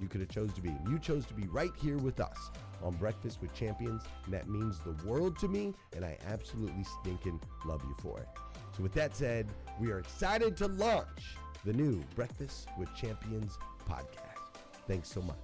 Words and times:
you 0.00 0.08
could 0.08 0.20
have 0.20 0.30
chose 0.30 0.52
to 0.54 0.62
be. 0.62 0.74
You 0.88 0.98
chose 0.98 1.26
to 1.26 1.34
be 1.34 1.46
right 1.48 1.72
here 1.80 1.98
with 1.98 2.20
us 2.20 2.50
on 2.82 2.94
Breakfast 2.94 3.40
with 3.40 3.52
Champions, 3.54 4.02
and 4.24 4.34
that 4.34 4.48
means 4.48 4.78
the 4.80 4.96
world 5.06 5.38
to 5.40 5.48
me, 5.48 5.74
and 5.94 6.04
I 6.04 6.18
absolutely 6.26 6.84
stinking 7.00 7.40
love 7.64 7.82
you 7.84 7.94
for 8.00 8.18
it. 8.20 8.28
So 8.76 8.82
with 8.82 8.92
that 8.94 9.16
said, 9.16 9.48
we 9.80 9.90
are 9.90 9.98
excited 9.98 10.56
to 10.58 10.68
launch 10.68 11.36
the 11.64 11.72
new 11.72 12.02
Breakfast 12.14 12.68
with 12.78 12.94
Champions 12.94 13.58
podcast. 13.88 14.60
Thanks 14.86 15.08
so 15.10 15.20
much 15.22 15.36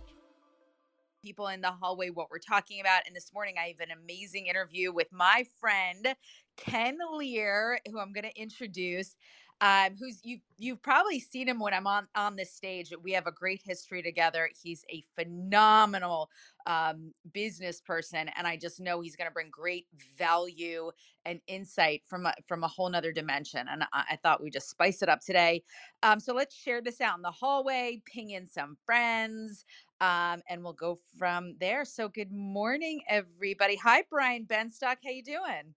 people 1.27 1.49
in 1.49 1.61
the 1.61 1.73
hallway 1.73 2.09
what 2.09 2.31
we're 2.31 2.39
talking 2.39 2.81
about. 2.81 3.03
And 3.05 3.17
this 3.17 3.33
morning, 3.35 3.57
I 3.59 3.67
have 3.67 3.81
an 3.81 3.91
amazing 3.91 4.47
interview 4.47 4.93
with 4.93 5.09
my 5.13 5.45
friend, 5.59 6.15
Ken 6.57 6.99
Lear, 7.17 7.81
who 7.91 7.99
I'm 7.99 8.13
going 8.13 8.31
to 8.31 8.41
introduce 8.41 9.17
um, 9.61 9.97
who's 9.99 10.21
you 10.23 10.39
you've 10.59 10.83
probably 10.83 11.19
seen 11.19 11.49
him 11.49 11.59
when 11.59 11.73
I'm 11.73 11.87
on 11.87 12.09
on 12.15 12.37
this 12.37 12.53
stage. 12.53 12.93
We 13.03 13.13
have 13.13 13.27
a 13.27 13.33
great 13.33 13.63
history 13.65 14.03
together. 14.03 14.51
He's 14.63 14.85
a 14.91 15.03
phenomenal 15.15 16.31
um, 16.67 17.13
business 17.33 17.81
person, 17.81 18.29
and 18.37 18.47
I 18.47 18.57
just 18.57 18.81
know 18.81 19.01
he's 19.01 19.17
going 19.17 19.29
to 19.29 19.35
bring 19.35 19.49
great 19.51 19.87
value 20.19 20.91
and 21.25 21.41
insight 21.47 22.03
from 22.07 22.27
a, 22.27 22.35
from 22.47 22.65
a 22.65 22.69
whole 22.69 22.91
nother 22.91 23.13
dimension. 23.13 23.67
And 23.71 23.85
I, 23.93 24.05
I 24.13 24.17
thought 24.17 24.43
we 24.43 24.51
just 24.51 24.69
spice 24.69 25.03
it 25.03 25.09
up 25.09 25.21
today. 25.21 25.63
Um, 26.03 26.21
so 26.21 26.35
let's 26.35 26.55
share 26.55 26.83
this 26.83 27.01
out 27.01 27.17
in 27.17 27.23
the 27.23 27.31
hallway, 27.31 28.03
ping 28.05 28.31
in 28.31 28.47
some 28.47 28.77
friends, 28.85 29.65
um, 30.03 30.43
and 30.49 30.63
we'll 30.63 30.75
go 30.75 30.99
from 31.19 31.55
there. 31.59 31.85
So 31.87 32.09
good 32.09 32.33
morning, 32.33 33.01
everybody. 33.09 33.77
Hi, 33.77 34.05
Brian 34.11 34.45
Benstock. 34.45 34.97
How 35.03 35.11
you 35.11 35.23
doing? 35.23 35.75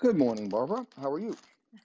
Good 0.00 0.16
morning, 0.16 0.48
Barbara. 0.48 0.86
How 0.98 1.12
are 1.12 1.18
you? 1.18 1.36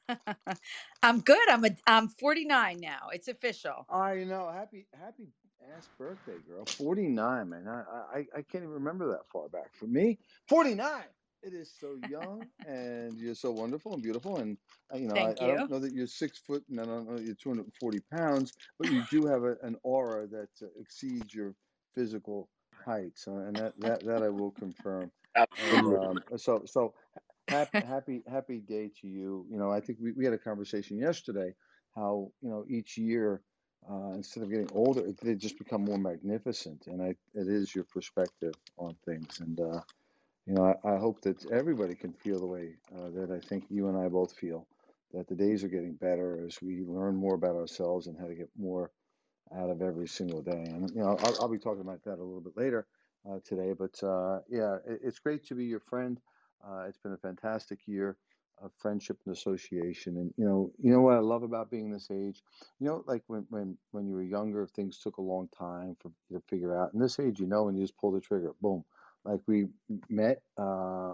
I'm 1.03 1.19
good. 1.19 1.49
I'm 1.49 1.65
a 1.65 1.71
I'm 1.85 2.07
49 2.07 2.79
now. 2.79 3.09
It's 3.11 3.27
official. 3.27 3.85
I 3.89 4.23
know. 4.23 4.49
Happy 4.55 4.87
happy 4.97 5.27
ass 5.75 5.89
birthday, 5.99 6.37
girl. 6.47 6.63
49, 6.63 7.49
man. 7.49 7.67
I, 7.67 7.81
I 8.13 8.19
I 8.37 8.41
can't 8.41 8.63
even 8.63 8.69
remember 8.69 9.09
that 9.09 9.29
far 9.33 9.49
back. 9.49 9.73
For 9.73 9.87
me, 9.87 10.17
49. 10.47 11.03
It 11.43 11.53
is 11.53 11.73
so 11.77 11.97
young, 12.09 12.47
and 12.65 13.17
you're 13.17 13.35
so 13.35 13.51
wonderful 13.51 13.93
and 13.93 14.01
beautiful. 14.01 14.37
And 14.37 14.57
uh, 14.93 14.97
you 14.97 15.09
know, 15.09 15.15
I, 15.15 15.31
I, 15.31 15.47
don't 15.47 15.69
know 15.69 15.79
that 15.79 15.91
you're 15.91 16.07
six 16.07 16.37
foot, 16.37 16.63
and 16.69 16.79
I 16.79 16.85
don't 16.85 17.09
know 17.09 17.17
that 17.17 17.25
you're 17.25 17.35
240 17.35 17.99
pounds, 18.13 18.53
but 18.79 18.89
you 18.93 19.03
do 19.11 19.25
have 19.25 19.43
a, 19.43 19.57
an 19.61 19.75
aura 19.83 20.25
that 20.27 20.49
uh, 20.63 20.67
exceeds 20.79 21.35
your 21.35 21.53
physical 21.93 22.47
height. 22.85 23.11
So, 23.15 23.35
and 23.39 23.57
that 23.57 23.73
that 23.81 24.05
that 24.05 24.23
I 24.23 24.29
will 24.29 24.51
confirm. 24.51 25.11
And, 25.35 25.97
um, 25.97 26.23
so 26.37 26.63
so 26.65 26.93
happy, 27.47 27.79
happy, 27.87 28.23
happy 28.29 28.59
day 28.59 28.91
to 29.01 29.07
you. 29.07 29.45
You 29.49 29.57
know, 29.57 29.71
I 29.71 29.79
think 29.79 29.99
we, 30.01 30.11
we 30.11 30.25
had 30.25 30.33
a 30.33 30.37
conversation 30.37 30.97
yesterday 30.97 31.53
how, 31.95 32.31
you 32.41 32.49
know, 32.49 32.65
each 32.67 32.97
year 32.97 33.41
uh, 33.89 34.13
instead 34.13 34.43
of 34.43 34.49
getting 34.49 34.69
older, 34.73 35.03
they 35.21 35.35
just 35.35 35.57
become 35.57 35.85
more 35.85 35.97
magnificent. 35.97 36.87
And 36.87 37.01
I, 37.01 37.09
it 37.33 37.47
is 37.47 37.73
your 37.73 37.83
perspective 37.85 38.53
on 38.77 38.95
things. 39.05 39.39
And 39.39 39.59
uh, 39.59 39.81
you 40.45 40.53
know, 40.53 40.75
I, 40.83 40.93
I, 40.93 40.97
hope 40.97 41.21
that 41.21 41.45
everybody 41.51 41.95
can 41.95 42.13
feel 42.13 42.39
the 42.39 42.45
way 42.45 42.75
uh, 42.95 43.09
that 43.15 43.31
I 43.31 43.39
think 43.39 43.65
you 43.69 43.89
and 43.89 43.97
I 43.97 44.07
both 44.09 44.33
feel. 44.33 44.67
That 45.13 45.27
the 45.27 45.35
days 45.35 45.63
are 45.63 45.69
getting 45.69 45.93
better 45.93 46.45
as 46.45 46.61
we 46.61 46.83
learn 46.83 47.15
more 47.15 47.35
about 47.35 47.55
ourselves 47.55 48.07
and 48.07 48.17
how 48.19 48.27
to 48.27 48.35
get 48.35 48.49
more 48.57 48.91
out 49.55 49.69
of 49.69 49.81
every 49.81 50.07
single 50.07 50.41
day. 50.41 50.65
And 50.67 50.89
you 50.91 51.01
know, 51.01 51.17
I'll, 51.19 51.41
I'll 51.41 51.49
be 51.49 51.57
talking 51.57 51.81
about 51.81 52.03
that 52.03 52.19
a 52.19 52.23
little 52.23 52.41
bit 52.41 52.57
later 52.57 52.85
uh, 53.29 53.39
today. 53.45 53.73
But 53.73 54.01
uh, 54.03 54.39
yeah, 54.49 54.77
it, 54.85 55.01
it's 55.03 55.19
great 55.19 55.45
to 55.47 55.55
be 55.55 55.65
your 55.65 55.79
friend. 55.79 56.19
Uh, 56.65 56.85
it's 56.87 56.97
been 56.97 57.13
a 57.13 57.17
fantastic 57.17 57.79
year 57.87 58.17
of 58.61 58.71
friendship 58.77 59.17
and 59.25 59.35
association. 59.35 60.17
And 60.17 60.33
you 60.37 60.45
know, 60.45 60.71
you 60.81 60.91
know 60.91 61.01
what 61.01 61.15
I 61.15 61.19
love 61.19 61.43
about 61.43 61.71
being 61.71 61.91
this 61.91 62.09
age. 62.11 62.43
You 62.79 62.87
know, 62.87 63.03
like 63.07 63.23
when 63.27 63.45
when 63.49 63.77
when 63.91 64.07
you 64.07 64.13
were 64.15 64.23
younger, 64.23 64.67
things 64.67 64.99
took 64.99 65.17
a 65.17 65.21
long 65.21 65.49
time 65.57 65.95
for 66.01 66.11
you 66.29 66.37
to 66.37 66.43
figure 66.47 66.77
out. 66.77 66.93
In 66.93 66.99
this 66.99 67.19
age, 67.19 67.39
you 67.39 67.47
know, 67.47 67.63
when 67.63 67.75
you 67.75 67.83
just 67.83 67.97
pull 67.97 68.11
the 68.11 68.21
trigger, 68.21 68.53
boom. 68.61 68.83
Like 69.25 69.41
we 69.47 69.67
met 70.09 70.41
uh, 70.59 70.63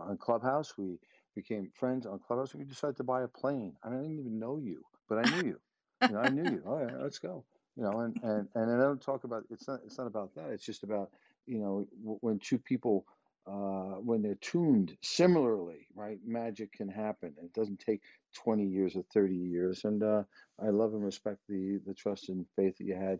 on 0.09 0.17
Clubhouse, 0.17 0.77
we 0.77 0.97
became 1.35 1.71
friends 1.73 2.05
on 2.05 2.19
Clubhouse. 2.19 2.53
We 2.53 2.65
decided 2.65 2.97
to 2.97 3.03
buy 3.03 3.23
a 3.23 3.27
plane. 3.27 3.73
I, 3.83 3.89
mean, 3.89 3.99
I 3.99 4.01
didn't 4.03 4.19
even 4.19 4.39
know 4.39 4.57
you, 4.57 4.83
but 5.09 5.17
I 5.19 5.23
knew 5.23 5.43
you. 5.43 5.59
you 6.07 6.13
know, 6.15 6.19
I 6.19 6.29
knew 6.29 6.43
you. 6.45 6.63
All 6.67 6.77
right, 6.83 6.93
let's 7.01 7.19
go. 7.19 7.45
You 7.77 7.83
know, 7.83 8.01
and 8.01 8.17
and 8.23 8.47
and 8.55 8.71
I 8.71 8.79
don't 8.83 9.01
talk 9.01 9.23
about 9.23 9.43
it's 9.49 9.67
not 9.67 9.79
it's 9.85 9.97
not 9.97 10.07
about 10.07 10.35
that. 10.35 10.51
It's 10.51 10.65
just 10.65 10.83
about 10.83 11.11
you 11.47 11.59
know 11.59 11.85
when 12.21 12.39
two 12.39 12.59
people 12.59 13.05
uh, 13.47 13.95
when 13.99 14.21
they're 14.21 14.35
tuned 14.35 14.95
similarly, 15.01 15.87
right? 15.95 16.19
Magic 16.25 16.71
can 16.73 16.87
happen. 16.87 17.33
It 17.43 17.53
doesn't 17.53 17.79
take 17.79 18.01
20 18.35 18.65
years 18.65 18.95
or 18.95 19.03
30 19.13 19.35
years. 19.35 19.81
And 19.83 20.03
uh, 20.03 20.23
I 20.59 20.69
love 20.69 20.93
and 20.93 21.03
respect 21.03 21.39
the 21.49 21.79
the 21.85 21.93
trust 21.93 22.29
and 22.29 22.45
faith 22.55 22.77
that 22.77 22.85
you 22.85 22.95
had 22.95 23.19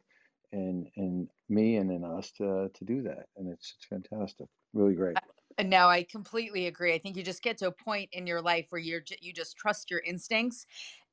in 0.52 0.86
in 0.96 1.28
me 1.50 1.78
and 1.78 1.92
in 1.92 2.04
us 2.04 2.32
to 2.38 2.70
to 2.74 2.86
do 2.86 3.02
that. 3.04 3.28
And 3.38 3.52
it's 3.52 3.74
it's 3.78 3.86
fantastic. 3.86 4.48
Really 4.74 4.96
great. 4.96 5.18
Uh, 5.58 5.64
no, 5.64 5.88
I 5.88 6.04
completely 6.04 6.68
agree. 6.68 6.94
I 6.94 7.00
think 7.00 7.16
you 7.16 7.24
just 7.24 7.44
get 7.44 7.58
to 7.58 7.68
a 7.68 7.72
point 7.72 8.10
in 8.14 8.28
your 8.28 8.42
life 8.42 8.68
where 8.70 8.82
you're 8.82 9.04
you 9.20 9.34
just 9.34 9.58
trust 9.58 9.90
your 9.90 10.02
instincts 10.02 10.66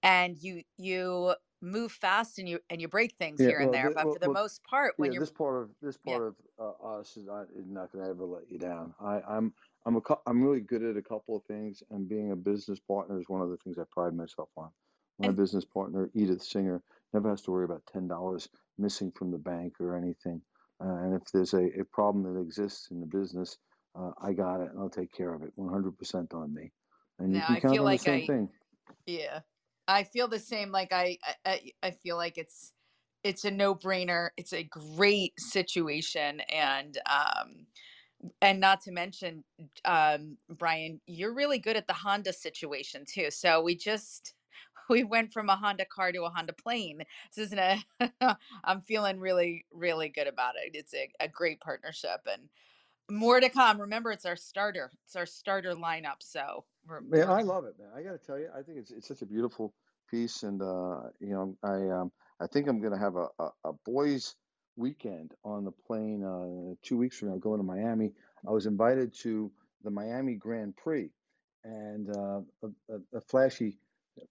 and 0.02 0.36
you 0.38 0.62
you 0.76 1.34
move 1.60 1.92
fast 1.92 2.38
and 2.38 2.48
you 2.48 2.60
and 2.70 2.80
you 2.80 2.88
break 2.88 3.14
things 3.18 3.40
yeah, 3.40 3.48
here 3.48 3.58
and 3.58 3.72
there. 3.72 3.90
but 3.90 4.04
well, 4.04 4.14
for 4.14 4.20
the 4.20 4.30
well, 4.30 4.42
most 4.42 4.62
part, 4.64 4.94
when 4.96 5.10
yeah, 5.10 5.16
you're 5.16 5.22
this 5.22 5.30
part 5.30 5.62
of 5.62 5.70
this 5.82 5.96
part 5.96 6.34
yeah. 6.58 6.64
of 6.64 6.74
uh, 6.84 6.98
us 6.98 7.16
is 7.16 7.26
not, 7.26 7.46
is 7.56 7.66
not 7.68 7.92
going 7.92 8.04
to 8.04 8.10
ever 8.10 8.24
let 8.24 8.50
you 8.50 8.58
down. 8.58 8.94
I, 9.00 9.20
I'm 9.28 9.52
I'm 9.86 9.96
a 9.96 10.00
I'm 10.26 10.42
really 10.42 10.60
good 10.60 10.82
at 10.82 10.96
a 10.96 11.02
couple 11.02 11.36
of 11.36 11.44
things, 11.44 11.82
and 11.90 12.08
being 12.08 12.32
a 12.32 12.36
business 12.36 12.78
partner 12.78 13.18
is 13.18 13.28
one 13.28 13.42
of 13.42 13.50
the 13.50 13.56
things 13.58 13.78
I 13.78 13.84
pride 13.90 14.14
myself 14.14 14.48
on. 14.56 14.70
My 15.18 15.28
and, 15.28 15.36
business 15.36 15.64
partner, 15.64 16.10
Edith 16.14 16.42
Singer, 16.42 16.82
never 17.12 17.30
has 17.30 17.42
to 17.42 17.50
worry 17.50 17.64
about 17.64 17.82
ten 17.92 18.06
dollars 18.06 18.48
missing 18.78 19.10
from 19.10 19.30
the 19.30 19.38
bank 19.38 19.74
or 19.80 19.96
anything. 19.96 20.40
Uh, 20.80 20.94
and 21.02 21.14
if 21.14 21.22
there's 21.32 21.54
a, 21.54 21.80
a 21.80 21.84
problem 21.84 22.22
that 22.22 22.40
exists 22.40 22.88
in 22.92 23.00
the 23.00 23.06
business, 23.06 23.58
uh, 23.98 24.12
I 24.22 24.32
got 24.32 24.60
it, 24.60 24.70
and 24.70 24.78
I'll 24.78 24.88
take 24.88 25.12
care 25.12 25.34
of 25.34 25.42
it. 25.42 25.52
100% 25.58 26.34
on 26.34 26.54
me. 26.54 26.70
And 27.18 27.34
you 27.34 27.40
can 27.40 27.56
I 27.56 27.60
count 27.60 27.78
on 27.78 27.84
like 27.84 28.00
the 28.00 28.04
same 28.04 28.22
I, 28.22 28.26
thing. 28.26 28.48
Yeah, 29.06 29.40
I 29.88 30.04
feel 30.04 30.28
the 30.28 30.38
same. 30.38 30.70
Like 30.70 30.92
I, 30.92 31.18
I, 31.44 31.72
I 31.82 31.90
feel 31.92 32.16
like 32.16 32.38
it's, 32.38 32.72
it's 33.24 33.44
a 33.44 33.50
no 33.50 33.74
brainer. 33.74 34.30
It's 34.36 34.52
a 34.52 34.62
great 34.64 35.38
situation, 35.40 36.40
and 36.52 36.98
um, 37.10 37.66
and 38.42 38.60
not 38.60 38.80
to 38.82 38.92
mention, 38.92 39.44
um, 39.84 40.36
Brian, 40.48 41.00
you're 41.06 41.34
really 41.34 41.58
good 41.58 41.76
at 41.76 41.86
the 41.86 41.92
Honda 41.92 42.32
situation 42.32 43.04
too. 43.06 43.30
So 43.30 43.62
we 43.62 43.76
just 43.76 44.34
we 44.90 45.04
went 45.04 45.32
from 45.32 45.48
a 45.48 45.56
Honda 45.56 45.84
car 45.84 46.12
to 46.12 46.24
a 46.24 46.30
Honda 46.30 46.52
plane. 46.52 47.02
This 47.34 47.46
isn't 47.46 47.58
a. 47.58 48.36
I'm 48.64 48.82
feeling 48.82 49.20
really, 49.20 49.66
really 49.72 50.08
good 50.08 50.28
about 50.28 50.54
it. 50.62 50.72
It's 50.74 50.94
a, 50.94 51.10
a 51.20 51.28
great 51.28 51.60
partnership 51.60 52.26
and 52.30 52.48
more 53.10 53.40
to 53.40 53.48
come. 53.48 53.80
Remember, 53.80 54.12
it's 54.12 54.26
our 54.26 54.36
starter. 54.36 54.90
It's 55.06 55.16
our 55.16 55.26
starter 55.26 55.74
lineup. 55.74 56.20
So 56.20 56.64
man, 57.08 57.28
I 57.28 57.42
love 57.42 57.64
it, 57.64 57.74
man. 57.78 57.88
I 57.96 58.02
got 58.02 58.20
to 58.20 58.26
tell 58.26 58.38
you, 58.38 58.48
I 58.56 58.62
think 58.62 58.78
it's 58.78 58.90
it's 58.90 59.08
such 59.08 59.22
a 59.22 59.26
beautiful 59.26 59.74
piece, 60.10 60.42
and 60.42 60.60
uh, 60.62 61.08
you 61.20 61.32
know, 61.32 61.56
I 61.62 62.00
um, 62.00 62.12
I 62.40 62.46
think 62.46 62.68
I'm 62.68 62.80
gonna 62.80 62.98
have 62.98 63.16
a, 63.16 63.28
a, 63.38 63.48
a 63.64 63.72
boys 63.84 64.34
weekend 64.76 65.32
on 65.44 65.64
the 65.64 65.72
plane 65.86 66.24
uh, 66.24 66.74
two 66.82 66.96
weeks 66.96 67.18
from 67.18 67.30
now, 67.30 67.36
going 67.36 67.58
to 67.58 67.66
Miami. 67.66 68.12
I 68.46 68.52
was 68.52 68.66
invited 68.66 69.12
to 69.22 69.50
the 69.82 69.90
Miami 69.90 70.34
Grand 70.34 70.76
Prix, 70.76 71.10
and 71.64 72.08
uh, 72.16 72.40
a, 72.62 73.16
a, 73.16 73.20
flashy, 73.20 73.78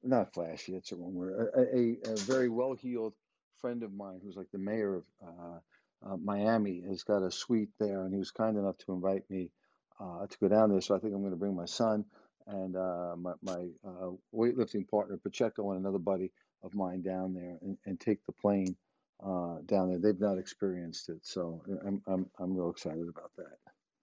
not 0.04 0.34
flashy, 0.34 0.74
that's 0.74 0.90
the 0.90 0.96
wrong 0.96 1.14
word, 1.14 1.50
a, 1.56 2.12
a, 2.12 2.16
very 2.16 2.50
well 2.50 2.74
heeled 2.74 3.14
friend 3.60 3.84
of 3.84 3.94
mine 3.94 4.22
who's 4.24 4.38
like 4.38 4.50
the 4.52 4.58
mayor 4.58 4.96
of 4.96 5.04
uh, 5.22 6.10
uh, 6.10 6.18
Miami 6.18 6.84
has 6.88 7.04
got 7.04 7.24
a 7.24 7.32
suite 7.32 7.72
there, 7.80 8.04
and 8.04 8.14
he 8.14 8.20
was 8.20 8.32
kind 8.32 8.58
enough 8.58 8.78
to 8.80 8.94
invite 8.94 9.30
me 9.30 9.52
uh, 10.00 10.26
to 10.28 10.38
go 10.40 10.48
down 10.48 10.72
there. 10.72 10.82
So 10.82 10.96
I 10.96 11.00
think 11.00 11.14
I'm 11.14 11.22
going 11.22 11.32
to 11.32 11.38
bring 11.38 11.56
my 11.56 11.66
son 11.66 12.06
and 12.48 12.76
uh, 12.76 13.16
my, 13.18 13.34
my 13.42 13.68
uh, 13.86 14.12
weightlifting 14.34 14.88
partner 14.88 15.18
Pacheco 15.18 15.72
and 15.72 15.80
another 15.80 16.00
buddy 16.00 16.32
of 16.64 16.74
mine 16.74 17.02
down 17.02 17.34
there 17.34 17.58
and, 17.62 17.78
and 17.86 18.00
take 18.00 18.26
the 18.26 18.32
plane 18.32 18.76
uh, 19.24 19.58
down 19.66 19.90
there. 19.90 20.00
They've 20.00 20.20
not 20.20 20.38
experienced 20.38 21.10
it, 21.10 21.20
so 21.26 21.62
I'm 21.86 22.02
I'm 22.08 22.30
I'm 22.40 22.56
real 22.56 22.70
excited 22.70 23.08
about 23.08 23.32
that. 23.38 23.58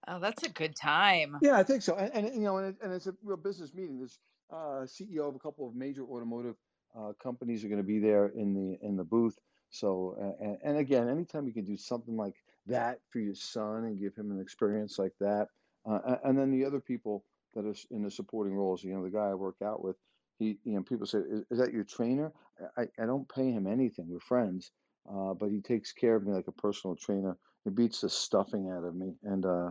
Oh, 0.08 0.18
that's 0.18 0.42
a 0.42 0.50
good 0.50 0.76
time. 0.76 1.38
Yeah, 1.40 1.56
I 1.56 1.62
think 1.62 1.82
so. 1.82 1.96
And, 1.96 2.12
and 2.12 2.34
you 2.34 2.42
know, 2.42 2.58
and, 2.58 2.68
it, 2.68 2.76
and, 2.82 2.92
it's 2.92 3.06
a 3.06 3.14
real 3.22 3.38
business 3.38 3.72
meeting. 3.72 3.98
There's 3.98 4.18
uh, 4.52 4.84
CEO 4.86 5.28
of 5.28 5.34
a 5.34 5.38
couple 5.38 5.66
of 5.66 5.74
major 5.74 6.02
automotive 6.02 6.56
uh, 6.98 7.12
companies 7.22 7.64
are 7.64 7.68
going 7.68 7.80
to 7.80 7.86
be 7.86 7.98
there 7.98 8.26
in 8.26 8.52
the 8.54 8.86
in 8.86 8.96
the 8.96 9.04
booth. 9.04 9.38
So, 9.70 10.36
and, 10.40 10.58
and 10.62 10.78
again, 10.78 11.08
anytime 11.08 11.46
you 11.46 11.52
can 11.52 11.64
do 11.64 11.76
something 11.76 12.16
like 12.16 12.34
that 12.66 13.00
for 13.08 13.18
your 13.18 13.34
son 13.34 13.84
and 13.84 13.98
give 13.98 14.14
him 14.14 14.30
an 14.30 14.40
experience 14.40 14.98
like 14.98 15.14
that, 15.20 15.48
uh, 15.86 16.16
and 16.24 16.38
then 16.38 16.50
the 16.50 16.64
other 16.64 16.80
people 16.80 17.24
that 17.54 17.66
are 17.66 17.74
in 17.90 18.02
the 18.02 18.10
supporting 18.10 18.54
roles, 18.54 18.82
you 18.84 18.94
know, 18.94 19.04
the 19.04 19.10
guy 19.10 19.30
I 19.30 19.34
work 19.34 19.56
out 19.64 19.82
with, 19.84 19.96
he, 20.38 20.58
you 20.64 20.74
know, 20.74 20.82
people 20.82 21.06
say, 21.06 21.18
is, 21.18 21.44
is 21.50 21.58
that 21.58 21.72
your 21.72 21.84
trainer? 21.84 22.32
I, 22.76 22.84
I 23.00 23.06
don't 23.06 23.28
pay 23.28 23.50
him 23.50 23.66
anything. 23.66 24.06
We're 24.08 24.20
friends, 24.20 24.72
uh, 25.08 25.34
but 25.34 25.50
he 25.50 25.60
takes 25.60 25.92
care 25.92 26.16
of 26.16 26.26
me 26.26 26.32
like 26.32 26.48
a 26.48 26.52
personal 26.52 26.96
trainer. 26.96 27.36
He 27.64 27.70
beats 27.70 28.00
the 28.02 28.10
stuffing 28.10 28.70
out 28.70 28.84
of 28.84 28.94
me, 28.94 29.14
and 29.22 29.46
uh, 29.46 29.70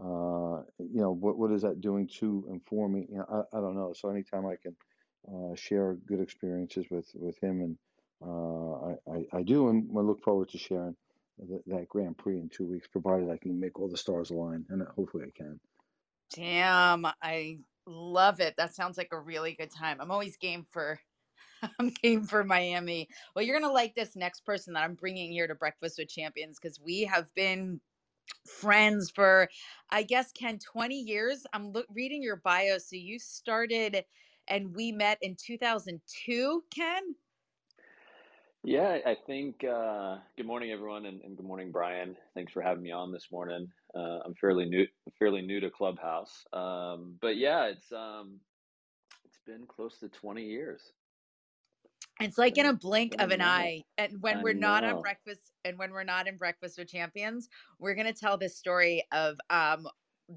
uh, 0.00 0.62
you 0.78 1.00
know, 1.00 1.12
what 1.12 1.38
what 1.38 1.52
is 1.52 1.62
that 1.62 1.80
doing 1.80 2.08
to 2.20 2.46
and 2.50 2.60
for 2.66 2.88
me? 2.88 3.06
You 3.10 3.18
know, 3.18 3.46
I, 3.52 3.58
I 3.58 3.60
don't 3.60 3.76
know. 3.76 3.92
So 3.94 4.10
anytime 4.10 4.46
I 4.46 4.56
can 4.62 4.76
uh, 5.28 5.54
share 5.54 5.96
good 6.06 6.20
experiences 6.20 6.86
with 6.90 7.08
with 7.14 7.38
him 7.42 7.60
and 7.60 7.78
uh, 8.24 8.72
I, 8.90 8.94
I, 9.12 9.38
I, 9.38 9.42
do, 9.42 9.68
and 9.68 9.90
I 9.96 10.00
look 10.00 10.22
forward 10.22 10.48
to 10.50 10.58
sharing 10.58 10.96
the, 11.38 11.62
that 11.66 11.88
Grand 11.88 12.18
Prix 12.18 12.38
in 12.38 12.48
two 12.48 12.66
weeks, 12.66 12.88
provided 12.88 13.30
I 13.30 13.36
can 13.36 13.60
make 13.60 13.78
all 13.78 13.88
the 13.88 13.96
stars 13.98 14.30
align, 14.30 14.64
and 14.70 14.82
hopefully 14.96 15.24
I 15.26 15.32
can. 15.36 15.60
Damn, 16.32 17.06
I 17.22 17.58
love 17.86 18.40
it. 18.40 18.54
That 18.56 18.74
sounds 18.74 18.98
like 18.98 19.08
a 19.12 19.20
really 19.20 19.54
good 19.54 19.70
time. 19.70 20.00
I'm 20.00 20.10
always 20.10 20.36
game 20.36 20.66
for. 20.70 21.00
I'm 21.80 21.90
game 21.90 22.24
for 22.24 22.44
Miami. 22.44 23.08
Well, 23.34 23.44
you're 23.44 23.58
gonna 23.58 23.72
like 23.72 23.94
this 23.94 24.16
next 24.16 24.40
person 24.44 24.74
that 24.74 24.84
I'm 24.84 24.94
bringing 24.94 25.32
here 25.32 25.46
to 25.46 25.54
Breakfast 25.54 25.98
with 25.98 26.08
Champions 26.08 26.58
because 26.60 26.80
we 26.80 27.02
have 27.02 27.34
been 27.34 27.80
friends 28.46 29.10
for, 29.10 29.48
I 29.90 30.02
guess, 30.02 30.32
Ken, 30.32 30.58
20 30.58 30.96
years. 31.00 31.46
I'm 31.52 31.72
lo- 31.72 31.84
reading 31.94 32.22
your 32.22 32.36
bio. 32.36 32.78
So 32.78 32.96
you 32.96 33.18
started, 33.18 34.04
and 34.48 34.74
we 34.76 34.92
met 34.92 35.18
in 35.22 35.36
2002, 35.36 36.64
Ken. 36.74 37.14
Yeah, 38.66 38.98
I 39.06 39.16
think. 39.28 39.62
Uh, 39.62 40.16
good 40.36 40.44
morning, 40.44 40.72
everyone, 40.72 41.06
and, 41.06 41.20
and, 41.20 41.36
good 41.36 41.46
morning, 41.46 41.70
Brian. 41.70 42.16
Thanks 42.34 42.52
for 42.52 42.60
having 42.60 42.82
me 42.82 42.90
on 42.90 43.12
this 43.12 43.28
morning. 43.30 43.68
Uh, 43.94 44.18
I'm 44.24 44.34
fairly 44.40 44.64
new, 44.64 44.84
fairly 45.20 45.40
new 45.40 45.60
to 45.60 45.70
Clubhouse, 45.70 46.44
um, 46.52 47.14
but 47.20 47.36
yeah, 47.36 47.66
it's 47.66 47.92
um, 47.92 48.40
it's 49.24 49.38
been 49.46 49.68
close 49.68 49.98
to 50.00 50.08
20 50.08 50.42
years. 50.42 50.82
It's 52.18 52.38
like 52.38 52.58
in 52.58 52.66
a 52.66 52.72
blink 52.72 53.14
of 53.20 53.30
an 53.30 53.40
eye. 53.40 53.84
And 53.98 54.20
when 54.20 54.38
I 54.38 54.42
we're 54.42 54.52
not 54.52 54.82
on 54.82 55.00
breakfast, 55.00 55.52
and 55.64 55.78
when 55.78 55.92
we're 55.92 56.02
not 56.02 56.26
in 56.26 56.36
Breakfast 56.36 56.76
with 56.76 56.88
Champions, 56.88 57.48
we're 57.78 57.94
gonna 57.94 58.12
tell 58.12 58.36
this 58.36 58.56
story 58.56 59.04
of 59.12 59.38
um 59.48 59.86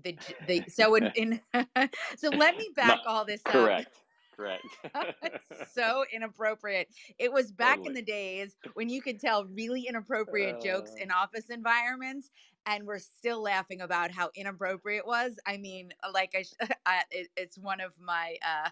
the 0.03 0.15
the 0.47 0.63
so 0.67 0.93
in, 0.93 1.11
in 1.15 1.41
so 2.15 2.29
let 2.29 2.55
me 2.55 2.69
back 2.75 2.99
all 3.07 3.25
this 3.25 3.41
up. 3.47 3.53
Correct 3.53 4.01
correct. 4.39 4.65
so 5.73 6.05
inappropriate. 6.13 6.87
It 7.17 7.31
was 7.31 7.51
back 7.51 7.77
totally. 7.77 7.87
in 7.87 7.93
the 7.95 8.01
days 8.01 8.55
when 8.73 8.89
you 8.89 9.01
could 9.01 9.19
tell 9.19 9.45
really 9.45 9.85
inappropriate 9.87 10.57
uh, 10.57 10.61
jokes 10.61 10.91
in 10.99 11.11
office 11.11 11.49
environments, 11.49 12.31
and 12.65 12.85
we're 12.85 12.99
still 12.99 13.41
laughing 13.41 13.81
about 13.81 14.11
how 14.11 14.29
inappropriate 14.35 14.99
it 14.99 15.07
was. 15.07 15.35
I 15.45 15.57
mean, 15.57 15.89
like 16.13 16.35
I, 16.35 16.67
I 16.85 17.03
it, 17.11 17.27
it's 17.35 17.57
one 17.57 17.81
of 17.81 17.91
my. 17.99 18.37
Uh, 18.45 18.69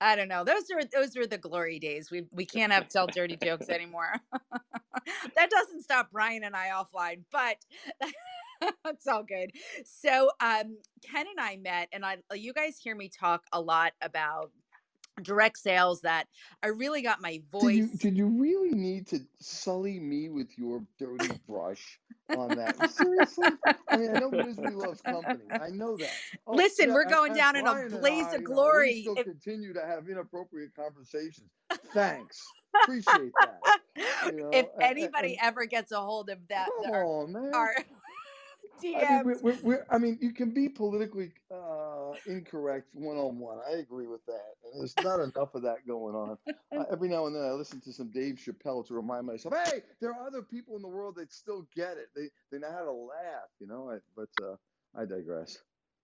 I 0.00 0.14
don't 0.14 0.28
know. 0.28 0.44
Those 0.44 0.64
are 0.70 0.84
those 0.92 1.16
are 1.16 1.26
the 1.26 1.38
glory 1.38 1.78
days. 1.78 2.10
We 2.10 2.24
we 2.30 2.44
can't 2.44 2.72
have 2.72 2.88
tell 2.88 3.06
dirty 3.06 3.36
jokes 3.36 3.68
anymore. 3.68 4.12
that 5.36 5.50
doesn't 5.50 5.82
stop 5.82 6.10
Brian 6.12 6.44
and 6.44 6.54
I 6.54 6.68
offline, 6.68 7.22
but 7.32 7.56
it's 8.86 9.06
all 9.06 9.22
good. 9.22 9.52
So, 9.84 10.30
um, 10.40 10.78
Ken 11.02 11.26
and 11.28 11.40
I 11.40 11.56
met, 11.56 11.88
and 11.92 12.04
I, 12.04 12.18
you 12.34 12.52
guys 12.52 12.78
hear 12.78 12.94
me 12.94 13.08
talk 13.08 13.44
a 13.52 13.60
lot 13.60 13.92
about 14.00 14.50
direct 15.22 15.58
sales 15.58 16.02
that 16.02 16.26
I 16.62 16.68
really 16.68 17.02
got 17.02 17.22
my 17.22 17.40
Did 17.60 17.74
you 17.74 17.86
voice. 17.86 17.90
did 17.98 18.16
you 18.16 18.26
really 18.26 18.72
need 18.72 19.06
to 19.08 19.20
sully 19.40 19.98
me 19.98 20.28
with 20.28 20.58
your 20.58 20.82
dirty 20.98 21.28
brush 21.48 21.98
on 22.30 22.54
that? 22.56 22.90
Seriously? 22.90 23.48
I 23.90 23.96
mean, 23.96 24.14
I 24.14 24.20
know 24.20 24.30
misery 24.30 24.74
loves 24.74 25.00
company. 25.00 25.44
I 25.50 25.68
know 25.70 25.96
that. 25.96 26.10
Oh 26.46 26.54
Listen, 26.54 26.88
yeah, 26.88 26.94
we're 26.94 27.08
going 27.08 27.30
and 27.32 27.38
down 27.38 27.56
in 27.56 27.66
a 27.66 27.88
blaze 27.88 28.26
I, 28.26 28.36
of 28.36 28.42
you 28.42 28.48
know, 28.48 28.54
we 28.54 28.54
glory. 28.54 29.00
still 29.02 29.16
If, 29.16 29.24
continue 29.24 29.72
to 29.72 29.86
have 29.86 30.08
inappropriate 30.08 30.74
conversations. 30.74 31.50
Thanks. 31.92 32.42
Appreciate 32.82 33.32
that. 33.40 33.60
You 34.26 34.32
if 34.52 34.66
know, 34.66 34.72
and, 34.74 34.82
anybody 34.82 35.38
ever 35.40 35.64
gets 35.64 35.90
a 35.92 36.00
hold 36.00 36.28
of 36.28 36.38
that, 36.48 36.68
come 36.84 36.92
our, 36.92 37.04
on, 37.04 37.32
man. 37.32 37.54
our 37.54 37.74
I 38.84 39.10
mean, 39.10 39.22
we're, 39.24 39.38
we're, 39.40 39.58
we're, 39.62 39.86
I 39.90 39.98
mean, 39.98 40.18
you 40.20 40.32
can 40.32 40.50
be 40.50 40.68
politically 40.68 41.32
uh, 41.50 42.12
incorrect 42.26 42.88
one 42.94 43.16
on 43.16 43.38
one. 43.38 43.58
I 43.68 43.78
agree 43.78 44.06
with 44.06 44.24
that. 44.26 44.54
And 44.64 44.80
there's 44.80 44.94
not 45.02 45.20
enough 45.20 45.54
of 45.54 45.62
that 45.62 45.86
going 45.86 46.14
on. 46.14 46.38
Uh, 46.76 46.84
every 46.92 47.08
now 47.08 47.26
and 47.26 47.34
then 47.34 47.44
I 47.44 47.52
listen 47.52 47.80
to 47.82 47.92
some 47.92 48.10
Dave 48.10 48.36
Chappelle 48.36 48.86
to 48.88 48.94
remind 48.94 49.26
myself, 49.26 49.54
hey, 49.66 49.82
there 50.00 50.10
are 50.12 50.26
other 50.26 50.42
people 50.42 50.76
in 50.76 50.82
the 50.82 50.88
world 50.88 51.16
that 51.16 51.32
still 51.32 51.66
get 51.74 51.96
it. 51.96 52.08
They 52.14 52.28
they 52.50 52.58
know 52.58 52.72
how 52.72 52.84
to 52.84 52.92
laugh, 52.92 53.48
you 53.60 53.66
know. 53.66 53.90
I, 53.90 53.98
but 54.16 54.28
uh, 54.44 54.56
I 54.94 55.04
digress. 55.04 55.58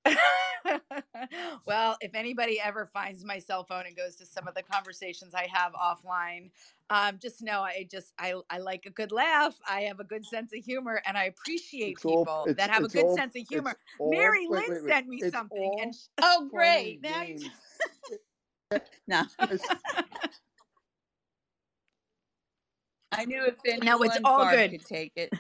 well, 1.66 1.96
if 2.00 2.14
anybody 2.14 2.60
ever 2.60 2.86
finds 2.86 3.24
my 3.24 3.38
cell 3.38 3.64
phone 3.64 3.86
and 3.86 3.96
goes 3.96 4.16
to 4.16 4.26
some 4.26 4.48
of 4.48 4.54
the 4.54 4.62
conversations 4.62 5.34
I 5.34 5.46
have 5.48 5.72
offline, 5.74 6.50
um, 6.90 7.18
just 7.18 7.42
know 7.42 7.62
I 7.62 7.86
just 7.90 8.14
I 8.18 8.34
I 8.50 8.58
like 8.58 8.86
a 8.86 8.90
good 8.90 9.12
laugh. 9.12 9.60
I 9.68 9.82
have 9.82 10.00
a 10.00 10.04
good 10.04 10.26
sense 10.26 10.52
of 10.54 10.64
humor, 10.64 11.02
and 11.06 11.18
I 11.18 11.24
appreciate 11.24 12.00
It's 12.04 12.04
people 12.04 12.46
it's 12.46 12.58
that 12.58 12.70
have 12.70 12.84
a 12.84 12.88
good 12.88 13.10
all 13.10 13.12
sense 13.12 13.36
of 13.36 13.46
humor. 13.48 13.78
all 13.98 14.10
Mary 14.10 14.46
wait 14.48 14.66
Lynn 14.66 14.66
wait 14.66 14.84
wait. 14.84 14.96
sent 14.96 15.08
me 15.08 15.20
It's 15.20 15.32
something, 15.32 15.80
and 15.80 15.94
all 16.22 16.48
Oh, 16.50 16.50
great. 16.50 17.02
Now 17.02 17.22
you 17.22 17.38
no. 19.06 19.24
It's, 19.50 19.68
I 23.12 23.24
knew 23.26 23.44
if 23.46 23.58
no, 23.84 24.02
it's 24.02 24.18
all 24.24 24.38
Barb 24.38 24.46
good. 24.46 24.70
could 24.70 24.84
take 24.84 25.12
it. 25.16 25.34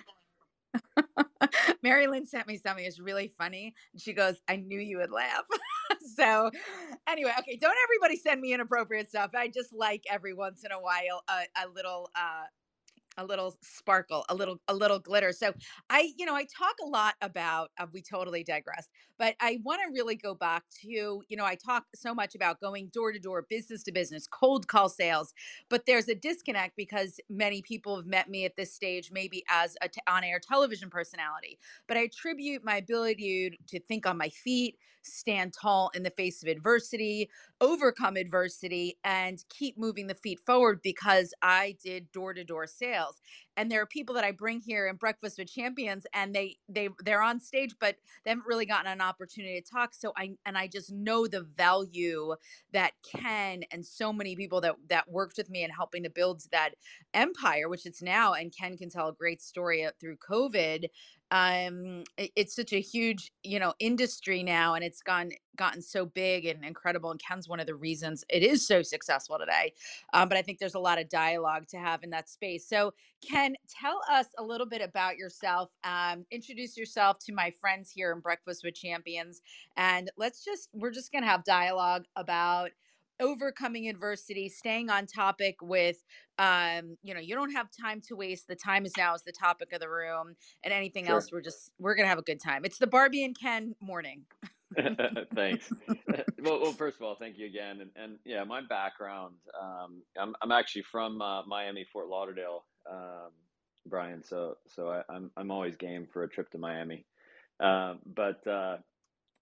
Mary 1.82 2.06
Lynn 2.06 2.26
sent 2.26 2.46
me 2.46 2.56
something 2.58 2.84
that's 2.84 3.00
really 3.00 3.28
funny. 3.38 3.74
She 3.96 4.12
goes, 4.12 4.36
I 4.48 4.56
knew 4.56 4.78
you 4.80 4.98
would 4.98 5.10
laugh. 5.10 5.44
so, 6.16 6.50
anyway, 7.08 7.32
okay, 7.38 7.56
don't 7.56 7.76
everybody 7.84 8.16
send 8.16 8.40
me 8.40 8.52
inappropriate 8.52 9.08
stuff. 9.08 9.30
I 9.34 9.48
just 9.48 9.72
like 9.72 10.04
every 10.10 10.34
once 10.34 10.64
in 10.64 10.72
a 10.72 10.80
while 10.80 11.22
a, 11.28 11.64
a 11.64 11.68
little 11.68 12.10
uh 12.14 12.44
a 13.18 13.24
little 13.24 13.56
sparkle 13.62 14.24
a 14.28 14.34
little 14.34 14.58
a 14.68 14.74
little 14.74 14.98
glitter 14.98 15.32
so 15.32 15.52
i 15.90 16.12
you 16.16 16.24
know 16.24 16.34
i 16.34 16.44
talk 16.44 16.74
a 16.82 16.86
lot 16.86 17.14
about 17.20 17.70
uh, 17.78 17.86
we 17.92 18.00
totally 18.02 18.42
digress 18.42 18.88
but 19.22 19.36
i 19.40 19.60
want 19.62 19.80
to 19.80 19.94
really 19.94 20.16
go 20.16 20.34
back 20.34 20.64
to 20.68 20.88
you 21.28 21.36
know 21.36 21.44
i 21.44 21.54
talk 21.54 21.84
so 21.94 22.12
much 22.12 22.34
about 22.34 22.60
going 22.60 22.88
door 22.88 23.12
to 23.12 23.20
door 23.20 23.46
business 23.48 23.84
to 23.84 23.92
business 23.92 24.26
cold 24.26 24.66
call 24.66 24.88
sales 24.88 25.32
but 25.68 25.86
there's 25.86 26.08
a 26.08 26.14
disconnect 26.14 26.74
because 26.76 27.20
many 27.30 27.62
people 27.62 27.94
have 27.94 28.04
met 28.06 28.28
me 28.28 28.44
at 28.44 28.56
this 28.56 28.74
stage 28.74 29.12
maybe 29.12 29.44
as 29.48 29.76
a 29.80 29.88
t- 29.88 30.00
on-air 30.08 30.40
television 30.40 30.90
personality 30.90 31.56
but 31.86 31.96
i 31.96 32.00
attribute 32.00 32.64
my 32.64 32.76
ability 32.76 33.56
to 33.68 33.78
think 33.78 34.06
on 34.06 34.18
my 34.18 34.28
feet 34.28 34.76
stand 35.04 35.52
tall 35.52 35.90
in 35.94 36.02
the 36.02 36.10
face 36.10 36.42
of 36.42 36.48
adversity 36.48 37.28
overcome 37.62 38.16
adversity 38.16 38.98
and 39.04 39.44
keep 39.48 39.78
moving 39.78 40.08
the 40.08 40.16
feet 40.16 40.40
forward 40.44 40.80
because 40.82 41.32
I 41.42 41.76
did 41.82 42.10
door 42.10 42.34
to 42.34 42.42
door 42.42 42.66
sales. 42.66 43.22
And 43.56 43.70
there 43.70 43.82
are 43.82 43.86
people 43.86 44.14
that 44.14 44.24
I 44.24 44.32
bring 44.32 44.60
here 44.60 44.86
in 44.88 44.96
Breakfast 44.96 45.38
with 45.38 45.52
Champions 45.52 46.06
and 46.14 46.34
they 46.34 46.56
they 46.68 46.88
they're 47.04 47.22
on 47.22 47.40
stage 47.40 47.74
but 47.78 47.96
they 48.24 48.30
haven't 48.30 48.46
really 48.46 48.66
gotten 48.66 48.90
an 48.90 49.00
opportunity 49.00 49.60
to 49.60 49.70
talk 49.70 49.94
so 49.94 50.12
I 50.16 50.32
and 50.46 50.56
I 50.56 50.66
just 50.66 50.92
know 50.92 51.26
the 51.26 51.42
value 51.42 52.34
that 52.72 52.92
Ken 53.02 53.62
and 53.70 53.84
so 53.84 54.12
many 54.12 54.36
people 54.36 54.60
that 54.62 54.76
that 54.88 55.10
worked 55.10 55.36
with 55.36 55.50
me 55.50 55.64
in 55.64 55.70
helping 55.70 56.02
to 56.04 56.10
build 56.10 56.42
that 56.50 56.70
empire 57.14 57.68
which 57.68 57.86
it's 57.86 58.02
now 58.02 58.32
and 58.32 58.54
Ken 58.56 58.76
can 58.76 58.90
tell 58.90 59.08
a 59.08 59.12
great 59.12 59.42
story 59.42 59.84
uh, 59.84 59.90
through 60.00 60.16
COVID 60.16 60.86
um 61.32 62.04
it- 62.18 62.30
it's 62.36 62.54
such 62.54 62.72
a 62.74 62.80
huge 62.80 63.32
you 63.42 63.58
know 63.58 63.72
industry 63.80 64.42
now 64.42 64.74
and 64.74 64.84
it's 64.84 65.02
gone 65.02 65.30
gotten 65.56 65.80
so 65.82 66.04
big 66.06 66.44
and 66.46 66.64
incredible 66.64 67.10
and 67.10 67.20
ken's 67.20 67.48
one 67.48 67.58
of 67.60 67.66
the 67.66 67.74
reasons 67.74 68.24
it 68.30 68.42
is 68.42 68.66
so 68.66 68.82
successful 68.82 69.38
today 69.38 69.72
um, 70.12 70.28
but 70.28 70.36
i 70.36 70.42
think 70.42 70.58
there's 70.58 70.74
a 70.74 70.78
lot 70.78 71.00
of 71.00 71.08
dialogue 71.08 71.66
to 71.68 71.78
have 71.78 72.02
in 72.04 72.10
that 72.10 72.28
space. 72.28 72.68
So 72.68 72.92
ken 73.26 73.54
tell 73.68 74.00
us 74.10 74.26
a 74.38 74.42
little 74.42 74.66
bit 74.66 74.82
about 74.82 75.16
yourself 75.16 75.70
um, 75.84 76.26
introduce 76.30 76.76
yourself 76.76 77.18
to 77.26 77.32
my 77.32 77.50
friends 77.60 77.90
here 77.90 78.12
in 78.12 78.20
breakfast 78.20 78.62
with 78.64 78.74
champions 78.74 79.40
and 79.76 80.10
let's 80.16 80.44
just 80.44 80.68
we're 80.74 80.90
just 80.90 81.12
going 81.12 81.22
to 81.22 81.28
have 81.30 81.44
dialogue 81.44 82.04
about 82.16 82.70
overcoming 83.22 83.88
adversity 83.88 84.48
staying 84.48 84.90
on 84.90 85.06
topic 85.06 85.56
with 85.62 86.04
um 86.38 86.96
you 87.02 87.14
know 87.14 87.20
you 87.20 87.34
don't 87.34 87.52
have 87.52 87.68
time 87.70 88.00
to 88.00 88.16
waste 88.16 88.48
the 88.48 88.56
time 88.56 88.84
is 88.84 88.92
now 88.96 89.14
is 89.14 89.22
the 89.22 89.32
topic 89.32 89.72
of 89.72 89.80
the 89.80 89.88
room 89.88 90.34
and 90.64 90.72
anything 90.72 91.06
sure. 91.06 91.14
else 91.14 91.30
we're 91.30 91.40
just 91.40 91.70
we're 91.78 91.94
gonna 91.94 92.08
have 92.08 92.18
a 92.18 92.22
good 92.22 92.40
time 92.40 92.64
it's 92.64 92.78
the 92.78 92.86
barbie 92.86 93.24
and 93.24 93.38
ken 93.38 93.74
morning 93.80 94.24
Thanks. 95.34 95.72
well, 96.42 96.60
well, 96.60 96.72
first 96.72 96.96
of 96.96 97.02
all, 97.02 97.14
thank 97.14 97.38
you 97.38 97.46
again. 97.46 97.80
And, 97.80 97.90
and 97.96 98.18
yeah, 98.24 98.44
my 98.44 98.60
background, 98.60 99.34
um, 99.60 100.02
I'm, 100.18 100.34
I'm 100.42 100.52
actually 100.52 100.84
from 100.90 101.20
uh, 101.20 101.44
Miami, 101.46 101.86
Fort 101.92 102.08
Lauderdale, 102.08 102.64
um, 102.90 103.30
Brian. 103.86 104.22
So, 104.22 104.56
so 104.68 104.88
I, 104.88 105.02
I'm, 105.12 105.30
I'm 105.36 105.50
always 105.50 105.76
game 105.76 106.06
for 106.12 106.22
a 106.22 106.28
trip 106.28 106.50
to 106.52 106.58
Miami. 106.58 107.04
Um, 107.60 108.00
but 108.06 108.46
uh, 108.46 108.78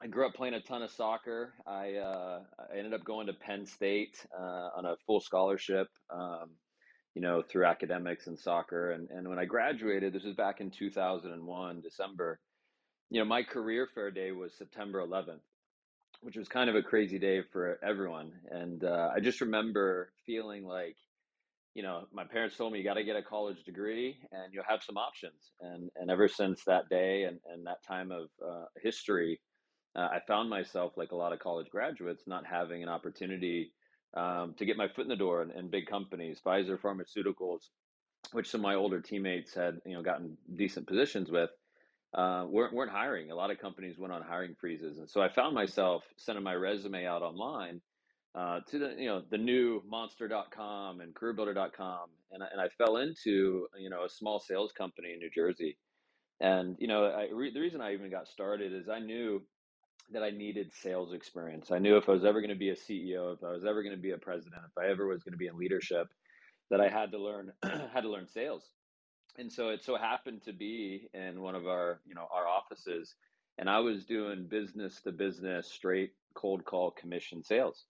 I 0.03 0.07
grew 0.07 0.27
up 0.27 0.35
playing 0.35 0.55
a 0.55 0.61
ton 0.61 0.83
of 0.83 0.91
soccer. 0.91 1.53
I, 1.67 1.95
uh, 1.97 2.41
I 2.59 2.79
ended 2.79 2.95
up 2.95 3.05
going 3.05 3.27
to 3.27 3.35
Penn 3.35 3.67
State 3.67 4.17
uh, 4.39 4.71
on 4.77 4.87
a 4.87 4.97
full 5.07 5.21
scholarship, 5.21 5.89
um, 6.11 6.51
you 7.15 7.23
know, 7.23 7.43
through 7.43 7.67
academics 7.67 8.27
and 8.27 8.39
soccer. 8.39 8.93
And, 8.93 9.11
and 9.11 9.29
when 9.29 9.39
I 9.39 9.45
graduated, 9.45 10.13
this 10.15 10.25
was 10.25 10.35
back 10.35 10.61
in 10.61 10.71
2001, 10.71 11.81
December 11.83 12.41
you 13.11 13.19
know, 13.21 13.27
my 13.27 13.43
career 13.43 13.89
fair 13.93 14.11
day 14.11 14.31
was 14.31 14.55
September 14.57 15.05
11th, 15.05 15.41
which 16.23 16.37
was 16.37 16.49
kind 16.49 16.71
of 16.71 16.77
a 16.77 16.83
crazy 16.83 17.19
day 17.19 17.43
for 17.53 17.79
everyone. 17.85 18.33
And 18.51 18.85
uh, 18.85 19.11
I 19.15 19.21
just 19.21 19.41
remember 19.41 20.13
feeling 20.27 20.65
like, 20.65 20.97
you 21.75 21.83
know, 21.83 22.05
my 22.13 22.25
parents 22.25 22.57
told 22.57 22.73
me 22.73 22.79
you 22.79 22.85
got 22.85 22.95
to 22.95 23.05
get 23.05 23.17
a 23.17 23.23
college 23.23 23.65
degree 23.65 24.17
and 24.33 24.55
you'll 24.55 24.65
have 24.69 24.83
some 24.83 24.97
options. 24.97 25.53
And 25.61 25.91
and 25.97 26.11
ever 26.11 26.29
since 26.29 26.65
that 26.65 26.89
day 26.89 27.25
and, 27.25 27.39
and 27.53 27.67
that 27.67 27.83
time 27.87 28.13
of 28.13 28.29
uh, 28.45 28.65
history, 28.81 29.41
uh, 29.97 30.09
I 30.13 30.21
found 30.27 30.51
myself 30.51 30.93
like 30.97 31.13
a 31.13 31.17
lot 31.17 31.33
of 31.33 31.39
college 31.39 31.69
graduates 31.71 32.25
not 32.27 32.47
having 32.47 32.83
an 32.83 32.89
opportunity 32.89 33.73
um, 34.15 34.55
to 34.59 34.65
get 34.65 34.77
my 34.77 34.89
foot 34.89 35.03
in 35.03 35.09
the 35.09 35.17
door 35.17 35.43
in, 35.43 35.51
in 35.53 35.71
big 35.71 35.87
companies, 35.87 36.41
Pfizer 36.45 36.79
Pharmaceuticals, 36.79 37.69
which 38.33 38.51
some 38.51 38.61
of 38.61 38.65
my 38.65 38.75
older 38.75 39.01
teammates 39.01 39.55
had, 39.55 39.81
you 39.87 39.95
know, 39.95 40.03
gotten 40.03 40.37
decent 40.57 40.87
positions 40.87 41.31
with 41.31 41.51
uh, 42.15 42.45
weren't 42.49 42.73
weren't 42.75 42.91
hiring. 42.91 43.31
A 43.31 43.35
lot 43.35 43.51
of 43.51 43.59
companies 43.61 43.99
went 43.99 44.13
on 44.13 44.23
hiring 44.23 44.55
freezes, 44.61 44.99
and 44.99 45.09
so 45.09 45.23
I 45.23 45.29
found 45.29 45.55
myself 45.55 46.03
sending 46.17 46.43
my 46.43 46.55
resume 46.55 47.07
out 47.07 47.23
online 47.23 47.81
uh, 48.35 48.61
to 48.69 48.79
the 48.79 48.95
you 48.99 49.07
know 49.07 49.23
the 49.31 49.39
new 49.39 49.83
Monster.com 49.89 51.01
and 51.01 51.15
CareerBuilder.com, 51.15 52.09
and 52.33 52.43
I, 52.43 52.47
and 52.53 52.61
I 52.61 52.69
fell 52.79 52.97
into 52.97 53.69
you 53.79 53.91
know 53.91 54.05
a 54.05 54.11
small 54.11 54.41
sales 54.41 54.73
company 54.73 55.13
in 55.13 55.21
New 55.21 55.31
Jersey, 55.31 55.79
and 56.41 56.77
you 56.81 56.89
know 56.89 57.05
I, 57.05 57.29
re- 57.33 57.53
the 57.53 57.61
reason 57.61 57.81
I 57.81 57.93
even 57.93 58.11
got 58.11 58.27
started 58.27 58.73
is 58.73 58.89
I 58.89 58.99
knew 58.99 59.43
that 60.13 60.23
I 60.25 60.31
needed 60.31 60.73
sales 60.75 61.13
experience. 61.15 61.71
I 61.71 61.79
knew 61.79 61.97
if 61.97 62.09
I 62.09 62.13
was 62.13 62.25
ever 62.25 62.41
going 62.41 62.51
to 62.51 62.57
be 62.57 62.71
a 62.71 62.77
CEO, 62.77 63.35
if 63.35 63.45
I 63.45 63.53
was 63.53 63.65
ever 63.65 63.83
going 63.83 63.97
to 63.97 64.03
be 64.03 64.13
a 64.13 64.19
president, 64.19 64.63
if 64.67 64.79
I 64.79 64.91
ever 64.91 65.07
was 65.07 65.23
going 65.23 65.33
to 65.33 65.39
be 65.39 65.49
in 65.49 65.57
leadership, 65.59 66.09
that 66.71 66.81
I 66.81 66.89
had 66.89 67.13
to 67.13 67.19
learn 67.19 67.53
had 67.65 68.03
to 68.03 68.11
learn 68.11 68.29
sales 68.29 68.65
and 69.39 69.53
so 69.53 69.71
it 69.71 69.85
so 69.85 69.97
happened 69.97 70.43
to 70.45 70.55
be 70.55 71.09
in 71.15 71.41
one 71.43 71.55
of 71.55 71.67
our 71.67 72.01
you 72.07 72.15
know 72.15 72.27
our 72.33 72.47
offices 72.49 73.15
and 73.59 73.71
i 73.71 73.79
was 73.79 74.05
doing 74.07 74.47
business 74.49 75.01
to 75.03 75.13
business 75.13 75.71
straight 75.73 76.13
cold 76.35 76.65
call 76.65 76.91
commission 76.93 77.43
sales 77.43 77.87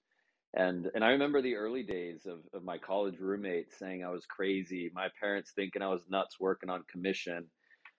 and 0.54 0.90
and 0.94 1.04
i 1.04 1.10
remember 1.10 1.42
the 1.42 1.56
early 1.56 1.82
days 1.82 2.26
of, 2.26 2.40
of 2.54 2.64
my 2.64 2.78
college 2.78 3.18
roommates 3.20 3.78
saying 3.78 4.04
i 4.04 4.10
was 4.10 4.26
crazy 4.26 4.90
my 4.94 5.08
parents 5.20 5.52
thinking 5.54 5.82
i 5.82 5.88
was 5.88 6.02
nuts 6.10 6.38
working 6.40 6.70
on 6.70 6.84
commission 6.90 7.46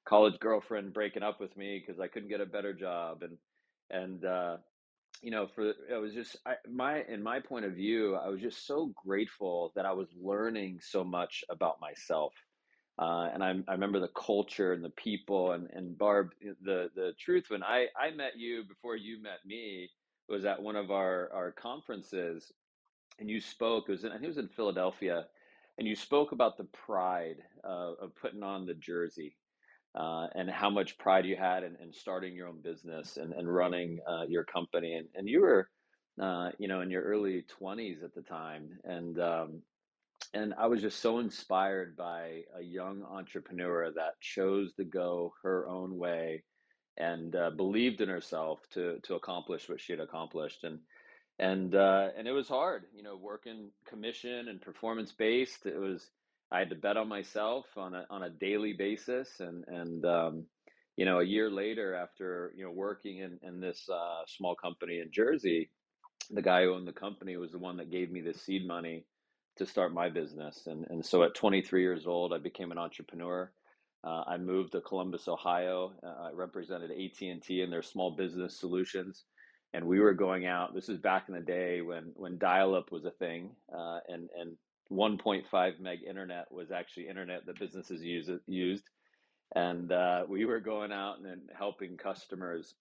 college 0.08 0.40
girlfriend 0.40 0.94
breaking 0.94 1.24
up 1.24 1.40
with 1.40 1.56
me 1.58 1.84
because 1.86 2.00
i 2.00 2.08
couldn't 2.08 2.30
get 2.30 2.42
a 2.42 2.46
better 2.46 2.74
job 2.74 3.24
and 3.24 3.38
and 3.92 4.26
uh 4.26 4.58
you 5.22 5.32
know 5.32 5.48
for 5.48 5.70
it 5.70 6.02
was 6.02 6.14
just 6.14 6.38
I, 6.46 6.56
my 6.70 7.04
in 7.04 7.22
my 7.22 7.40
point 7.40 7.66
of 7.66 7.74
view 7.74 8.16
i 8.16 8.28
was 8.30 8.42
just 8.42 8.66
so 8.66 8.92
grateful 9.06 9.72
that 9.76 9.86
i 9.86 9.92
was 9.92 10.08
learning 10.20 10.80
so 10.82 11.04
much 11.04 11.44
about 11.50 11.80
myself 11.82 12.34
uh, 13.00 13.30
and 13.34 13.44
I, 13.44 13.56
I 13.68 13.72
remember 13.72 14.00
the 14.00 14.10
culture 14.10 14.74
and 14.74 14.84
the 14.84 14.92
people 14.92 15.54
and, 15.54 15.68
and 15.74 15.98
Barb, 15.98 16.32
the, 16.62 16.90
the 16.96 17.14
truth 17.20 17.46
when 17.48 17.64
I, 17.64 17.88
I 18.00 18.12
met 18.12 18.38
you 18.38 18.64
before 18.64 18.96
you 18.96 19.22
met 19.22 19.40
me 19.46 19.90
was 20.30 20.46
at 20.46 20.62
one 20.62 20.76
of 20.76 20.92
our, 20.92 21.30
our 21.34 21.52
conferences 21.52 22.52
and 23.20 23.30
you 23.30 23.42
spoke, 23.42 23.86
it 23.88 23.92
was 23.92 24.04
in, 24.04 24.12
I 24.12 24.16
think 24.16 24.26
it 24.26 24.28
was 24.28 24.38
in 24.38 24.50
Philadelphia 24.50 25.26
and 25.80 25.88
you 25.88 25.96
spoke 25.96 26.32
about 26.32 26.58
the 26.58 26.66
pride 26.66 27.38
uh, 27.64 27.94
of 28.00 28.16
putting 28.22 28.44
on 28.44 28.68
the 28.68 28.76
jersey 28.76 29.36
uh, 29.96 30.28
and 30.36 30.50
how 30.50 30.70
much 30.70 30.98
pride 30.98 31.26
you 31.26 31.36
had 31.36 31.64
in, 31.64 31.76
in 31.82 31.92
starting 31.92 32.34
your 32.34 32.48
own 32.48 32.62
business 32.62 33.18
and, 33.18 33.34
and 33.34 33.54
running 33.54 34.00
uh, 34.08 34.24
your 34.28 34.44
company. 34.44 34.94
And, 34.94 35.08
and 35.16 35.28
you 35.28 35.42
were 35.42 35.70
uh, 36.22 36.50
you 36.58 36.68
know, 36.68 36.82
in 36.82 36.92
your 36.92 37.04
early 37.04 37.46
20s 37.60 38.04
at 38.04 38.14
the 38.14 38.22
time. 38.22 38.70
And, 38.84 39.20
um, 39.20 39.62
and 40.34 40.54
I 40.58 40.68
was 40.68 40.82
just 40.82 41.00
so 41.00 41.20
inspired 41.20 41.96
by 41.96 42.42
a 42.58 42.62
young 42.62 43.04
entrepreneur 43.04 43.92
that 43.92 44.20
chose 44.22 44.74
to 44.74 44.84
go 44.84 45.34
her 45.44 45.68
own 45.68 45.98
way 45.98 46.44
and 46.98 47.36
uh, 47.36 47.50
believed 47.50 48.02
in 48.02 48.10
herself 48.10 48.60
to 48.74 49.00
to 49.04 49.16
accomplish 49.16 49.68
what 49.68 49.82
she 49.82 49.94
had 49.94 50.00
accomplished. 50.00 50.64
And 50.64 50.80
and 51.40 51.74
uh, 51.74 52.10
and 52.18 52.28
it 52.28 52.32
was 52.34 52.48
hard, 52.48 52.84
you 52.94 53.04
know, 53.04 53.16
working 53.16 53.72
commission 53.88 54.48
and 54.48 54.62
performance 54.62 55.12
based. 55.12 55.66
It 55.66 55.80
was 55.80 56.10
I 56.52 56.60
had 56.60 56.70
to 56.70 56.76
bet 56.76 56.98
on 56.98 57.08
myself 57.08 57.66
on 57.78 57.96
a 57.96 58.06
on 58.10 58.24
a 58.24 58.30
daily 58.30 58.74
basis, 58.74 59.40
and 59.40 59.64
and 59.68 60.06
um, 60.06 60.46
you 60.98 61.06
know, 61.06 61.20
a 61.20 61.24
year 61.24 61.50
later, 61.50 61.96
after 61.96 62.54
you 62.56 62.66
know 62.66 62.72
working 62.72 63.20
in 63.20 63.40
in 63.44 63.60
this 63.60 63.88
uh, 63.90 64.24
small 64.28 64.56
company 64.56 65.00
in 65.00 65.12
Jersey, 65.12 65.70
the 66.30 66.42
guy 66.42 66.64
who 66.64 66.74
owned 66.74 66.88
the 66.88 66.94
company 66.94 67.38
was 67.38 67.52
the 67.52 67.60
one 67.60 67.78
that 67.78 67.92
gave 67.92 68.12
me 68.12 68.22
the 68.22 68.34
seed 68.34 68.68
money 68.68 69.06
to 69.58 69.66
start 69.66 69.94
my 69.94 70.10
business, 70.10 70.68
and 70.68 70.86
and 70.90 71.06
so 71.06 71.24
at 71.24 71.36
23 71.36 71.82
years 71.82 72.08
old, 72.08 72.34
I 72.34 72.38
became 72.38 72.72
an 72.72 72.78
entrepreneur. 72.78 73.52
Uh, 74.04 74.24
I 74.28 74.38
moved 74.38 74.72
to 74.72 74.82
Columbus, 74.82 75.28
Ohio. 75.28 75.94
Uh, 76.04 76.30
I 76.30 76.32
represented 76.34 76.92
AT 76.92 77.22
and 77.22 77.42
T 77.42 77.62
and 77.62 77.72
their 77.72 77.84
small 77.84 78.12
business 78.12 78.60
solutions 78.60 79.26
and 79.74 79.86
we 79.86 80.00
were 80.00 80.14
going 80.14 80.46
out. 80.46 80.74
This 80.74 80.90
is 80.90 80.98
back 80.98 81.26
in 81.30 81.36
the 81.36 81.42
day 81.42 81.82
when 81.82 82.12
when 82.16 82.38
dial-up 82.38 82.92
was 82.92 83.06
a 83.06 83.12
thing, 83.12 83.52
uh, 83.74 84.00
and 84.08 84.30
and 84.40 84.58
1.5 84.92 85.80
meg 85.80 86.00
internet 86.08 86.52
was 86.52 86.72
actually 86.72 87.08
internet 87.08 87.46
that 87.46 87.60
businesses 87.60 88.02
use, 88.02 88.30
used, 88.48 88.84
and 89.56 89.92
uh, 89.92 90.24
we 90.28 90.46
were 90.46 90.60
going 90.60 90.92
out 90.92 91.18
and, 91.20 91.42
helping 91.58 91.98
customers 91.98 92.76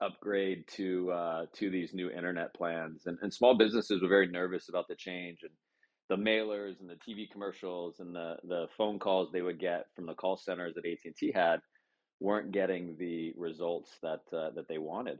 upgrade 0.00 0.64
to 0.68 1.10
uh, 1.10 1.46
to 1.54 1.70
these 1.70 1.92
new 1.94 2.10
internet 2.10 2.54
plans, 2.54 3.02
and, 3.06 3.18
and 3.22 3.32
small 3.32 3.56
businesses 3.56 4.02
were 4.02 4.08
very 4.08 4.28
nervous 4.28 4.68
about 4.68 4.86
the 4.88 4.94
change 4.94 5.38
and 5.42 5.50
the 6.08 6.16
mailers 6.16 6.80
and 6.80 6.90
the 6.90 6.96
TV 6.96 7.30
commercials 7.30 8.00
and 8.00 8.14
the 8.14 8.36
the 8.44 8.66
phone 8.76 8.98
calls 8.98 9.30
they 9.32 9.42
would 9.42 9.58
get 9.58 9.86
from 9.94 10.06
the 10.06 10.14
call 10.14 10.36
centers 10.36 10.74
that 10.74 10.84
AT&T 10.84 11.32
had 11.34 11.60
weren't 12.20 12.52
getting 12.52 12.96
the 12.98 13.32
results 13.36 13.90
that 14.02 14.20
uh, 14.32 14.50
that 14.54 14.68
they 14.68 14.78
wanted 14.78 15.18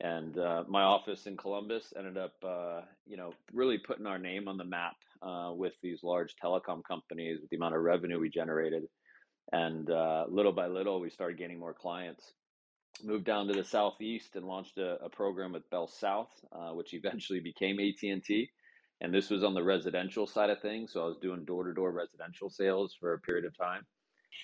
and 0.00 0.38
uh, 0.38 0.64
my 0.68 0.82
office 0.82 1.26
in 1.26 1.36
Columbus 1.36 1.92
ended 1.96 2.18
up, 2.18 2.34
uh, 2.44 2.80
you 3.06 3.16
know, 3.16 3.32
really 3.52 3.78
putting 3.78 4.06
our 4.06 4.18
name 4.18 4.48
on 4.48 4.56
the 4.56 4.64
map 4.64 4.96
uh, 5.22 5.52
with 5.54 5.74
these 5.82 6.02
large 6.02 6.34
telecom 6.42 6.82
companies, 6.84 7.40
with 7.40 7.50
the 7.50 7.56
amount 7.56 7.74
of 7.74 7.82
revenue 7.82 8.18
we 8.18 8.28
generated, 8.28 8.84
and 9.52 9.90
uh, 9.90 10.24
little 10.28 10.52
by 10.52 10.66
little, 10.66 11.00
we 11.00 11.10
started 11.10 11.38
gaining 11.38 11.58
more 11.58 11.74
clients. 11.74 12.32
Moved 13.02 13.24
down 13.24 13.48
to 13.48 13.54
the 13.54 13.64
southeast 13.64 14.36
and 14.36 14.46
launched 14.46 14.78
a, 14.78 15.04
a 15.04 15.08
program 15.08 15.52
with 15.52 15.68
Bell 15.70 15.88
South, 15.88 16.30
uh, 16.52 16.70
which 16.70 16.94
eventually 16.94 17.40
became 17.40 17.78
AT 17.78 18.02
and 18.02 18.22
T. 18.22 18.50
And 19.00 19.12
this 19.12 19.30
was 19.30 19.44
on 19.44 19.54
the 19.54 19.62
residential 19.62 20.26
side 20.26 20.50
of 20.50 20.60
things, 20.60 20.92
so 20.92 21.02
I 21.02 21.06
was 21.06 21.18
doing 21.18 21.44
door 21.44 21.64
to 21.64 21.74
door 21.74 21.92
residential 21.92 22.48
sales 22.48 22.96
for 22.98 23.14
a 23.14 23.18
period 23.18 23.44
of 23.44 23.56
time. 23.56 23.84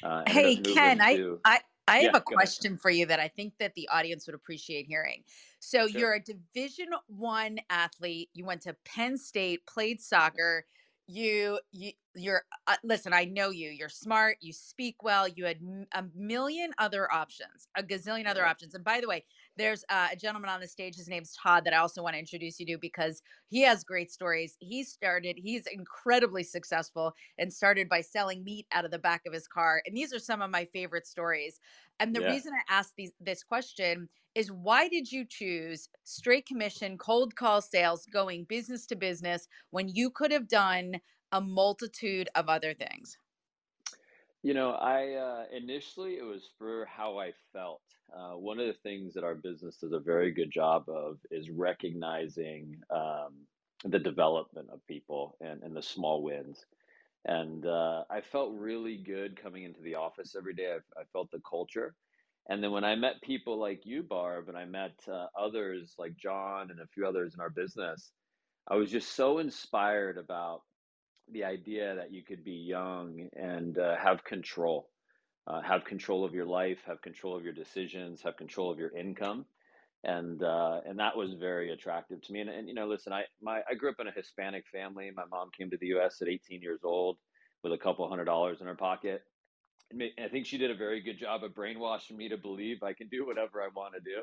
Uh, 0.02 0.22
hey 0.26 0.56
Ken, 0.56 1.00
I, 1.00 1.20
I 1.44 1.60
I 1.90 1.98
have 2.00 2.14
a 2.14 2.20
question 2.20 2.76
for 2.76 2.90
you 2.90 3.06
that 3.06 3.20
I 3.20 3.28
think 3.28 3.54
that 3.58 3.74
the 3.74 3.88
audience 3.88 4.26
would 4.26 4.34
appreciate 4.34 4.86
hearing. 4.86 5.22
So 5.58 5.86
sure. 5.86 6.00
you're 6.00 6.14
a 6.14 6.20
Division 6.22 6.88
One 7.08 7.58
athlete. 7.68 8.30
You 8.32 8.44
went 8.44 8.62
to 8.62 8.76
Penn 8.84 9.18
State, 9.18 9.66
played 9.66 10.00
soccer. 10.00 10.64
You 11.06 11.58
you 11.72 11.92
you're 12.14 12.42
uh, 12.66 12.76
listen. 12.84 13.12
I 13.12 13.24
know 13.24 13.50
you. 13.50 13.70
You're 13.70 13.88
smart. 13.88 14.36
You 14.40 14.52
speak 14.52 15.02
well. 15.02 15.26
You 15.26 15.44
had 15.44 15.58
a 15.92 16.04
million 16.14 16.70
other 16.78 17.12
options, 17.12 17.68
a 17.76 17.82
gazillion 17.82 18.28
other 18.28 18.46
options. 18.46 18.74
And 18.74 18.84
by 18.84 19.00
the 19.00 19.08
way, 19.08 19.24
there's 19.60 19.84
uh, 19.90 20.08
a 20.12 20.16
gentleman 20.16 20.48
on 20.48 20.60
the 20.60 20.66
stage. 20.66 20.96
His 20.96 21.08
name's 21.08 21.36
Todd 21.36 21.64
that 21.64 21.74
I 21.74 21.76
also 21.76 22.02
want 22.02 22.14
to 22.14 22.18
introduce 22.18 22.58
you 22.58 22.66
to 22.66 22.78
because 22.78 23.22
he 23.48 23.60
has 23.62 23.84
great 23.84 24.10
stories. 24.10 24.56
He 24.58 24.82
started, 24.82 25.36
he's 25.38 25.66
incredibly 25.66 26.42
successful 26.42 27.12
and 27.38 27.52
started 27.52 27.88
by 27.88 28.00
selling 28.00 28.42
meat 28.42 28.66
out 28.72 28.86
of 28.86 28.90
the 28.90 28.98
back 28.98 29.22
of 29.26 29.34
his 29.34 29.46
car. 29.46 29.82
And 29.84 29.94
these 29.94 30.14
are 30.14 30.18
some 30.18 30.40
of 30.40 30.50
my 30.50 30.64
favorite 30.72 31.06
stories. 31.06 31.60
And 31.98 32.16
the 32.16 32.22
yeah. 32.22 32.30
reason 32.30 32.52
I 32.54 32.74
asked 32.74 32.94
these, 32.96 33.12
this 33.20 33.44
question 33.44 34.08
is 34.34 34.50
why 34.50 34.88
did 34.88 35.12
you 35.12 35.26
choose 35.28 35.88
straight 36.04 36.46
commission, 36.46 36.96
cold 36.96 37.36
call 37.36 37.60
sales, 37.60 38.06
going 38.10 38.44
business 38.44 38.86
to 38.86 38.96
business 38.96 39.46
when 39.70 39.88
you 39.88 40.10
could 40.10 40.32
have 40.32 40.48
done 40.48 41.00
a 41.32 41.40
multitude 41.40 42.30
of 42.34 42.48
other 42.48 42.72
things? 42.72 43.18
You 44.42 44.54
know, 44.54 44.70
I 44.70 45.12
uh, 45.14 45.44
initially 45.54 46.14
it 46.14 46.24
was 46.24 46.48
for 46.58 46.86
how 46.86 47.18
I 47.18 47.32
felt. 47.52 47.82
Uh, 48.14 48.32
one 48.32 48.58
of 48.58 48.66
the 48.66 48.76
things 48.82 49.12
that 49.14 49.24
our 49.24 49.34
business 49.34 49.76
does 49.76 49.92
a 49.92 49.98
very 49.98 50.32
good 50.32 50.50
job 50.50 50.88
of 50.88 51.18
is 51.30 51.50
recognizing 51.50 52.76
um, 52.90 53.34
the 53.84 53.98
development 53.98 54.68
of 54.72 54.84
people 54.86 55.36
and, 55.40 55.62
and 55.62 55.76
the 55.76 55.82
small 55.82 56.22
wins. 56.22 56.64
And 57.26 57.66
uh, 57.66 58.04
I 58.10 58.22
felt 58.22 58.52
really 58.54 58.96
good 58.96 59.40
coming 59.40 59.64
into 59.64 59.82
the 59.82 59.96
office 59.96 60.34
every 60.34 60.54
day. 60.54 60.72
I, 60.72 61.00
I, 61.00 61.04
felt 61.12 61.30
the 61.30 61.42
culture. 61.48 61.94
And 62.48 62.64
then 62.64 62.72
when 62.72 62.84
I 62.84 62.96
met 62.96 63.20
people 63.22 63.58
like 63.58 63.84
you, 63.84 64.02
Barb, 64.02 64.48
and 64.48 64.56
I 64.56 64.64
met 64.64 64.94
uh, 65.06 65.26
others 65.38 65.94
like 65.98 66.16
John 66.16 66.70
and 66.70 66.80
a 66.80 66.86
few 66.86 67.06
others 67.06 67.34
in 67.34 67.40
our 67.40 67.50
business, 67.50 68.10
I 68.66 68.76
was 68.76 68.90
just 68.90 69.14
so 69.14 69.38
inspired 69.38 70.16
about 70.16 70.62
the 71.32 71.44
idea 71.44 71.94
that 71.96 72.12
you 72.12 72.22
could 72.22 72.44
be 72.44 72.52
young 72.52 73.28
and 73.36 73.78
uh, 73.78 73.96
have 73.96 74.24
control 74.24 74.88
uh, 75.46 75.60
have 75.62 75.84
control 75.84 76.24
of 76.24 76.34
your 76.34 76.46
life, 76.46 76.78
have 76.86 77.02
control 77.02 77.36
of 77.36 77.42
your 77.44 77.52
decisions, 77.52 78.22
have 78.22 78.36
control 78.36 78.70
of 78.70 78.78
your 78.78 78.96
income, 78.96 79.46
and 80.04 80.42
uh, 80.42 80.80
and 80.86 80.98
that 80.98 81.16
was 81.16 81.34
very 81.34 81.72
attractive 81.72 82.20
to 82.22 82.32
me. 82.32 82.40
And, 82.40 82.50
and 82.50 82.68
you 82.68 82.74
know, 82.74 82.86
listen, 82.86 83.12
I 83.12 83.24
my 83.42 83.60
I 83.68 83.74
grew 83.74 83.90
up 83.90 83.96
in 84.00 84.06
a 84.06 84.12
Hispanic 84.12 84.64
family. 84.72 85.10
My 85.14 85.24
mom 85.30 85.50
came 85.56 85.70
to 85.70 85.76
the 85.80 85.88
U.S. 85.88 86.22
at 86.22 86.28
18 86.28 86.62
years 86.62 86.80
old 86.84 87.18
with 87.62 87.72
a 87.72 87.78
couple 87.78 88.08
hundred 88.08 88.26
dollars 88.26 88.60
in 88.60 88.66
her 88.66 88.76
pocket. 88.76 89.22
And 89.90 90.02
I 90.24 90.28
think 90.28 90.46
she 90.46 90.56
did 90.56 90.70
a 90.70 90.76
very 90.76 91.00
good 91.02 91.18
job 91.18 91.42
of 91.42 91.54
brainwashing 91.54 92.16
me 92.16 92.28
to 92.28 92.36
believe 92.36 92.82
I 92.84 92.92
can 92.92 93.08
do 93.08 93.26
whatever 93.26 93.60
I 93.60 93.68
want 93.74 93.94
to 93.94 94.00
do 94.00 94.22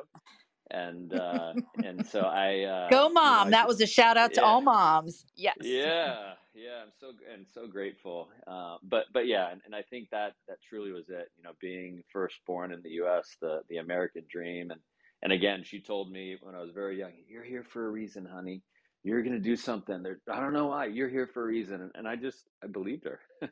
and 0.72 1.14
uh 1.14 1.54
and 1.84 2.06
so 2.06 2.22
i 2.22 2.64
uh 2.64 2.90
go 2.90 3.10
mom 3.10 3.40
you 3.40 3.46
know, 3.46 3.52
that 3.52 3.68
was 3.68 3.82
a 3.82 3.88
shout 3.88 4.18
out 4.18 4.34
to 4.34 4.44
all 4.44 4.62
moms 4.62 5.26
yes 5.36 5.56
yeah 5.62 6.34
yeah 6.58 6.82
i'm 6.84 6.92
so 7.00 7.12
and 7.32 7.46
so 7.54 7.68
grateful 7.68 8.30
uh 8.48 8.78
but 8.84 9.06
but 9.14 9.28
yeah 9.28 9.52
and, 9.52 9.62
and 9.66 9.76
i 9.76 9.82
think 9.84 10.10
that 10.10 10.34
that 10.48 10.58
truly 10.68 10.92
was 10.92 11.10
it 11.10 11.30
you 11.38 11.44
know 11.44 11.52
being 11.62 12.02
first 12.12 12.38
born 12.48 12.72
in 12.72 12.82
the 12.82 12.90
us 12.90 13.38
the 13.42 13.62
the 13.70 13.78
american 13.78 14.24
dream 14.30 14.72
and 14.72 14.80
and 15.22 15.32
again 15.32 15.64
she 15.64 15.80
told 15.80 16.12
me 16.12 16.36
when 16.42 16.56
i 16.56 16.60
was 16.60 16.72
very 16.72 16.98
young 16.98 17.12
you're 17.28 17.44
here 17.44 17.64
for 17.64 17.86
a 17.86 17.92
reason 17.92 18.26
honey 18.26 18.64
you're 19.04 19.22
gonna 19.22 19.40
do 19.40 19.56
something 19.56 20.02
there 20.02 20.20
i 20.32 20.40
don't 20.40 20.54
know 20.54 20.68
why 20.68 20.86
you're 20.86 21.10
here 21.10 21.28
for 21.28 21.44
a 21.44 21.48
reason 21.48 21.82
and, 21.82 21.92
and 21.94 22.08
i 22.08 22.16
just 22.16 22.46
i 22.64 22.68
believed 22.68 23.04
her 23.04 23.20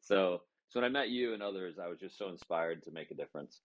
so 0.00 0.40
so 0.68 0.80
when 0.80 0.84
i 0.84 0.88
met 0.88 1.08
you 1.08 1.34
and 1.34 1.42
others 1.42 1.76
i 1.82 1.88
was 1.88 1.98
just 1.98 2.16
so 2.16 2.28
inspired 2.28 2.82
to 2.82 2.92
make 2.92 3.10
a 3.10 3.14
difference 3.14 3.60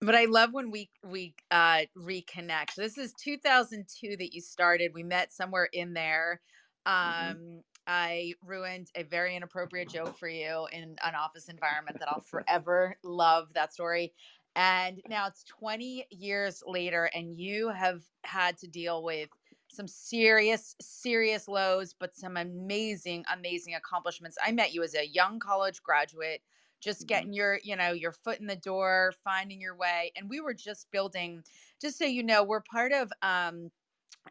but 0.00 0.14
I 0.16 0.26
love 0.26 0.50
when 0.52 0.70
we 0.70 0.90
we 1.02 1.34
uh, 1.50 1.82
reconnect. 1.96 2.74
This 2.76 2.98
is 2.98 3.14
2002 3.22 4.16
that 4.18 4.34
you 4.34 4.42
started. 4.42 4.90
We 4.92 5.02
met 5.02 5.32
somewhere 5.32 5.68
in 5.72 5.94
there. 5.94 6.42
Mm-hmm. 6.86 7.30
Um, 7.30 7.36
mm-hmm. 7.36 7.58
I 7.86 8.34
ruined 8.44 8.90
a 8.94 9.02
very 9.02 9.36
inappropriate 9.36 9.88
joke 9.88 10.16
for 10.16 10.28
you 10.28 10.66
in 10.72 10.96
an 11.04 11.14
office 11.14 11.48
environment 11.48 11.98
that 11.98 12.08
I'll 12.08 12.20
forever 12.20 12.96
love 13.02 13.48
that 13.54 13.72
story. 13.72 14.12
And 14.56 15.00
now 15.08 15.26
it's 15.26 15.44
20 15.44 16.06
years 16.10 16.62
later, 16.66 17.10
and 17.14 17.36
you 17.36 17.68
have 17.70 18.02
had 18.22 18.56
to 18.58 18.68
deal 18.68 19.02
with 19.02 19.28
some 19.68 19.88
serious, 19.88 20.76
serious 20.80 21.48
lows, 21.48 21.94
but 21.98 22.16
some 22.16 22.36
amazing, 22.36 23.24
amazing 23.32 23.74
accomplishments. 23.74 24.38
I 24.44 24.52
met 24.52 24.72
you 24.72 24.82
as 24.82 24.94
a 24.94 25.06
young 25.06 25.40
college 25.40 25.82
graduate 25.82 26.40
just 26.84 27.00
mm-hmm. 27.00 27.06
getting 27.06 27.32
your 27.32 27.58
you 27.64 27.74
know 27.74 27.92
your 27.92 28.12
foot 28.12 28.40
in 28.40 28.46
the 28.46 28.56
door 28.56 29.12
finding 29.24 29.60
your 29.60 29.76
way 29.76 30.12
and 30.16 30.28
we 30.28 30.40
were 30.40 30.54
just 30.54 30.90
building 30.90 31.42
just 31.80 31.98
so 31.98 32.04
you 32.04 32.22
know 32.22 32.44
we're 32.44 32.60
part 32.60 32.92
of 32.92 33.10
um 33.22 33.70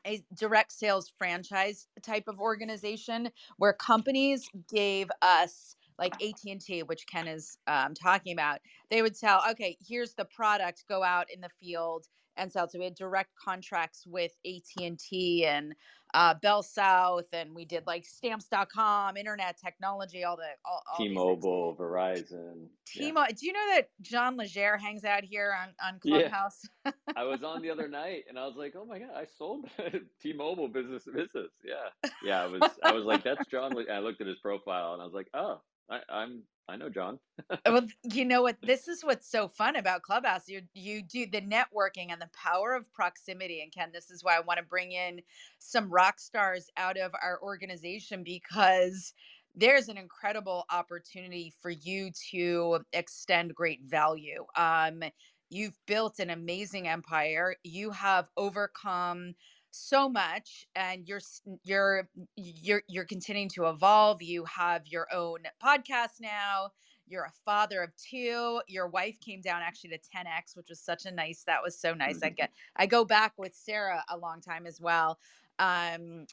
a 0.05 0.23
direct 0.35 0.71
sales 0.71 1.11
franchise 1.17 1.87
type 2.01 2.27
of 2.27 2.39
organization 2.39 3.29
where 3.57 3.73
companies 3.73 4.49
gave 4.73 5.09
us 5.21 5.75
like 5.99 6.13
AT&T 6.21 6.83
which 6.83 7.05
Ken 7.07 7.27
is 7.27 7.57
um, 7.67 7.93
talking 7.93 8.33
about. 8.33 8.59
They 8.89 9.01
would 9.01 9.17
tell 9.17 9.43
okay 9.51 9.77
here's 9.87 10.13
the 10.13 10.25
product 10.25 10.85
go 10.89 11.03
out 11.03 11.27
in 11.33 11.41
the 11.41 11.49
field 11.61 12.07
and 12.37 12.51
sell 12.51 12.67
so 12.67 12.79
we 12.79 12.85
had 12.85 12.95
direct 12.95 13.31
contracts 13.35 14.05
with 14.07 14.31
AT&T 14.45 15.45
and 15.45 15.73
uh, 16.13 16.35
Bell 16.35 16.61
South, 16.61 17.25
and 17.33 17.55
we 17.55 17.65
did 17.65 17.87
like 17.87 18.05
stamps.com, 18.05 19.17
internet 19.17 19.57
technology, 19.57 20.23
all 20.23 20.37
the 20.37 20.43
all, 20.63 20.83
all 20.91 20.97
T-Mobile, 20.97 21.75
Verizon. 21.75 22.67
T-Mobile. 22.85 23.21
Yeah. 23.29 23.35
Do 23.35 23.45
you 23.47 23.53
know 23.53 23.67
that 23.75 23.89
John 24.01 24.37
Legere 24.37 24.77
hangs 24.77 25.03
out 25.03 25.23
here 25.23 25.55
on 25.59 25.69
on 25.83 25.99
Clubhouse? 25.99 26.61
Yeah. 26.85 26.91
I 27.15 27.23
was 27.23 27.43
on 27.43 27.61
the 27.61 27.71
other 27.71 27.87
night, 27.89 28.25
and 28.29 28.37
I 28.37 28.45
was 28.45 28.55
like, 28.55 28.73
"Oh 28.77 28.85
my 28.85 28.99
god, 28.99 29.09
I 29.15 29.25
sold 29.37 29.65
T-Mobile 30.21 30.67
business 30.67 31.05
to 31.05 31.11
business." 31.11 31.51
Yeah, 31.63 32.11
yeah. 32.23 32.43
I 32.43 32.45
was 32.45 32.61
I 32.83 32.91
was 32.91 33.05
like, 33.05 33.23
"That's 33.23 33.47
John." 33.47 33.73
I 33.91 33.99
looked 33.99 34.21
at 34.21 34.27
his 34.27 34.39
profile, 34.39 34.93
and 34.93 35.01
I 35.01 35.05
was 35.05 35.15
like, 35.15 35.29
"Oh, 35.33 35.61
I, 35.89 35.99
I'm 36.09 36.43
I 36.67 36.77
know 36.77 36.89
John. 36.89 37.19
well, 37.67 37.87
you 38.03 38.25
know 38.25 38.41
what? 38.43 38.57
This 38.61 38.87
is 38.87 39.03
what's 39.03 39.29
so 39.29 39.47
fun 39.47 39.75
about 39.75 40.01
Clubhouse. 40.03 40.47
You 40.47 40.61
you 40.73 41.03
do 41.03 41.25
the 41.27 41.41
networking 41.41 42.11
and 42.11 42.21
the 42.21 42.29
power 42.33 42.73
of 42.73 42.91
proximity. 42.93 43.61
And 43.61 43.71
Ken, 43.71 43.91
this 43.93 44.09
is 44.11 44.23
why 44.23 44.37
I 44.37 44.41
want 44.41 44.59
to 44.59 44.65
bring 44.65 44.91
in 44.93 45.21
some 45.59 45.91
rock 45.91 46.19
stars 46.19 46.69
out 46.77 46.97
of 46.97 47.13
our 47.21 47.39
organization 47.41 48.23
because 48.23 49.13
there's 49.55 49.89
an 49.89 49.97
incredible 49.97 50.65
opportunity 50.71 51.53
for 51.61 51.69
you 51.69 52.11
to 52.31 52.79
extend 52.93 53.53
great 53.55 53.81
value. 53.83 54.45
Um, 54.57 55.03
you've 55.49 55.79
built 55.85 56.19
an 56.19 56.31
amazing 56.31 56.87
empire. 56.87 57.55
You 57.63 57.91
have 57.91 58.29
overcome 58.35 59.35
so 59.73 60.07
much 60.07 60.67
and 60.75 61.07
you're 61.07 61.21
you're 61.63 62.07
you're 62.35 62.83
you're 62.87 63.05
continuing 63.05 63.49
to 63.49 63.65
evolve 63.65 64.21
you 64.21 64.45
have 64.45 64.85
your 64.85 65.07
own 65.11 65.39
podcast 65.63 66.21
now 66.21 66.69
you're 67.07 67.23
a 67.23 67.31
father 67.43 67.81
of 67.81 67.89
two 67.95 68.61
your 68.67 68.87
wife 68.87 69.19
came 69.19 69.41
down 69.41 69.61
actually 69.63 69.89
to 69.89 69.97
10x 69.97 70.55
which 70.55 70.67
was 70.69 70.79
such 70.79 71.05
a 71.05 71.11
nice 71.11 71.43
that 71.47 71.61
was 71.63 71.77
so 71.77 71.93
nice 71.93 72.17
mm-hmm. 72.17 72.25
i 72.25 72.29
get 72.29 72.51
i 72.75 72.85
go 72.85 73.03
back 73.03 73.33
with 73.37 73.55
sarah 73.55 74.03
a 74.09 74.17
long 74.17 74.39
time 74.39 74.67
as 74.67 74.79
well 74.79 75.17
um 75.57 76.25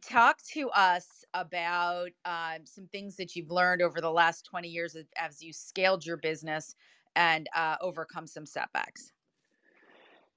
talk 0.00 0.38
to 0.42 0.68
us 0.70 1.24
about 1.34 2.10
um, 2.24 2.64
some 2.64 2.86
things 2.88 3.14
that 3.16 3.36
you've 3.36 3.50
learned 3.50 3.82
over 3.82 4.00
the 4.00 4.10
last 4.10 4.44
20 4.46 4.68
years 4.68 4.96
as, 4.96 5.04
as 5.16 5.42
you 5.42 5.52
scaled 5.52 6.04
your 6.04 6.16
business 6.16 6.74
and 7.14 7.48
uh, 7.54 7.76
overcome 7.80 8.26
some 8.26 8.46
setbacks 8.46 9.11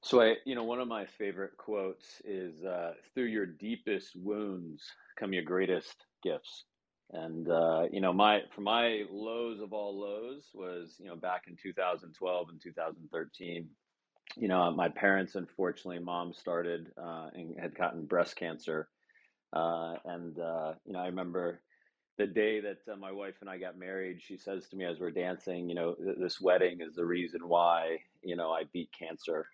so 0.06 0.22
I, 0.22 0.36
you 0.46 0.54
know, 0.54 0.64
one 0.64 0.80
of 0.80 0.88
my 0.88 1.04
favorite 1.04 1.58
quotes 1.58 2.22
is 2.26 2.64
uh, 2.64 2.94
"Through 3.14 3.26
your 3.26 3.48
deepest 3.48 4.16
wounds 4.16 4.84
come 5.18 5.34
your 5.34 5.44
greatest 5.44 6.06
gifts." 6.22 6.66
And 7.10 7.50
uh, 7.50 7.88
you 7.92 8.02
know, 8.02 8.14
my 8.14 8.42
for 8.54 8.62
my 8.62 9.06
lows 9.10 9.62
of 9.62 9.74
all 9.74 10.00
lows 10.00 10.44
was 10.54 10.96
you 11.00 11.08
know 11.08 11.16
back 11.16 11.46
in 11.48 11.56
2012 11.56 12.50
and 12.50 12.62
2013. 12.62 13.68
You 14.38 14.48
know, 14.48 14.70
my 14.72 14.90
parents, 14.90 15.34
unfortunately, 15.34 16.04
mom 16.04 16.34
started 16.34 16.92
uh, 17.02 17.30
and 17.34 17.60
had 17.60 17.76
gotten 17.76 18.06
breast 18.06 18.36
cancer, 18.36 18.90
uh, 19.54 19.96
and 20.06 20.38
uh, 20.40 20.74
you 20.86 20.94
know, 20.94 21.00
I 21.00 21.08
remember 21.08 21.62
the 22.20 22.28
day 22.28 22.62
that 22.62 22.78
uh, 22.92 22.96
my 22.96 23.12
wife 23.12 23.36
and 23.42 23.50
I 23.50 23.58
got 23.58 23.76
married, 23.76 24.22
she 24.22 24.38
says 24.38 24.68
to 24.70 24.76
me 24.76 24.86
as 24.86 25.00
we're 25.00 25.10
dancing, 25.10 25.68
you 25.68 25.76
know, 25.76 25.96
this 26.00 26.40
wedding 26.40 26.80
is 26.82 26.96
the 26.96 27.06
reason 27.06 27.48
why, 27.48 27.98
you 28.22 28.36
know, 28.36 28.52
I 28.52 28.66
beat 28.72 28.90
cancer 28.98 29.48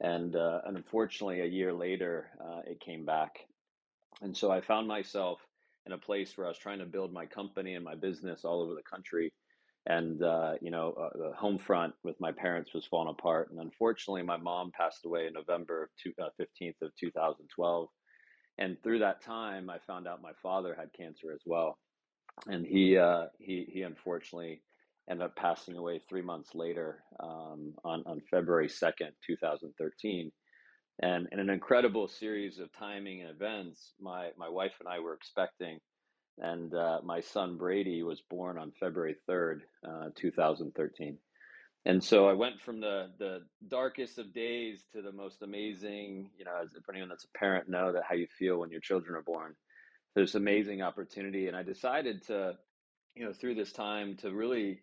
and 0.00 0.36
uh, 0.36 0.60
and 0.66 0.76
unfortunately, 0.76 1.40
a 1.40 1.46
year 1.46 1.72
later, 1.72 2.28
uh, 2.42 2.60
it 2.66 2.80
came 2.80 3.04
back, 3.04 3.40
and 4.22 4.36
so 4.36 4.50
I 4.50 4.60
found 4.60 4.88
myself 4.88 5.40
in 5.86 5.92
a 5.92 5.98
place 5.98 6.36
where 6.36 6.46
I 6.46 6.50
was 6.50 6.58
trying 6.58 6.80
to 6.80 6.86
build 6.86 7.12
my 7.12 7.26
company 7.26 7.74
and 7.74 7.84
my 7.84 7.94
business 7.94 8.44
all 8.44 8.62
over 8.62 8.74
the 8.74 8.82
country, 8.82 9.32
and 9.86 10.22
uh, 10.22 10.54
you 10.60 10.70
know, 10.70 10.92
uh, 10.92 11.18
the 11.18 11.32
home 11.36 11.58
front 11.58 11.94
with 12.04 12.20
my 12.20 12.32
parents 12.32 12.74
was 12.74 12.86
falling 12.86 13.14
apart, 13.18 13.50
and 13.50 13.60
unfortunately, 13.60 14.22
my 14.22 14.36
mom 14.36 14.70
passed 14.76 15.04
away 15.04 15.26
in 15.26 15.34
November 15.34 15.90
uh, 16.20 16.26
of 16.26 16.92
two 16.98 17.10
thousand 17.12 17.48
twelve, 17.54 17.88
and 18.58 18.76
through 18.82 19.00
that 19.00 19.22
time, 19.22 19.70
I 19.70 19.78
found 19.86 20.08
out 20.08 20.22
my 20.22 20.32
father 20.42 20.74
had 20.78 20.92
cancer 20.92 21.32
as 21.32 21.42
well, 21.46 21.78
and 22.46 22.66
he 22.66 22.96
uh, 22.96 23.26
he 23.38 23.66
he 23.72 23.82
unfortunately 23.82 24.62
ended 25.10 25.26
up 25.26 25.36
passing 25.36 25.76
away 25.76 26.00
three 26.08 26.22
months 26.22 26.54
later 26.54 27.02
um, 27.18 27.74
on, 27.84 28.02
on 28.06 28.20
February 28.30 28.68
2nd, 28.68 29.10
2013. 29.26 30.30
And 31.02 31.28
in 31.32 31.40
an 31.40 31.50
incredible 31.50 32.08
series 32.08 32.58
of 32.58 32.68
timing 32.78 33.22
and 33.22 33.30
events, 33.30 33.92
my, 34.00 34.30
my 34.36 34.48
wife 34.48 34.72
and 34.80 34.88
I 34.88 35.00
were 35.00 35.14
expecting, 35.14 35.78
and 36.38 36.72
uh, 36.74 37.00
my 37.02 37.20
son 37.20 37.56
Brady 37.56 38.02
was 38.02 38.22
born 38.30 38.58
on 38.58 38.72
February 38.78 39.16
3rd, 39.28 39.60
uh, 39.86 40.08
2013. 40.16 41.18
And 41.86 42.04
so 42.04 42.28
I 42.28 42.34
went 42.34 42.60
from 42.60 42.80
the, 42.80 43.10
the 43.18 43.40
darkest 43.66 44.18
of 44.18 44.34
days 44.34 44.84
to 44.92 45.00
the 45.00 45.12
most 45.12 45.42
amazing, 45.42 46.30
you 46.38 46.44
know, 46.44 46.52
as 46.62 46.74
if 46.74 46.82
anyone 46.90 47.08
that's 47.08 47.24
a 47.24 47.38
parent 47.38 47.70
know 47.70 47.92
that 47.92 48.02
how 48.06 48.14
you 48.14 48.26
feel 48.38 48.58
when 48.58 48.70
your 48.70 48.80
children 48.80 49.16
are 49.16 49.22
born. 49.22 49.54
There's 50.14 50.34
amazing 50.34 50.82
opportunity. 50.82 51.46
And 51.46 51.56
I 51.56 51.62
decided 51.62 52.26
to, 52.26 52.58
you 53.14 53.24
know, 53.24 53.32
through 53.32 53.54
this 53.54 53.72
time 53.72 54.16
to 54.18 54.30
really 54.30 54.82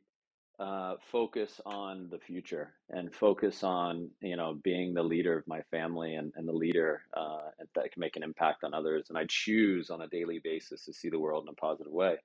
uh, 0.59 0.95
focus 1.11 1.61
on 1.67 2.07
the 2.09 2.17
future 2.17 2.73
and 2.89 3.13
focus 3.13 3.63
on 3.63 4.09
you 4.21 4.35
know 4.35 4.57
being 4.63 4.93
the 4.93 5.03
leader 5.03 5.37
of 5.37 5.47
my 5.47 5.61
family 5.69 6.15
and, 6.15 6.33
and 6.35 6.47
the 6.47 6.53
leader 6.53 7.01
uh, 7.15 7.49
that 7.75 7.91
can 7.91 7.99
make 7.99 8.15
an 8.15 8.23
impact 8.23 8.63
on 8.63 8.73
others. 8.73 9.05
And 9.09 9.17
i 9.17 9.25
choose 9.27 9.91
on 9.91 10.01
a 10.01 10.07
daily 10.07 10.39
basis 10.43 10.85
to 10.85 10.93
see 10.93 11.09
the 11.09 11.19
world 11.19 11.43
in 11.43 11.49
a 11.49 11.53
positive 11.53 11.91
way. 11.91 12.15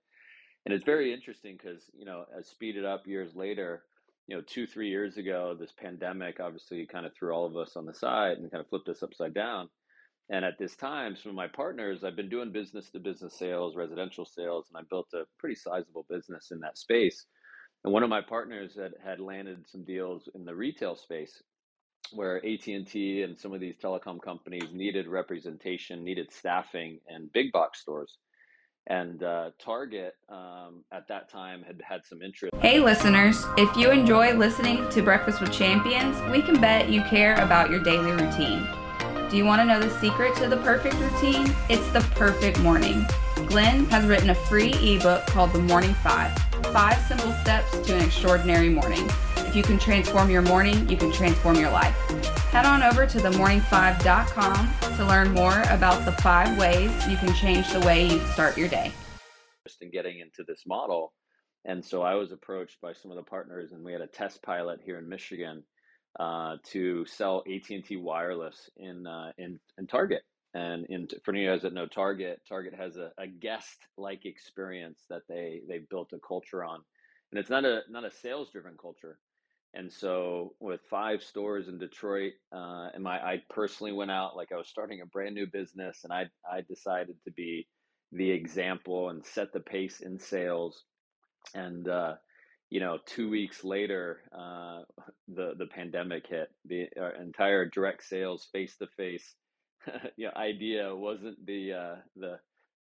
And 0.64 0.72
it's 0.72 0.84
very 0.84 1.12
interesting 1.12 1.58
because 1.60 1.90
you 1.94 2.06
know 2.06 2.24
as 2.38 2.48
speeded 2.48 2.86
up 2.86 3.06
years 3.06 3.34
later 3.34 3.82
you 4.26 4.36
know 4.36 4.42
two 4.46 4.66
three 4.66 4.88
years 4.88 5.18
ago 5.18 5.54
this 5.58 5.72
pandemic 5.72 6.40
obviously 6.40 6.86
kind 6.86 7.04
of 7.04 7.12
threw 7.14 7.32
all 7.34 7.44
of 7.44 7.56
us 7.56 7.76
on 7.76 7.84
the 7.84 7.94
side 7.94 8.38
and 8.38 8.50
kind 8.50 8.62
of 8.62 8.68
flipped 8.68 8.88
us 8.88 9.02
upside 9.02 9.34
down. 9.34 9.68
And 10.30 10.42
at 10.42 10.58
this 10.58 10.74
time 10.74 11.16
some 11.16 11.28
of 11.28 11.36
my 11.36 11.48
partners 11.48 12.02
i've 12.02 12.16
been 12.16 12.30
doing 12.30 12.50
business 12.50 12.88
to 12.92 12.98
business 12.98 13.38
sales 13.38 13.76
residential 13.76 14.24
sales 14.24 14.68
and 14.72 14.82
i 14.82 14.86
built 14.88 15.08
a 15.12 15.24
pretty 15.38 15.56
sizable 15.56 16.06
business 16.08 16.50
in 16.50 16.60
that 16.60 16.78
space 16.78 17.26
and 17.84 17.92
one 17.92 18.02
of 18.02 18.10
my 18.10 18.20
partners 18.20 18.76
had, 18.76 18.94
had 19.04 19.20
landed 19.20 19.64
some 19.70 19.82
deals 19.82 20.28
in 20.34 20.44
the 20.44 20.54
retail 20.54 20.94
space 20.94 21.42
where 22.12 22.36
AT&T 22.36 23.22
and 23.22 23.38
some 23.38 23.52
of 23.52 23.60
these 23.60 23.76
telecom 23.82 24.20
companies 24.20 24.72
needed 24.72 25.06
representation, 25.08 26.04
needed 26.04 26.30
staffing 26.32 27.00
and 27.08 27.32
big 27.32 27.50
box 27.52 27.80
stores. 27.80 28.18
And 28.88 29.22
uh, 29.22 29.50
Target 29.58 30.14
um, 30.28 30.84
at 30.92 31.06
that 31.08 31.30
time 31.30 31.62
had 31.62 31.80
had 31.88 32.04
some 32.04 32.20
interest. 32.20 32.52
Hey, 32.60 32.80
listeners, 32.80 33.44
if 33.56 33.74
you 33.76 33.90
enjoy 33.90 34.34
listening 34.34 34.88
to 34.90 35.02
Breakfast 35.02 35.40
with 35.40 35.52
Champions, 35.52 36.20
we 36.32 36.42
can 36.42 36.60
bet 36.60 36.88
you 36.88 37.02
care 37.02 37.34
about 37.36 37.70
your 37.70 37.80
daily 37.80 38.10
routine. 38.10 38.66
Do 39.30 39.36
you 39.36 39.44
want 39.44 39.60
to 39.60 39.64
know 39.64 39.80
the 39.80 39.90
secret 40.00 40.34
to 40.36 40.48
the 40.48 40.58
perfect 40.58 40.96
routine? 40.96 41.54
It's 41.70 41.88
the 41.92 42.00
perfect 42.16 42.58
morning. 42.58 43.06
Glenn 43.46 43.86
has 43.86 44.04
written 44.04 44.30
a 44.30 44.34
free 44.34 44.72
ebook 44.72 45.26
called 45.26 45.52
The 45.52 45.60
Morning 45.60 45.94
Five 45.94 46.51
Five 46.72 47.02
Simple 47.06 47.32
Steps 47.32 47.70
to 47.87 47.94
an 47.94 48.02
Extraordinary 48.02 48.70
Morning. 48.70 49.06
If 49.37 49.54
you 49.54 49.62
can 49.62 49.78
transform 49.78 50.30
your 50.30 50.40
morning, 50.40 50.88
you 50.88 50.96
can 50.96 51.12
transform 51.12 51.56
your 51.56 51.70
life. 51.70 51.94
Head 52.50 52.64
on 52.64 52.82
over 52.82 53.04
to 53.04 53.18
themorning5.com 53.18 54.96
to 54.96 55.04
learn 55.04 55.32
more 55.32 55.61
about 55.68 56.06
the 56.06 56.12
five 56.22 56.56
ways 56.56 56.90
you 57.06 57.18
can 57.18 57.35
change 57.35 57.70
the 57.70 57.80
way 57.80 58.08
you 58.08 58.18
start 58.20 58.56
your 58.56 58.68
day. 58.68 58.90
Just 59.68 59.82
in 59.82 59.90
getting 59.90 60.20
into 60.20 60.44
this 60.48 60.62
model. 60.66 61.12
And 61.66 61.85
so 61.85 62.00
I 62.00 62.14
was 62.14 62.32
approached 62.32 62.80
by 62.80 62.94
some 62.94 63.11
of 63.11 63.18
the 63.18 63.22
partners, 63.22 63.72
and 63.72 63.85
we 63.85 63.92
had 63.92 64.00
a 64.00 64.06
test 64.06 64.42
pilot 64.42 64.80
here 64.82 64.98
in 64.98 65.06
Michigan 65.06 65.64
uh, 66.18 66.56
to 66.70 67.04
sell 67.04 67.44
AT&T 67.46 67.96
wireless 67.96 68.70
in, 68.78 69.06
uh, 69.06 69.32
in 69.37 69.61
in 69.76 69.87
Target. 69.87 70.22
And 70.54 70.86
in, 70.90 71.08
for 71.24 71.34
you 71.34 71.48
guys 71.48 71.62
that 71.62 71.72
know 71.72 71.86
Target, 71.86 72.42
Target 72.46 72.74
has 72.74 72.96
a, 72.96 73.10
a 73.18 73.26
guest-like 73.26 74.26
experience 74.26 75.00
that 75.08 75.22
they 75.28 75.62
they 75.66 75.80
built 75.90 76.12
a 76.12 76.18
culture 76.18 76.62
on, 76.62 76.80
and 77.30 77.40
it's 77.40 77.48
not 77.48 77.64
a 77.64 77.80
not 77.88 78.04
a 78.04 78.10
sales-driven 78.10 78.76
culture. 78.80 79.18
And 79.74 79.90
so, 79.90 80.54
with 80.60 80.82
five 80.90 81.22
stores 81.22 81.68
in 81.68 81.78
Detroit, 81.78 82.34
uh, 82.54 82.88
and 82.92 83.02
my 83.02 83.18
I 83.18 83.42
personally 83.48 83.92
went 83.92 84.10
out 84.10 84.36
like 84.36 84.52
I 84.52 84.56
was 84.56 84.68
starting 84.68 85.00
a 85.00 85.06
brand 85.06 85.34
new 85.34 85.46
business, 85.46 86.00
and 86.04 86.12
I 86.12 86.26
I 86.50 86.60
decided 86.60 87.16
to 87.24 87.30
be 87.30 87.66
the 88.12 88.30
example 88.30 89.08
and 89.08 89.24
set 89.24 89.54
the 89.54 89.60
pace 89.60 90.00
in 90.00 90.18
sales. 90.18 90.84
And 91.54 91.88
uh, 91.88 92.16
you 92.68 92.80
know, 92.80 92.98
two 93.06 93.30
weeks 93.30 93.64
later, 93.64 94.20
uh, 94.38 94.82
the 95.28 95.54
the 95.56 95.66
pandemic 95.66 96.26
hit. 96.26 96.50
The 96.66 96.88
entire 97.18 97.64
direct 97.64 98.04
sales, 98.04 98.48
face 98.52 98.76
to 98.76 98.86
face 98.98 99.34
you 100.16 100.26
know, 100.26 100.32
idea 100.36 100.94
wasn't 100.94 101.44
the 101.46 101.72
uh, 101.72 101.96
the 102.16 102.38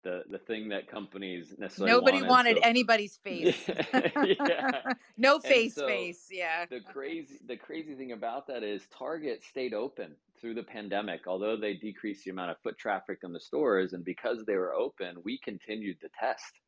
the 0.06 0.22
the 0.30 0.38
thing 0.38 0.68
that 0.68 0.88
companies 0.88 1.54
necessarily 1.58 1.92
nobody 1.92 2.18
wanted, 2.18 2.30
wanted 2.30 2.56
so. 2.58 2.62
anybody's 2.62 3.16
face 3.24 3.68
yeah. 3.68 4.70
no 5.16 5.40
face 5.40 5.74
so 5.74 5.86
face 5.86 6.28
yeah 6.30 6.64
the 6.70 6.80
crazy 6.80 7.38
the 7.48 7.56
crazy 7.56 7.94
thing 7.94 8.12
about 8.12 8.46
that 8.46 8.62
is 8.62 8.86
target 8.96 9.42
stayed 9.42 9.74
open 9.74 10.12
through 10.40 10.54
the 10.54 10.62
pandemic 10.62 11.22
although 11.26 11.56
they 11.56 11.74
decreased 11.74 12.24
the 12.24 12.30
amount 12.30 12.52
of 12.52 12.56
foot 12.62 12.78
traffic 12.78 13.18
in 13.24 13.32
the 13.32 13.40
stores 13.40 13.94
and 13.94 14.04
because 14.04 14.44
they 14.46 14.54
were 14.54 14.74
open 14.74 15.16
we 15.24 15.40
continued 15.42 16.00
to 16.00 16.08
test 16.18 16.60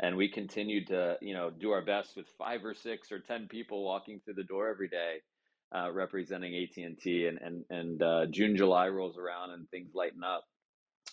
and 0.00 0.16
we 0.16 0.26
continued 0.26 0.86
to 0.86 1.16
you 1.20 1.34
know 1.34 1.50
do 1.50 1.70
our 1.70 1.84
best 1.84 2.16
with 2.16 2.26
five 2.38 2.64
or 2.64 2.74
six 2.74 3.12
or 3.12 3.18
ten 3.18 3.46
people 3.46 3.84
walking 3.84 4.20
through 4.24 4.34
the 4.34 4.44
door 4.44 4.68
every 4.68 4.88
day 4.88 5.16
uh, 5.74 5.90
representing 5.92 6.54
AT&T 6.54 7.26
and 7.26 7.38
and 7.40 7.64
and 7.70 8.02
uh, 8.02 8.26
June 8.26 8.56
July 8.56 8.88
rolls 8.88 9.18
around 9.18 9.50
and 9.50 9.68
things 9.70 9.90
lighten 9.94 10.24
up 10.24 10.44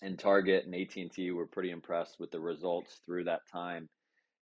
and 0.02 0.18
Target 0.18 0.66
and 0.66 0.76
AT&T 0.76 1.32
were 1.32 1.48
pretty 1.48 1.72
impressed 1.72 2.20
with 2.20 2.32
the 2.32 2.40
results 2.40 3.00
through 3.06 3.26
that 3.26 3.42
time 3.52 3.90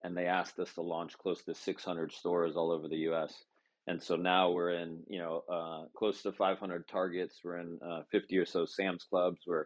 and 0.04 0.16
they 0.16 0.26
asked 0.26 0.60
us 0.60 0.74
to 0.74 0.82
launch 0.82 1.18
close 1.18 1.44
to 1.44 1.54
600 1.54 2.12
stores 2.12 2.56
all 2.56 2.72
over 2.72 2.88
the 2.88 3.10
US 3.12 3.34
and 3.88 4.02
so 4.02 4.16
now 4.16 4.52
we're 4.52 4.72
in 4.72 5.04
you 5.08 5.20
know 5.20 5.44
uh, 5.52 5.86
close 5.98 6.22
to 6.24 6.32
500 6.32 6.88
targets 6.88 7.40
we're 7.44 7.58
in 7.58 7.80
uh, 7.86 8.02
50 8.12 8.38
or 8.38 8.46
so 8.46 8.66
Sam's 8.66 9.06
clubs 9.10 9.42
we're 9.48 9.66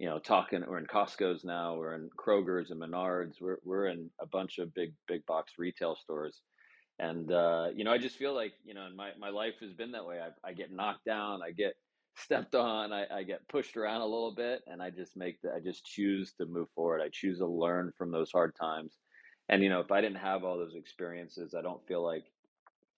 you 0.00 0.08
know, 0.08 0.18
talking. 0.18 0.64
We're 0.66 0.78
in 0.78 0.86
Costco's 0.86 1.44
now. 1.44 1.76
We're 1.76 1.94
in 1.94 2.08
Kroger's 2.18 2.70
and 2.70 2.80
Menards. 2.80 3.34
We're 3.38 3.58
we're 3.64 3.86
in 3.86 4.08
a 4.18 4.26
bunch 4.26 4.58
of 4.58 4.72
big 4.72 4.94
big 5.06 5.26
box 5.26 5.52
retail 5.58 5.94
stores, 5.94 6.40
and 7.00 7.32
uh, 7.32 7.68
you 7.74 7.82
know, 7.82 7.92
I 7.92 7.98
just 7.98 8.16
feel 8.16 8.34
like 8.34 8.52
you 8.64 8.74
know, 8.74 8.86
my 8.94 9.10
my 9.18 9.30
life 9.30 9.54
has 9.60 9.72
been 9.72 9.92
that 9.92 10.04
way. 10.04 10.20
I, 10.20 10.48
I 10.48 10.52
get 10.52 10.70
knocked 10.70 11.06
down. 11.06 11.40
I 11.42 11.50
get 11.50 11.74
stepped 12.16 12.54
on. 12.54 12.92
I, 12.92 13.06
I 13.10 13.22
get 13.22 13.48
pushed 13.48 13.76
around 13.76 14.02
a 14.02 14.06
little 14.06 14.34
bit, 14.34 14.62
and 14.66 14.82
I 14.82 14.90
just 14.90 15.16
make 15.16 15.40
the. 15.40 15.52
I 15.54 15.60
just 15.60 15.84
choose 15.84 16.32
to 16.34 16.46
move 16.46 16.68
forward. 16.74 17.00
I 17.00 17.08
choose 17.10 17.38
to 17.38 17.46
learn 17.46 17.92
from 17.96 18.10
those 18.10 18.30
hard 18.30 18.54
times, 18.54 18.98
and 19.48 19.62
you 19.62 19.70
know, 19.70 19.80
if 19.80 19.90
I 19.90 20.02
didn't 20.02 20.18
have 20.18 20.44
all 20.44 20.58
those 20.58 20.74
experiences, 20.74 21.54
I 21.54 21.62
don't 21.62 21.84
feel 21.88 22.04
like 22.04 22.24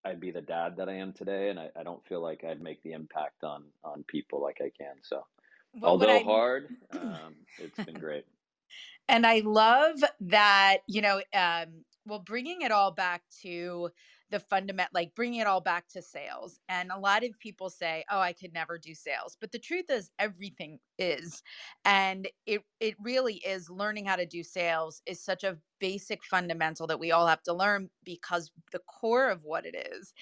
I'd 0.04 0.20
be 0.20 0.32
the 0.32 0.42
dad 0.42 0.76
that 0.78 0.88
I 0.88 0.94
am 0.94 1.12
today, 1.12 1.50
and 1.50 1.60
I, 1.60 1.70
I 1.78 1.84
don't 1.84 2.04
feel 2.08 2.20
like 2.20 2.42
I'd 2.44 2.60
make 2.60 2.82
the 2.82 2.92
impact 2.92 3.44
on 3.44 3.62
on 3.84 4.04
people 4.08 4.42
like 4.42 4.58
I 4.60 4.70
can. 4.76 4.96
So 5.02 5.24
what 5.78 5.88
although 5.88 6.16
I 6.16 6.24
hard, 6.24 6.68
um, 6.92 7.36
it's 7.58 7.78
been 7.84 8.00
great. 8.00 8.24
and 9.08 9.24
I 9.24 9.42
love 9.44 10.02
that, 10.22 10.78
you 10.88 11.02
know, 11.02 11.22
um, 11.32 11.84
well, 12.04 12.18
bringing 12.20 12.62
it 12.62 12.72
all 12.72 12.90
back 12.92 13.22
to 13.42 13.90
the 14.30 14.40
fundament, 14.40 14.90
like 14.94 15.14
bringing 15.14 15.40
it 15.40 15.46
all 15.46 15.60
back 15.60 15.88
to 15.88 16.02
sales. 16.02 16.58
And 16.68 16.90
a 16.90 16.98
lot 16.98 17.22
of 17.24 17.38
people 17.38 17.70
say, 17.70 18.04
"Oh, 18.10 18.18
I 18.20 18.32
could 18.32 18.52
never 18.52 18.78
do 18.78 18.94
sales," 18.94 19.36
but 19.40 19.52
the 19.52 19.58
truth 19.58 19.90
is, 19.90 20.10
everything 20.18 20.80
is, 20.98 21.42
and 21.84 22.28
it 22.46 22.62
it 22.80 22.96
really 22.98 23.36
is. 23.36 23.68
Learning 23.70 24.06
how 24.06 24.16
to 24.16 24.26
do 24.26 24.42
sales 24.42 25.02
is 25.06 25.22
such 25.22 25.44
a 25.44 25.58
basic 25.80 26.24
fundamental 26.24 26.86
that 26.86 27.00
we 27.00 27.10
all 27.12 27.26
have 27.26 27.42
to 27.42 27.52
learn 27.52 27.90
because 28.04 28.52
the 28.72 28.78
core 28.80 29.28
of 29.30 29.44
what 29.44 29.66
it 29.66 29.74
is 29.92 30.14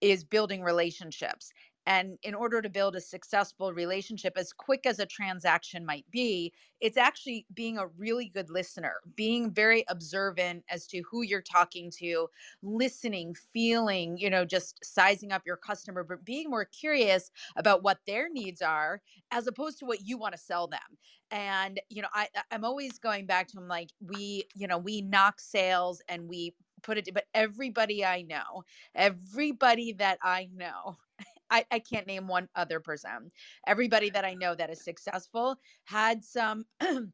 is 0.00 0.24
building 0.24 0.62
relationships. 0.62 1.52
And 1.88 2.18
in 2.22 2.34
order 2.34 2.60
to 2.60 2.68
build 2.68 2.96
a 2.96 3.00
successful 3.00 3.72
relationship, 3.72 4.34
as 4.36 4.52
quick 4.52 4.84
as 4.84 4.98
a 4.98 5.06
transaction 5.06 5.86
might 5.86 6.04
be, 6.10 6.52
it's 6.82 6.98
actually 6.98 7.46
being 7.54 7.78
a 7.78 7.86
really 7.86 8.28
good 8.28 8.50
listener, 8.50 8.96
being 9.16 9.50
very 9.50 9.84
observant 9.88 10.64
as 10.68 10.86
to 10.88 11.02
who 11.10 11.22
you're 11.22 11.40
talking 11.40 11.90
to, 11.98 12.28
listening, 12.62 13.34
feeling, 13.34 14.18
you 14.18 14.28
know, 14.28 14.44
just 14.44 14.84
sizing 14.84 15.32
up 15.32 15.42
your 15.46 15.56
customer, 15.56 16.04
but 16.04 16.26
being 16.26 16.50
more 16.50 16.66
curious 16.66 17.30
about 17.56 17.82
what 17.82 18.00
their 18.06 18.28
needs 18.28 18.60
are 18.60 19.00
as 19.30 19.46
opposed 19.46 19.78
to 19.78 19.86
what 19.86 20.02
you 20.02 20.18
want 20.18 20.34
to 20.34 20.38
sell 20.38 20.66
them. 20.66 20.98
And, 21.30 21.80
you 21.88 22.02
know, 22.02 22.08
I, 22.12 22.28
I'm 22.50 22.66
always 22.66 22.98
going 22.98 23.24
back 23.24 23.48
to 23.48 23.56
them 23.56 23.66
like, 23.66 23.88
we, 24.00 24.44
you 24.54 24.66
know, 24.68 24.78
we 24.78 25.00
knock 25.00 25.40
sales 25.40 26.02
and 26.06 26.28
we 26.28 26.54
put 26.82 26.98
it, 26.98 27.08
but 27.14 27.24
everybody 27.32 28.04
I 28.04 28.22
know, 28.22 28.64
everybody 28.94 29.92
that 29.94 30.18
I 30.22 30.50
know, 30.54 30.98
I, 31.50 31.64
I 31.70 31.78
can't 31.80 32.06
name 32.06 32.28
one 32.28 32.48
other 32.54 32.80
person. 32.80 33.32
Everybody 33.66 34.10
that 34.10 34.24
I 34.24 34.34
know 34.34 34.54
that 34.54 34.70
is 34.70 34.82
successful 34.82 35.56
had 35.84 36.24
some 36.24 36.66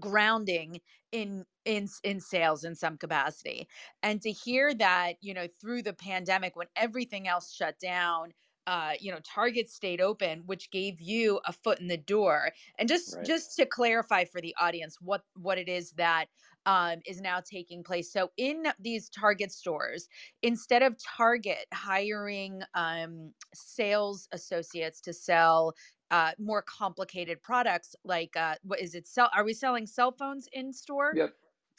grounding 0.00 0.80
in 1.12 1.44
in 1.64 1.86
in 2.02 2.20
sales 2.20 2.64
in 2.64 2.74
some 2.74 2.96
capacity 2.96 3.68
and 4.02 4.22
to 4.22 4.32
hear 4.32 4.72
that 4.74 5.16
you 5.20 5.34
know 5.34 5.46
through 5.60 5.82
the 5.82 5.92
pandemic 5.92 6.56
when 6.56 6.68
everything 6.76 7.28
else 7.28 7.52
shut 7.52 7.78
down 7.78 8.32
uh 8.66 8.94
you 9.00 9.12
know 9.12 9.20
target 9.20 9.68
stayed 9.68 10.00
open 10.00 10.46
which 10.46 10.70
gave 10.70 11.00
you 11.00 11.40
a 11.46 11.52
foot 11.52 11.78
in 11.78 11.88
the 11.88 11.96
door 11.98 12.52
and 12.78 12.88
just 12.88 13.18
Right. 13.18 13.24
just 13.24 13.54
to 13.56 13.66
clarify 13.66 14.24
for 14.24 14.40
the 14.40 14.54
audience 14.58 14.98
what 15.00 15.24
what 15.36 15.58
it 15.58 15.68
is 15.68 15.92
that 15.92 16.26
um, 16.66 17.00
is 17.06 17.20
now 17.20 17.40
taking 17.40 17.82
place 17.82 18.12
so 18.12 18.30
in 18.36 18.64
these 18.80 19.08
target 19.08 19.52
stores 19.52 20.08
instead 20.42 20.82
of 20.82 20.96
target 21.16 21.66
hiring 21.72 22.62
um, 22.74 23.32
sales 23.54 24.28
associates 24.32 25.00
to 25.00 25.12
sell 25.12 25.74
uh, 26.10 26.32
more 26.38 26.62
complicated 26.62 27.42
products 27.42 27.94
like 28.04 28.36
uh, 28.36 28.54
what 28.62 28.80
is 28.80 28.94
it 28.94 29.06
sell 29.06 29.30
are 29.34 29.44
we 29.44 29.52
selling 29.54 29.86
cell 29.86 30.12
phones 30.12 30.48
in 30.52 30.72
store 30.72 31.12
Yep. 31.16 31.34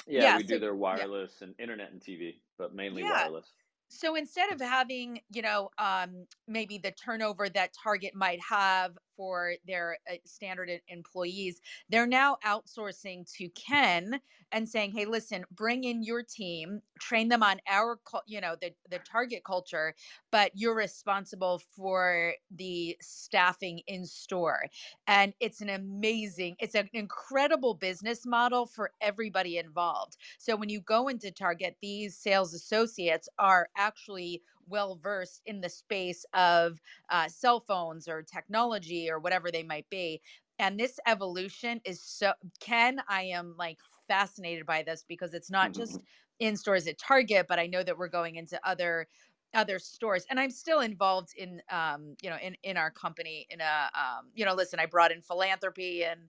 Yeah, 0.07 0.21
yeah 0.21 0.37
we 0.37 0.43
so 0.43 0.55
do 0.55 0.59
their 0.59 0.71
yeah 0.71 0.75
wireless 0.79 1.41
and 1.41 1.55
internet 1.59 1.91
and 1.91 2.01
TV, 2.01 2.35
but 2.57 2.75
mainly 2.75 3.03
yeah 3.03 3.27
wireless. 3.27 3.53
So 3.89 4.15
instead 4.15 4.51
of 4.51 4.59
having 4.59 5.19
you 5.31 5.41
know 5.41 5.69
um, 5.77 6.25
maybe 6.47 6.77
the 6.77 6.91
turnover 6.91 7.49
that 7.49 7.71
target 7.83 8.15
might 8.15 8.39
have 8.41 8.97
for 9.15 9.53
their 9.67 9.97
uh, 10.11 10.15
standard 10.25 10.69
employees 10.87 11.61
they're 11.89 12.07
now 12.07 12.37
outsourcing 12.45 13.29
to 13.31 13.49
ken 13.49 14.19
and 14.51 14.67
saying 14.67 14.91
hey 14.91 15.05
listen 15.05 15.43
bring 15.51 15.83
in 15.83 16.03
your 16.03 16.23
team 16.23 16.81
train 16.99 17.29
them 17.29 17.43
on 17.43 17.59
our 17.69 17.99
you 18.25 18.41
know 18.41 18.55
the, 18.61 18.71
the 18.89 18.99
target 18.99 19.43
culture 19.43 19.93
but 20.31 20.51
you're 20.55 20.75
responsible 20.75 21.61
for 21.75 22.33
the 22.51 22.97
staffing 23.01 23.81
in 23.87 24.05
store. 24.05 24.65
And 25.07 25.33
it's 25.39 25.61
an 25.61 25.69
amazing 25.69 26.55
it's 26.59 26.75
an 26.75 26.89
incredible 26.93 27.75
business 27.75 28.25
model 28.25 28.65
for 28.65 28.91
everybody 29.01 29.57
involved. 29.57 30.17
So 30.39 30.55
when 30.55 30.69
you 30.69 30.81
go 30.81 31.07
into 31.07 31.31
Target, 31.31 31.77
these 31.81 32.17
sales 32.17 32.53
associates 32.53 33.29
are 33.39 33.69
actually 33.83 34.41
well 34.67 34.95
versed 34.95 35.41
in 35.45 35.61
the 35.61 35.69
space 35.69 36.25
of 36.33 36.81
uh, 37.09 37.27
cell 37.27 37.59
phones 37.59 38.07
or 38.07 38.21
technology 38.21 39.09
or 39.09 39.19
whatever 39.19 39.51
they 39.51 39.63
might 39.63 39.89
be. 39.89 40.21
And 40.59 40.79
this 40.79 40.99
evolution 41.07 41.81
is 41.83 42.01
so, 42.01 42.33
Ken, 42.59 43.01
I 43.09 43.23
am 43.23 43.55
like 43.57 43.79
fascinated 44.07 44.65
by 44.65 44.83
this 44.83 45.03
because 45.07 45.33
it's 45.33 45.51
not 45.51 45.73
just 45.73 46.03
in 46.39 46.55
stores 46.55 46.87
at 46.87 46.97
Target, 46.97 47.47
but 47.49 47.59
I 47.59 47.67
know 47.67 47.83
that 47.83 47.97
we're 47.97 48.07
going 48.07 48.35
into 48.35 48.59
other 48.67 49.07
other 49.55 49.77
stores 49.77 50.25
and 50.29 50.39
i'm 50.39 50.49
still 50.49 50.79
involved 50.79 51.29
in 51.37 51.61
um 51.69 52.15
you 52.23 52.29
know 52.29 52.37
in 52.41 52.55
in 52.63 52.75
our 52.75 52.89
company 52.89 53.45
in 53.51 53.61
a 53.61 53.89
um 53.93 54.29
you 54.33 54.43
know 54.45 54.55
listen 54.55 54.79
i 54.79 54.85
brought 54.87 55.11
in 55.11 55.21
philanthropy 55.21 56.03
and 56.03 56.21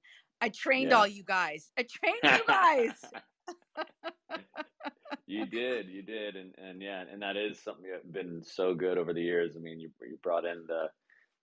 i 0.42 0.48
trained 0.50 0.92
Yeah. 0.92 0.98
all 0.98 1.06
you 1.06 1.24
guys 1.24 1.72
i 1.78 1.82
trained 1.90 2.28
you 2.28 2.44
guys 2.48 3.14
you 5.26 5.46
did, 5.46 5.88
you 5.88 6.02
did, 6.02 6.36
and 6.36 6.54
and 6.58 6.82
yeah, 6.82 7.04
and 7.10 7.22
that 7.22 7.36
is 7.36 7.62
something 7.62 7.90
that's 7.90 8.06
been 8.06 8.42
so 8.44 8.74
good 8.74 8.98
over 8.98 9.12
the 9.12 9.22
years. 9.22 9.54
I 9.56 9.60
mean, 9.60 9.80
you 9.80 9.90
you 10.02 10.18
brought 10.22 10.44
in 10.44 10.64
the, 10.66 10.86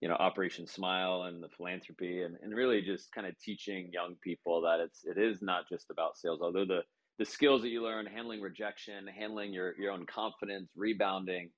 you 0.01 0.07
know, 0.07 0.15
Operation 0.15 0.67
Smile 0.67 1.23
and 1.23 1.41
the 1.41 1.49
philanthropy, 1.57 2.21
and 2.23 2.37
and 2.41 2.55
really 2.55 2.81
just 2.81 3.11
kind 3.11 3.27
of 3.27 3.37
teaching 3.39 3.89
young 3.91 4.15
people 4.23 4.61
that 4.61 4.79
it's 4.79 5.03
it 5.05 5.17
is 5.17 5.41
not 5.41 5.67
just 5.69 5.89
about 5.89 6.17
sales. 6.17 6.39
Although 6.41 6.65
the 6.65 6.81
the 7.19 7.25
skills 7.25 7.61
that 7.61 7.69
you 7.69 7.83
learn, 7.83 8.05
handling 8.05 8.41
rejection, 8.41 9.07
handling 9.07 9.53
your 9.53 9.73
your 9.79 9.91
own 9.91 10.05
confidence, 10.05 10.71
rebounding, 10.75 11.49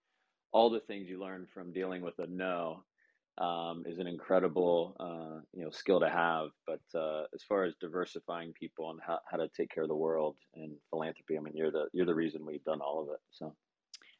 all 0.51 0.69
the 0.69 0.81
things 0.81 1.09
you 1.09 1.19
learn 1.19 1.47
from 1.53 1.71
dealing 1.73 2.01
with 2.01 2.17
a 2.19 2.27
no 2.27 2.83
um, 3.37 3.83
is 3.87 3.99
an 3.99 4.07
incredible 4.07 4.95
uh, 4.99 5.41
you 5.53 5.63
know 5.63 5.71
skill 5.71 5.99
to 5.99 6.09
have. 6.09 6.49
But 6.67 6.81
uh, 6.95 7.25
as 7.33 7.43
far 7.43 7.63
as 7.63 7.75
diversifying 7.79 8.53
people 8.53 8.91
and 8.91 8.99
how, 9.05 9.19
how 9.29 9.37
to 9.37 9.49
take 9.55 9.69
care 9.71 9.83
of 9.83 9.89
the 9.89 9.95
world 9.95 10.37
and 10.55 10.77
philanthropy, 10.89 11.37
I 11.37 11.41
mean 11.41 11.55
you're 11.55 11.71
the 11.71 11.89
you're 11.93 12.05
the 12.05 12.15
reason 12.15 12.45
we've 12.45 12.63
done 12.63 12.81
all 12.81 13.01
of 13.03 13.09
it. 13.09 13.19
So 13.31 13.55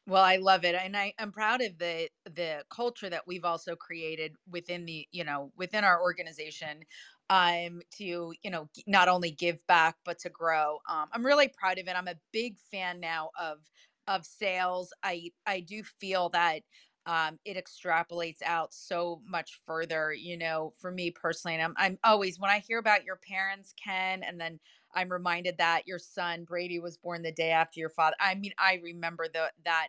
Well, 0.06 0.22
I 0.22 0.36
love 0.36 0.64
it, 0.64 0.74
and 0.74 0.96
I 0.96 1.14
am 1.18 1.32
proud 1.32 1.62
of 1.62 1.78
the 1.78 2.10
the 2.24 2.64
culture 2.70 3.08
that 3.08 3.26
we've 3.26 3.44
also 3.44 3.74
created 3.76 4.36
within 4.46 4.84
the 4.84 5.08
you 5.12 5.24
know 5.24 5.52
within 5.56 5.84
our 5.84 6.00
organization, 6.02 6.84
um, 7.30 7.80
to 7.92 8.34
you 8.42 8.50
know 8.50 8.68
not 8.86 9.08
only 9.08 9.30
give 9.30 9.66
back 9.66 9.96
but 10.04 10.18
to 10.20 10.30
grow. 10.30 10.80
Um, 10.88 11.08
I'm 11.12 11.24
really 11.24 11.48
proud 11.48 11.78
of 11.78 11.88
it. 11.88 11.96
I'm 11.96 12.08
a 12.08 12.20
big 12.32 12.58
fan 12.58 13.00
now 13.00 13.30
of 13.38 13.70
of 14.06 14.26
sales. 14.26 14.92
I 15.02 15.32
I 15.46 15.60
do 15.60 15.82
feel 15.82 16.28
that 16.30 16.62
um, 17.06 17.38
it 17.44 17.56
extrapolates 17.56 18.42
out 18.44 18.72
so 18.74 19.20
much 19.26 19.60
further. 19.66 20.12
You 20.12 20.36
know, 20.38 20.72
for 20.80 20.90
me 20.90 21.10
personally, 21.10 21.54
and 21.56 21.62
I'm 21.64 21.74
I'm 21.76 21.98
always 22.04 22.38
when 22.38 22.50
I 22.50 22.58
hear 22.60 22.78
about 22.78 23.04
your 23.04 23.16
parents, 23.16 23.74
Ken, 23.82 24.22
and 24.22 24.40
then 24.40 24.60
I'm 24.94 25.10
reminded 25.10 25.58
that 25.58 25.86
your 25.86 25.98
son 25.98 26.44
Brady 26.44 26.78
was 26.80 26.96
born 26.96 27.22
the 27.22 27.32
day 27.32 27.50
after 27.50 27.80
your 27.80 27.90
father. 27.90 28.16
I 28.20 28.34
mean, 28.34 28.52
I 28.58 28.80
remember 28.82 29.26
the 29.32 29.50
that 29.64 29.88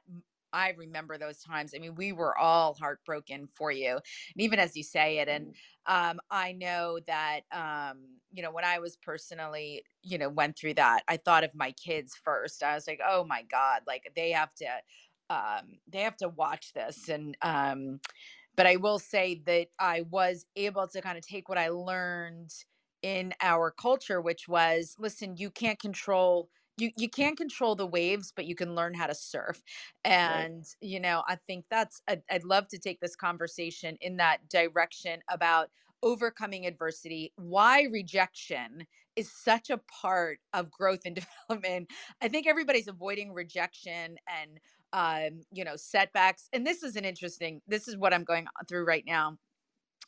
I 0.53 0.69
remember 0.77 1.17
those 1.17 1.39
times. 1.41 1.73
I 1.75 1.79
mean, 1.79 1.95
we 1.95 2.13
were 2.13 2.37
all 2.37 2.75
heartbroken 2.75 3.47
for 3.53 3.71
you. 3.71 3.91
And 3.91 4.01
even 4.37 4.57
as 4.57 4.75
you 4.77 4.83
say 4.83 5.17
it, 5.19 5.27
and 5.27 5.47
mm, 5.47 6.11
um, 6.11 6.19
I 6.31 6.53
know 6.53 6.99
that 7.07 7.41
um, 7.51 7.97
you 8.31 8.41
know, 8.41 8.51
when 8.51 8.63
I 8.65 8.79
was 8.79 8.95
personally, 8.97 9.83
you 10.01 10.17
know, 10.17 10.29
went 10.29 10.57
through 10.57 10.75
that, 10.75 11.03
I 11.09 11.17
thought 11.17 11.43
of 11.43 11.53
my 11.55 11.71
kids 11.73 12.15
first. 12.23 12.63
I 12.63 12.73
was 12.75 12.87
like, 12.87 13.01
oh 13.07 13.25
my 13.25 13.43
God, 13.51 13.81
like 13.87 14.11
they 14.15 14.31
have 14.31 14.53
to 14.55 14.65
um 15.29 15.79
they 15.87 16.01
have 16.01 16.17
to 16.17 16.29
watch 16.29 16.73
this. 16.73 17.09
And 17.09 17.37
um 17.41 17.99
but 18.55 18.65
I 18.67 18.77
will 18.77 18.99
say 18.99 19.41
that 19.45 19.67
I 19.79 20.01
was 20.01 20.45
able 20.55 20.87
to 20.87 21.01
kind 21.01 21.17
of 21.17 21.25
take 21.27 21.49
what 21.49 21.57
I 21.57 21.69
learned 21.69 22.51
in 23.01 23.33
our 23.41 23.71
culture, 23.71 24.21
which 24.21 24.47
was 24.47 24.95
listen, 24.99 25.37
you 25.37 25.51
can't 25.51 25.79
control 25.79 26.49
you 26.77 26.91
you 26.97 27.09
can't 27.09 27.37
control 27.37 27.75
the 27.75 27.87
waves, 27.87 28.33
but 28.35 28.45
you 28.45 28.55
can 28.55 28.75
learn 28.75 28.93
how 28.93 29.07
to 29.07 29.15
surf. 29.15 29.63
right. 30.23 30.49
And 30.49 30.65
you 30.81 30.99
know, 30.99 31.23
I 31.27 31.35
think 31.35 31.65
that's 31.69 32.01
I'd, 32.07 32.23
I'd 32.29 32.43
love 32.43 32.67
to 32.69 32.79
take 32.79 32.99
this 32.99 33.15
conversation 33.15 33.97
in 34.01 34.17
that 34.17 34.49
direction 34.49 35.21
about 35.29 35.69
overcoming 36.03 36.65
adversity, 36.65 37.33
why 37.35 37.83
rejection 37.83 38.85
is 39.15 39.31
such 39.31 39.69
a 39.69 39.77
part 39.77 40.39
of 40.53 40.69
growth 40.69 41.01
and 41.05 41.15
development. 41.47 41.89
I 42.21 42.27
think 42.27 42.47
everybody's 42.47 42.87
avoiding 42.87 43.33
rejection 43.33 44.17
and 44.27 44.59
um, 44.95 45.41
you 45.51 45.65
know, 45.65 45.75
setbacks. 45.75 46.49
And 46.53 46.65
this 46.65 46.81
is 46.81 46.95
an 46.95 47.03
interesting, 47.05 47.61
this 47.67 47.87
is 47.89 47.97
what 47.97 48.13
I'm 48.13 48.23
going 48.23 48.47
through 48.67 48.85
right 48.85 49.03
now 49.05 49.37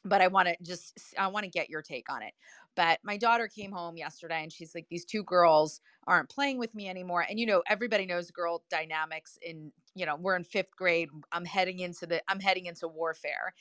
but 0.05 0.21
I 0.21 0.27
want 0.27 0.47
to 0.47 0.55
just 0.63 0.97
I 1.17 1.27
want 1.27 1.43
to 1.43 1.49
get 1.49 1.69
your 1.69 1.81
take 1.81 2.09
on 2.09 2.21
it. 2.21 2.33
But 2.75 2.99
my 3.03 3.17
daughter 3.17 3.47
came 3.47 3.71
home 3.71 3.97
yesterday 3.97 4.43
and 4.43 4.53
she's 4.53 4.75
like, 4.75 4.85
these 4.89 5.03
two 5.03 5.23
girls 5.23 5.81
aren't 6.05 6.29
playing 6.29 6.59
with 6.59 6.73
me 6.75 6.87
anymore. 6.87 7.25
And 7.27 7.39
you 7.39 7.45
know, 7.45 7.63
everybody 7.67 8.05
knows 8.05 8.31
girl 8.31 8.63
dynamics 8.69 9.37
in, 9.41 9.71
you 9.95 10.05
know, 10.05 10.15
we're 10.15 10.35
in 10.35 10.43
fifth 10.43 10.75
grade. 10.75 11.09
I'm 11.31 11.45
heading 11.45 11.79
into 11.79 12.05
the 12.05 12.21
I'm 12.29 12.39
heading 12.39 12.67
into 12.67 12.87
warfare. 12.87 13.53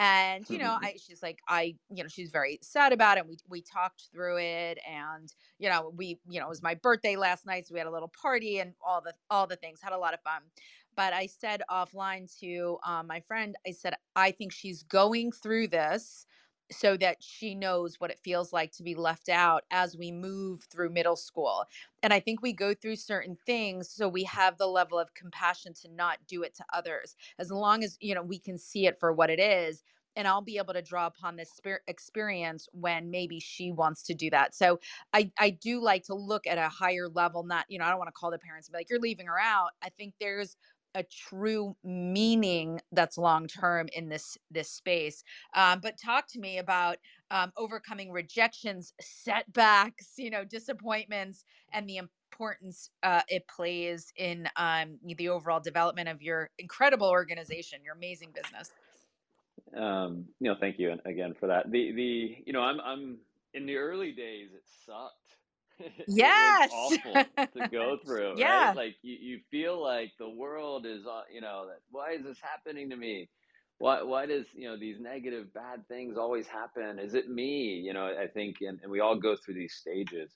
And 0.00 0.48
you 0.48 0.56
know, 0.56 0.78
I 0.82 0.94
she's 0.96 1.22
like, 1.22 1.40
I, 1.46 1.76
you 1.90 2.02
know, 2.02 2.08
she's 2.08 2.30
very 2.30 2.58
sad 2.62 2.94
about 2.94 3.18
it. 3.18 3.26
We 3.28 3.36
we 3.50 3.60
talked 3.60 4.04
through 4.10 4.38
it 4.38 4.78
and 4.90 5.30
you 5.58 5.68
know, 5.68 5.92
we, 5.94 6.18
you 6.26 6.40
know, 6.40 6.46
it 6.46 6.48
was 6.48 6.62
my 6.62 6.74
birthday 6.74 7.16
last 7.16 7.44
night. 7.44 7.68
So 7.68 7.74
we 7.74 7.80
had 7.80 7.86
a 7.86 7.90
little 7.92 8.10
party 8.20 8.60
and 8.60 8.72
all 8.84 9.02
the 9.02 9.12
all 9.28 9.46
the 9.46 9.56
things, 9.56 9.80
had 9.82 9.92
a 9.92 9.98
lot 9.98 10.14
of 10.14 10.20
fun 10.22 10.40
but 10.96 11.12
I 11.12 11.26
said 11.26 11.62
offline 11.70 12.28
to 12.40 12.78
um, 12.84 13.06
my 13.06 13.20
friend, 13.20 13.54
I 13.66 13.70
said, 13.70 13.94
I 14.16 14.32
think 14.32 14.52
she's 14.52 14.82
going 14.82 15.32
through 15.32 15.68
this 15.68 16.26
so 16.70 16.96
that 16.96 17.16
she 17.22 17.54
knows 17.54 17.98
what 17.98 18.10
it 18.10 18.18
feels 18.22 18.52
like 18.52 18.72
to 18.72 18.82
be 18.82 18.94
left 18.94 19.28
out 19.28 19.64
as 19.70 19.96
we 19.96 20.12
move 20.12 20.62
through 20.70 20.90
middle 20.90 21.16
school. 21.16 21.64
And 22.02 22.12
I 22.12 22.20
think 22.20 22.42
we 22.42 22.52
go 22.52 22.74
through 22.74 22.96
certain 22.96 23.36
things 23.46 23.90
so 23.90 24.08
we 24.08 24.24
have 24.24 24.58
the 24.58 24.66
level 24.66 24.98
of 24.98 25.14
compassion 25.14 25.74
to 25.82 25.88
not 25.88 26.18
do 26.26 26.42
it 26.42 26.54
to 26.56 26.64
others. 26.72 27.16
As 27.38 27.50
long 27.50 27.84
as, 27.84 27.96
you 28.00 28.14
know, 28.14 28.22
we 28.22 28.38
can 28.38 28.58
see 28.58 28.86
it 28.86 28.98
for 29.00 29.12
what 29.12 29.30
it 29.30 29.40
is, 29.40 29.82
and 30.16 30.26
I'll 30.26 30.42
be 30.42 30.58
able 30.58 30.74
to 30.74 30.82
draw 30.82 31.06
upon 31.06 31.36
this 31.36 31.60
experience 31.86 32.68
when 32.72 33.10
maybe 33.10 33.38
she 33.38 33.70
wants 33.70 34.02
to 34.04 34.14
do 34.14 34.28
that. 34.30 34.54
So 34.54 34.80
I 35.12 35.30
I 35.38 35.50
do 35.50 35.80
like 35.80 36.04
to 36.06 36.14
look 36.14 36.46
at 36.46 36.58
a 36.58 36.68
higher 36.68 37.08
level, 37.08 37.44
not, 37.44 37.64
you 37.68 37.78
know, 37.78 37.84
I 37.84 37.90
don't 37.90 37.98
want 37.98 38.08
to 38.08 38.12
call 38.12 38.30
the 38.30 38.38
parents 38.38 38.68
and 38.68 38.72
be 38.72 38.78
like, 38.78 38.90
you're 38.90 38.98
leaving 38.98 39.26
her 39.26 39.38
out. 39.38 39.70
I 39.82 39.88
think 39.90 40.14
there's 40.20 40.56
a 40.94 41.04
true 41.04 41.76
meaning 41.84 42.80
that's 42.92 43.16
long 43.16 43.46
term 43.46 43.88
in 43.96 44.08
this 44.08 44.36
this 44.50 44.70
space 44.70 45.22
um, 45.54 45.80
but 45.80 45.94
talk 45.98 46.26
to 46.28 46.40
me 46.40 46.58
about 46.58 46.96
um, 47.30 47.52
overcoming 47.56 48.10
rejections 48.10 48.92
setbacks 49.00 50.14
you 50.16 50.30
know 50.30 50.44
disappointments 50.44 51.44
and 51.72 51.88
the 51.88 51.98
importance 51.98 52.90
uh, 53.02 53.22
it 53.28 53.46
plays 53.48 54.12
in 54.16 54.48
um, 54.56 54.98
the 55.16 55.28
overall 55.28 55.60
development 55.60 56.08
of 56.08 56.22
your 56.22 56.50
incredible 56.58 57.08
organization 57.08 57.78
your 57.84 57.94
amazing 57.94 58.30
business. 58.34 58.70
Um, 59.76 60.24
you 60.40 60.50
know 60.50 60.56
thank 60.58 60.78
you 60.78 60.94
again 61.04 61.34
for 61.38 61.46
that. 61.46 61.70
The 61.70 61.92
the 61.92 62.36
you 62.44 62.52
know 62.52 62.62
i'm 62.62 62.80
i'm 62.80 63.18
in 63.54 63.66
the 63.66 63.76
early 63.76 64.12
days 64.12 64.48
it 64.54 64.62
sucked 64.86 65.36
yes! 66.06 66.70
awful 66.72 67.26
to 67.56 67.68
go 67.70 67.98
through 68.04 68.36
yeah. 68.36 68.68
Right 68.68 68.76
like 68.76 68.96
you, 69.02 69.16
you 69.20 69.40
feel 69.50 69.82
like 69.82 70.12
the 70.18 70.28
world 70.28 70.86
is 70.86 71.06
uh, 71.06 71.22
you 71.32 71.40
know 71.40 71.66
that 71.68 71.80
why 71.90 72.12
is 72.12 72.24
this 72.24 72.38
happening 72.40 72.90
to 72.90 72.96
me? 72.96 73.28
Why 73.78 74.02
why 74.02 74.26
does 74.26 74.46
you 74.54 74.68
know 74.68 74.76
these 74.78 75.00
negative 75.00 75.52
bad 75.54 75.86
things 75.88 76.16
always 76.18 76.46
happen? 76.46 76.98
Is 76.98 77.14
it 77.14 77.28
me? 77.30 77.82
You 77.84 77.92
know 77.94 78.06
i 78.06 78.26
think 78.26 78.56
and, 78.60 78.80
and 78.82 78.90
we 78.90 79.00
all 79.00 79.16
go 79.16 79.36
through 79.36 79.54
these 79.54 79.74
stages. 79.74 80.32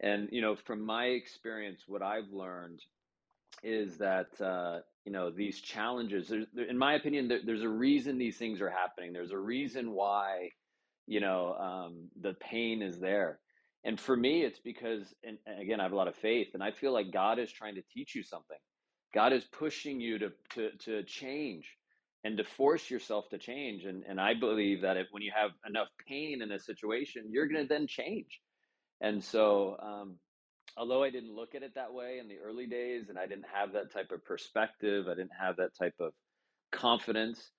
And 0.00 0.28
you 0.32 0.40
know 0.42 0.56
from 0.56 0.84
my 0.84 1.06
experience 1.06 1.82
what 1.88 2.02
i've 2.02 2.30
learned 2.32 2.80
is 3.62 3.98
that 3.98 4.28
uh, 4.40 4.80
you 5.04 5.12
know 5.12 5.30
these 5.30 5.60
challenges 5.60 6.32
in 6.32 6.78
my 6.78 6.94
opinion 6.94 7.28
there, 7.28 7.40
there's 7.44 7.62
a 7.62 7.68
reason 7.68 8.18
these 8.18 8.38
things 8.38 8.60
are 8.60 8.70
happening. 8.70 9.12
There's 9.12 9.32
a 9.32 9.38
reason 9.38 9.92
why 9.92 10.50
you 11.06 11.20
know 11.20 11.54
um, 11.54 12.08
the 12.20 12.34
pain 12.34 12.82
is 12.82 12.98
there 13.00 13.40
and 13.84 13.98
for 13.98 14.16
me, 14.16 14.42
it's 14.42 14.58
because, 14.58 15.14
and 15.22 15.38
again, 15.60 15.80
I 15.80 15.84
have 15.84 15.92
a 15.92 15.96
lot 15.96 16.08
of 16.08 16.16
faith, 16.16 16.48
and 16.54 16.62
I 16.62 16.72
feel 16.72 16.92
like 16.92 17.12
God 17.12 17.38
is 17.38 17.52
trying 17.52 17.76
to 17.76 17.82
teach 17.94 18.14
you 18.14 18.22
something. 18.22 18.58
God 19.14 19.32
is 19.32 19.44
pushing 19.44 20.00
you 20.00 20.18
to 20.18 20.30
to 20.54 20.70
to 20.84 21.02
change 21.04 21.66
and 22.24 22.36
to 22.36 22.44
force 22.44 22.90
yourself 22.90 23.28
to 23.30 23.38
change. 23.38 23.84
And 23.84 24.04
and 24.08 24.20
I 24.20 24.34
believe 24.34 24.82
that 24.82 24.96
if 24.96 25.06
when 25.12 25.22
you 25.22 25.32
have 25.34 25.52
enough 25.66 25.88
pain 26.06 26.42
in 26.42 26.50
a 26.52 26.58
situation, 26.58 27.26
you're 27.30 27.46
going 27.46 27.62
to 27.62 27.68
then 27.68 27.86
change. 27.86 28.40
And 29.00 29.22
so, 29.22 29.76
um, 29.80 30.16
although 30.76 31.04
I 31.04 31.10
didn't 31.10 31.34
look 31.34 31.54
at 31.54 31.62
it 31.62 31.76
that 31.76 31.94
way 31.94 32.18
in 32.20 32.28
the 32.28 32.38
early 32.44 32.66
days, 32.66 33.08
and 33.08 33.18
I 33.18 33.26
didn't 33.26 33.46
have 33.52 33.72
that 33.74 33.92
type 33.92 34.10
of 34.10 34.24
perspective, 34.24 35.06
I 35.06 35.14
didn't 35.14 35.38
have 35.40 35.56
that 35.56 35.76
type 35.78 35.94
of 36.00 36.12
confidence. 36.72 37.50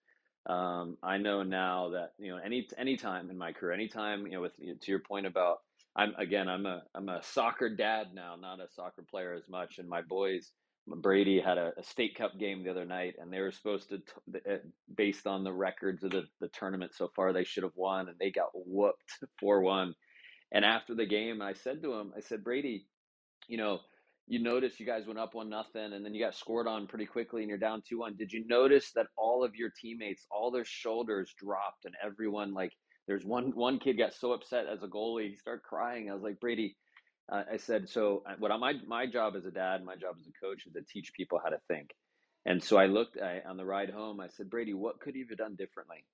Um, 0.46 0.98
I 1.02 1.18
know 1.18 1.44
now 1.44 1.90
that 1.92 2.12
you 2.20 2.32
know 2.32 2.42
any 2.44 2.68
any 2.78 2.98
time 2.98 3.30
in 3.30 3.38
my 3.38 3.54
career, 3.54 3.72
anytime 3.74 4.28
you 4.28 4.34
know, 4.34 4.42
with 4.42 4.56
to 4.58 4.92
your 4.92 5.00
point 5.00 5.26
about 5.26 5.60
I'm 5.96 6.14
again, 6.18 6.50
I'm 6.50 6.66
a 6.66 6.84
I'm 6.96 7.10
a 7.10 7.22
soccer 7.24 7.70
dad 7.76 8.08
now, 8.14 8.36
not 8.40 8.60
a 8.60 8.70
soccer 8.76 9.04
player 9.10 9.34
as 9.34 9.50
much. 9.50 9.80
And 9.80 9.90
my 9.90 10.02
boys, 10.02 10.52
Brady 10.88 11.42
had 11.42 11.58
a, 11.58 11.74
a 11.78 11.84
state 11.84 12.16
cup 12.18 12.40
game 12.40 12.64
the 12.64 12.72
other 12.72 12.86
night, 12.86 13.16
and 13.20 13.32
they 13.32 13.42
were 13.42 13.52
supposed 13.52 13.90
to, 13.90 14.00
t- 14.00 14.40
eh, 14.48 14.58
based 14.96 15.28
on 15.28 15.44
the 15.44 15.54
records 15.54 16.04
of 16.04 16.12
the, 16.12 16.24
the 16.42 16.50
tournament 16.50 16.94
so 16.96 17.10
far, 17.16 17.34
they 17.34 17.44
should 17.44 17.64
have 17.64 17.76
won, 17.76 18.10
and 18.10 18.18
they 18.20 18.32
got 18.32 18.50
whooped 18.54 19.04
four 19.40 19.62
one. 19.62 19.96
And 20.52 20.66
after 20.66 20.96
the 20.96 21.06
game, 21.08 21.42
I 21.42 21.54
said 21.54 21.82
to 21.84 21.94
him, 21.94 22.14
I 22.18 22.22
said, 22.22 22.44
Brady, 22.44 22.88
you 23.48 23.58
know, 23.58 23.80
you 24.28 24.42
notice 24.42 24.80
you 24.80 24.86
guys 24.86 25.08
went 25.08 25.20
up 25.20 25.36
one 25.36 25.50
nothing, 25.50 25.94
and 25.94 26.06
then 26.06 26.14
you 26.14 26.24
got 26.24 26.36
scored 26.36 26.68
on 26.68 26.88
pretty 26.88 27.06
quickly, 27.08 27.42
and 27.42 27.50
you're 27.50 27.60
down 27.60 27.84
two 27.88 28.00
one. 28.00 28.16
Did 28.18 28.32
you 28.34 28.46
notice 28.48 28.92
that 28.96 29.08
all 29.18 29.44
of 29.44 29.56
your 29.56 29.72
teammates, 29.82 30.26
all 30.32 30.52
their 30.52 30.66
shoulders 30.66 31.34
dropped, 31.38 31.86
and 31.86 31.96
everyone 32.04 32.54
like 32.54 32.74
there's 33.10 33.26
one 33.26 33.54
one 33.56 33.80
kid 33.80 33.98
got 33.98 34.14
so 34.14 34.34
upset 34.34 34.68
as 34.72 34.84
a 34.84 34.88
goalie, 34.88 35.32
he 35.32 35.36
started 35.36 35.64
crying. 35.64 36.12
I 36.12 36.14
was 36.14 36.22
like, 36.24 36.40
Brady, 36.40 36.78
uh, 37.32 37.44
I 37.52 37.58
said, 37.58 37.90
so 37.90 38.24
uh, 38.30 38.36
what 38.38 38.58
my 38.60 38.76
my 38.88 39.08
job 39.08 39.36
as 39.36 39.46
a 39.46 39.52
dad, 39.52 39.84
my 39.84 39.96
job 39.96 40.18
as 40.22 40.28
a 40.28 40.46
coach 40.46 40.68
is 40.68 40.74
to 40.74 40.84
teach 40.84 41.12
people 41.14 41.42
how 41.44 41.50
to 41.50 41.60
think. 41.68 41.90
And 42.46 42.64
so 42.64 42.78
I 42.78 42.86
looked 42.86 43.18
I, 43.20 43.42
on 43.50 43.58
the 43.58 43.66
ride 43.66 43.90
home. 43.90 44.22
I 44.22 44.28
said, 44.30 44.52
Brady, 44.52 44.76
what 44.76 45.02
could 45.02 45.16
you 45.16 45.26
have 45.28 45.40
done 45.40 45.56
differently? 45.56 46.06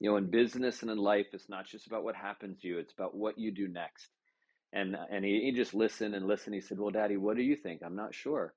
You 0.00 0.10
know, 0.10 0.16
in 0.16 0.30
business 0.30 0.82
and 0.82 0.90
in 0.90 0.98
life, 0.98 1.28
it's 1.32 1.48
not 1.48 1.66
just 1.66 1.86
about 1.86 2.04
what 2.04 2.16
happens 2.16 2.60
to 2.60 2.68
you; 2.68 2.80
it's 2.80 2.92
about 2.92 3.16
what 3.16 3.38
you 3.38 3.52
do 3.52 3.68
next. 3.68 4.08
And 4.72 4.96
and 5.10 5.24
he, 5.24 5.42
he 5.44 5.52
just 5.52 5.72
listened 5.72 6.16
and 6.16 6.26
listened. 6.26 6.56
He 6.56 6.62
said, 6.62 6.80
Well, 6.80 6.90
Daddy, 6.90 7.16
what 7.16 7.36
do 7.36 7.44
you 7.44 7.56
think? 7.56 7.82
I'm 7.86 7.96
not 7.96 8.14
sure. 8.14 8.52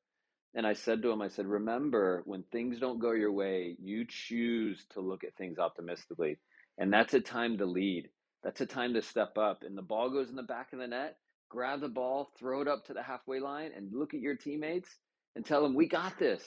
And 0.56 0.68
I 0.68 0.74
said 0.74 1.02
to 1.02 1.12
him, 1.12 1.22
I 1.22 1.30
said, 1.30 1.48
remember, 1.48 2.22
when 2.26 2.44
things 2.44 2.80
don't 2.80 3.00
go 3.00 3.14
your 3.14 3.32
way, 3.32 3.76
you 3.82 4.06
choose 4.08 4.86
to 4.92 5.02
look 5.02 5.24
at 5.24 5.36
things 5.36 5.60
optimistically. 5.60 6.38
And 6.78 6.92
that's 6.92 7.14
a 7.14 7.22
time 7.22 7.58
to 7.58 7.66
lead. 7.66 8.10
That's 8.44 8.62
a 8.62 8.66
time 8.66 8.94
to 8.96 9.02
step 9.02 9.38
up. 9.38 9.64
And 9.64 9.78
the 9.78 9.82
ball 9.82 10.10
goes 10.10 10.30
in 10.30 10.36
the 10.36 10.44
back 10.44 10.74
of 10.74 10.80
the 10.80 10.88
net, 10.88 11.18
grab 11.50 11.82
the 11.82 11.90
ball, 11.90 12.32
throw 12.38 12.62
it 12.62 12.68
up 12.68 12.86
to 12.86 12.94
the 12.94 13.04
halfway 13.04 13.40
line, 13.40 13.72
and 13.76 13.94
look 13.94 14.14
at 14.14 14.20
your 14.20 14.36
teammates 14.36 14.90
and 15.36 15.46
tell 15.46 15.62
them, 15.62 15.76
We 15.76 15.88
got 15.88 16.18
this. 16.20 16.44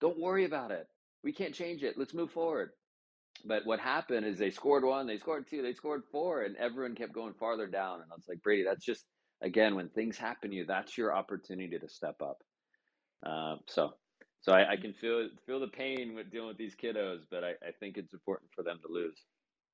Don't 0.00 0.20
worry 0.20 0.44
about 0.44 0.70
it. 0.70 0.86
We 1.22 1.32
can't 1.32 1.54
change 1.54 1.82
it. 1.82 1.96
Let's 1.96 2.14
move 2.14 2.30
forward. 2.30 2.70
But 3.44 3.66
what 3.66 3.80
happened 3.80 4.26
is 4.26 4.38
they 4.38 4.50
scored 4.50 4.84
one, 4.84 5.06
they 5.06 5.18
scored 5.18 5.48
two, 5.48 5.62
they 5.62 5.72
scored 5.74 6.02
four, 6.12 6.42
and 6.42 6.56
everyone 6.56 6.94
kept 6.94 7.12
going 7.12 7.34
farther 7.34 7.66
down. 7.66 8.00
And 8.00 8.10
I 8.10 8.14
was 8.14 8.26
like, 8.28 8.42
Brady, 8.42 8.64
that's 8.64 8.84
just, 8.84 9.04
again, 9.42 9.74
when 9.74 9.88
things 9.88 10.16
happen 10.16 10.50
to 10.50 10.56
you, 10.56 10.66
that's 10.66 10.96
your 10.96 11.14
opportunity 11.14 11.78
to 11.78 11.88
step 11.88 12.16
up. 12.22 12.38
Uh, 13.26 13.56
so 13.66 13.94
so 14.44 14.52
I, 14.52 14.72
I, 14.72 14.76
can 14.76 14.92
feel 14.92 15.28
feel 15.46 15.58
the 15.58 15.68
pain 15.68 16.14
with 16.14 16.30
dealing 16.30 16.48
with 16.48 16.58
these 16.58 16.76
kiddos, 16.76 17.20
but 17.30 17.42
I, 17.42 17.52
I 17.66 17.72
think 17.80 17.96
it's 17.96 18.12
important 18.12 18.50
for 18.54 18.62
them 18.62 18.78
to 18.86 18.92
lose. 18.92 19.18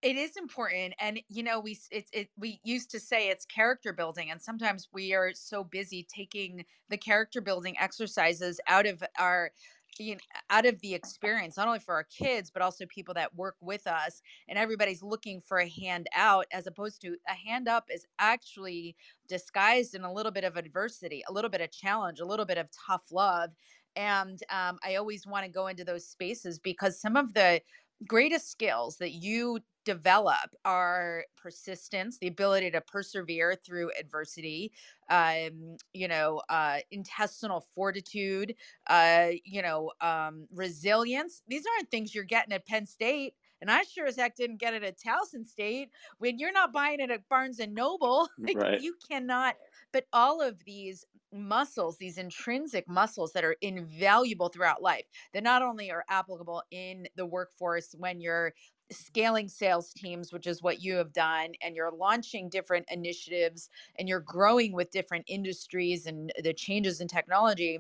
It 0.03 0.17
is 0.17 0.35
important, 0.39 0.95
and 0.99 1.21
you 1.29 1.43
know, 1.43 1.61
we 1.61 1.79
it's 1.91 2.09
it. 2.15 2.31
We 2.39 2.59
used 2.65 2.91
to 2.93 3.01
say 3.01 3.29
it's 3.29 3.45
character 3.45 3.93
building, 3.93 4.31
and 4.31 4.41
sometimes 4.41 4.89
we 4.93 5.13
are 5.13 5.35
so 5.35 5.63
busy 5.63 6.05
taking 6.05 6.65
the 6.89 6.97
character 6.97 7.43
building 7.43 7.77
exercises 7.79 8.61
out 8.67 8.87
of 8.87 9.03
our 9.19 9.51
you 9.99 10.15
know, 10.15 10.21
out 10.49 10.65
of 10.65 10.81
the 10.81 10.95
experience, 10.95 11.57
not 11.57 11.67
only 11.67 11.81
for 11.81 11.95
our 11.95 12.05
kids, 12.05 12.51
but 12.51 12.63
also 12.63 12.87
people 12.87 13.13
that 13.13 13.35
work 13.35 13.57
with 13.61 13.87
us. 13.87 14.23
And 14.49 14.57
everybody's 14.59 15.03
looking 15.03 15.41
for 15.43 15.59
a 15.59 15.69
hand 15.69 16.07
out, 16.15 16.47
as 16.53 16.67
opposed 16.67 17.03
to 17.03 17.19
a 17.29 17.35
hand 17.35 17.69
up 17.69 17.87
is 17.91 18.07
actually 18.19 18.97
disguised 19.29 19.95
in 19.95 20.03
a 20.03 20.13
little 20.13 20.33
bit 20.33 20.45
of 20.45 20.57
adversity, 20.57 21.23
a 21.29 21.33
little 21.33 21.51
bit 21.51 21.61
of 21.61 21.73
challenge, 21.73 22.21
a 22.21 22.25
little 22.25 22.47
bit 22.47 22.57
of 22.57 22.71
tough 22.71 23.11
love. 23.13 23.51
And 23.97 24.41
um, 24.49 24.79
I 24.83 24.95
always 24.95 25.27
want 25.27 25.45
to 25.45 25.51
go 25.51 25.67
into 25.67 25.85
those 25.85 26.07
spaces 26.07 26.59
because 26.59 26.99
some 26.99 27.17
of 27.17 27.35
the 27.35 27.61
greatest 28.07 28.51
skills 28.51 28.97
that 28.99 29.13
you 29.13 29.61
develop 29.85 30.51
are 30.64 31.25
persistence, 31.37 32.19
the 32.19 32.27
ability 32.27 32.71
to 32.71 32.81
persevere 32.81 33.57
through 33.64 33.90
adversity, 33.99 34.73
um, 35.09 35.77
you 35.93 36.09
know, 36.09 36.43
uh, 36.49 36.79
intestinal 36.90 37.66
fortitude, 37.75 38.55
uh, 38.88 39.29
you 39.45 39.62
know, 39.62 39.90
um, 40.01 40.47
resilience. 40.53 41.43
These 41.49 41.64
aren't 41.77 41.90
things 41.90 42.14
you're 42.14 42.25
getting 42.25 42.53
at 42.53 42.66
Penn 42.66 42.87
State. 42.87 43.35
And 43.61 43.71
I 43.71 43.83
sure 43.83 44.07
as 44.07 44.16
heck 44.16 44.37
didn't 44.37 44.59
get 44.59 44.75
it 44.75 44.83
at 44.83 44.99
Towson 44.99 45.45
State. 45.45 45.90
When 46.19 46.38
you're 46.38 46.53
not 46.53 46.73
buying 46.73 47.01
it 47.01 47.11
at 47.11 47.29
Barnes 47.29 47.61
and 47.61 47.75
Noble, 47.75 48.28
like 48.39 48.57
right. 48.57 48.81
you 48.81 48.95
cannot. 49.11 49.57
But 49.93 50.07
all 50.12 50.41
of 50.41 50.64
these 50.64 51.05
muscles, 51.33 51.97
these 51.97 52.18
intrinsic 52.18 52.89
muscles 52.89 53.33
that 53.33 53.45
are 53.45 53.57
invaluable 53.61 54.49
throughout 54.49 54.83
life, 54.83 55.05
that 55.33 55.45
not 55.45 55.62
only 55.62 55.91
are 55.91 56.05
applicable 56.09 56.62
in 56.70 57.07
the 57.16 57.26
workforce 57.26 57.95
when 57.99 58.20
you're 58.20 58.55
scaling 58.91 59.49
sales 59.49 59.93
teams, 59.93 60.32
which 60.32 60.47
is 60.47 60.62
what 60.62 60.82
you 60.82 60.95
have 60.97 61.12
done, 61.12 61.53
and 61.62 61.76
you're 61.76 61.93
launching 61.93 62.49
different 62.49 62.86
initiatives 62.91 63.70
and 63.99 64.09
you're 64.09 64.20
growing 64.20 64.72
with 64.72 64.91
different 64.91 65.24
industries 65.28 66.07
and 66.07 66.32
the 66.43 66.53
changes 66.53 67.01
in 67.01 67.09
technology. 67.09 67.78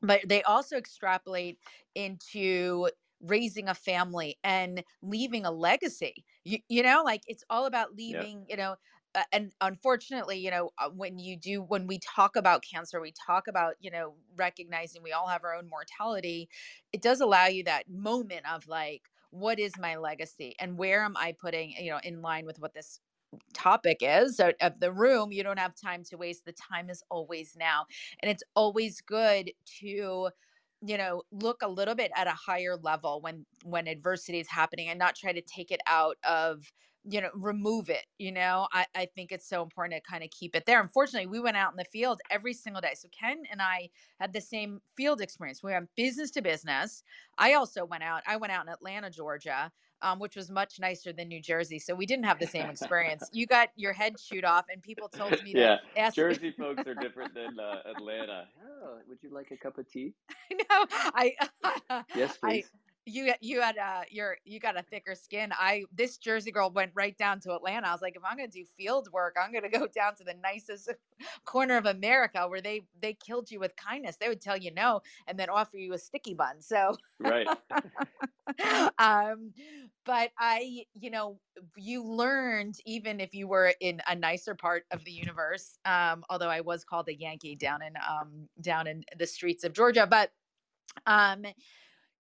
But 0.00 0.20
they 0.26 0.42
also 0.42 0.76
extrapolate 0.76 1.58
into 1.94 2.88
raising 3.20 3.68
a 3.68 3.74
family 3.74 4.36
and 4.42 4.82
leaving 5.00 5.44
a 5.44 5.50
legacy. 5.50 6.24
You, 6.44 6.58
you 6.68 6.82
know, 6.82 7.02
like 7.04 7.22
it's 7.28 7.44
all 7.48 7.66
about 7.66 7.94
leaving, 7.94 8.40
yep. 8.40 8.46
you 8.50 8.56
know, 8.56 8.74
uh, 9.14 9.22
and 9.30 9.52
unfortunately, 9.60 10.38
you 10.38 10.50
know, 10.50 10.70
uh, 10.78 10.88
when 10.88 11.18
you 11.18 11.36
do, 11.36 11.62
when 11.62 11.86
we 11.86 11.98
talk 11.98 12.34
about 12.34 12.64
cancer, 12.64 13.00
we 13.00 13.12
talk 13.12 13.46
about, 13.46 13.74
you 13.80 13.90
know, 13.90 14.14
recognizing 14.36 15.02
we 15.02 15.12
all 15.12 15.28
have 15.28 15.44
our 15.44 15.54
own 15.54 15.68
mortality. 15.68 16.48
It 16.92 17.02
does 17.02 17.20
allow 17.20 17.46
you 17.46 17.62
that 17.64 17.88
moment 17.88 18.50
of 18.50 18.66
like, 18.66 19.02
what 19.32 19.58
is 19.58 19.72
my 19.78 19.96
legacy 19.96 20.54
and 20.60 20.76
where 20.76 21.04
am 21.04 21.16
I 21.16 21.34
putting, 21.40 21.72
you 21.72 21.90
know, 21.90 22.00
in 22.04 22.22
line 22.22 22.46
with 22.46 22.60
what 22.60 22.74
this 22.74 23.00
topic 23.54 23.98
is 24.02 24.38
of 24.40 24.78
the 24.78 24.92
room 24.92 25.32
you 25.32 25.42
don't 25.42 25.58
have 25.58 25.74
time 25.74 26.04
to 26.04 26.16
waste 26.16 26.44
the 26.44 26.52
time 26.52 26.90
is 26.90 27.02
always 27.10 27.56
now. 27.58 27.86
And 28.20 28.30
it's 28.30 28.42
always 28.54 29.00
good 29.00 29.50
to 29.80 30.28
you 30.84 30.96
know 30.98 31.22
look 31.30 31.62
a 31.62 31.68
little 31.68 31.94
bit 31.94 32.10
at 32.16 32.26
a 32.26 32.32
higher 32.32 32.76
level 32.76 33.20
when 33.20 33.46
when 33.64 33.86
adversity 33.86 34.40
is 34.40 34.48
happening 34.48 34.88
and 34.88 34.98
not 34.98 35.14
try 35.16 35.32
to 35.32 35.42
take 35.42 35.70
it 35.70 35.80
out 35.86 36.16
of 36.24 36.72
you 37.04 37.20
know 37.20 37.30
remove 37.34 37.88
it 37.90 38.06
you 38.18 38.30
know? 38.32 38.68
I, 38.72 38.86
I 38.94 39.06
think 39.06 39.32
it's 39.32 39.48
so 39.48 39.62
important 39.62 40.02
to 40.02 40.10
kind 40.10 40.22
of 40.22 40.30
keep 40.30 40.54
it 40.54 40.66
there. 40.66 40.80
Unfortunately 40.80 41.26
we 41.26 41.40
went 41.40 41.56
out 41.56 41.72
in 41.72 41.76
the 41.76 41.84
field 41.84 42.20
every 42.30 42.52
single 42.54 42.80
day. 42.80 42.94
So 42.96 43.08
ken 43.18 43.42
and 43.50 43.60
i 43.62 43.90
had 44.20 44.32
the 44.32 44.40
same 44.40 44.80
field 44.96 45.20
experience. 45.20 45.62
We 45.62 45.72
went 45.72 45.90
business 45.96 46.30
to 46.32 46.42
business. 46.42 47.02
I 47.38 47.54
also 47.54 47.84
went 47.84 48.02
out 48.04 48.22
i 48.26 48.36
went 48.36 48.52
out 48.52 48.66
in 48.66 48.72
atlanta 48.72 49.10
georgia 49.10 49.72
um, 50.02 50.18
which 50.18 50.36
was 50.36 50.50
much 50.50 50.78
nicer 50.78 51.12
than 51.12 51.28
New 51.28 51.40
Jersey. 51.40 51.78
So 51.78 51.94
we 51.94 52.06
didn't 52.06 52.24
have 52.24 52.38
the 52.38 52.46
same 52.46 52.68
experience. 52.68 53.28
you 53.32 53.46
got 53.46 53.68
your 53.76 53.92
head 53.92 54.16
chewed 54.18 54.44
off, 54.44 54.66
and 54.70 54.82
people 54.82 55.08
told 55.08 55.32
me 55.42 55.52
yeah, 55.54 55.76
that 55.96 56.14
Jersey 56.14 56.50
folks 56.50 56.86
are 56.86 56.94
different 56.94 57.34
than 57.34 57.58
uh, 57.58 57.82
Atlanta. 57.96 58.46
Oh, 58.84 58.98
would 59.08 59.18
you 59.22 59.32
like 59.32 59.52
a 59.52 59.56
cup 59.56 59.78
of 59.78 59.88
tea? 59.88 60.12
no, 60.50 60.86
I 60.90 61.34
yes, 62.16 62.36
please. 62.36 62.64
I, 62.74 62.91
you 63.04 63.32
you 63.40 63.60
had 63.60 63.78
uh 63.78 64.02
your 64.10 64.36
you 64.44 64.60
got 64.60 64.78
a 64.78 64.82
thicker 64.82 65.14
skin. 65.14 65.50
I 65.52 65.84
this 65.92 66.18
Jersey 66.18 66.52
girl 66.52 66.70
went 66.70 66.92
right 66.94 67.16
down 67.16 67.40
to 67.40 67.54
Atlanta. 67.54 67.88
I 67.88 67.92
was 67.92 68.02
like, 68.02 68.16
if 68.16 68.22
I'm 68.24 68.36
gonna 68.36 68.48
do 68.48 68.64
field 68.76 69.08
work, 69.12 69.36
I'm 69.42 69.52
gonna 69.52 69.68
go 69.68 69.86
down 69.94 70.14
to 70.16 70.24
the 70.24 70.34
nicest 70.42 70.90
corner 71.44 71.76
of 71.76 71.86
America 71.86 72.46
where 72.48 72.60
they 72.60 72.82
they 73.00 73.14
killed 73.14 73.50
you 73.50 73.58
with 73.58 73.74
kindness. 73.76 74.16
They 74.16 74.28
would 74.28 74.40
tell 74.40 74.56
you 74.56 74.72
no 74.72 75.00
and 75.26 75.38
then 75.38 75.50
offer 75.50 75.76
you 75.76 75.94
a 75.94 75.98
sticky 75.98 76.34
bun. 76.34 76.60
So 76.60 76.96
right. 77.18 77.48
um, 78.98 79.52
but 80.04 80.30
I, 80.38 80.84
you 80.98 81.10
know, 81.10 81.38
you 81.76 82.04
learned 82.04 82.76
even 82.86 83.20
if 83.20 83.34
you 83.34 83.48
were 83.48 83.72
in 83.80 84.00
a 84.08 84.14
nicer 84.14 84.54
part 84.54 84.84
of 84.90 85.04
the 85.04 85.12
universe. 85.12 85.78
Um, 85.84 86.24
although 86.30 86.48
I 86.48 86.60
was 86.60 86.84
called 86.84 87.08
a 87.08 87.14
Yankee 87.14 87.56
down 87.56 87.82
in 87.82 87.94
um 88.08 88.48
down 88.60 88.86
in 88.86 89.04
the 89.18 89.26
streets 89.26 89.64
of 89.64 89.72
Georgia, 89.72 90.06
but 90.08 90.30
um 91.06 91.44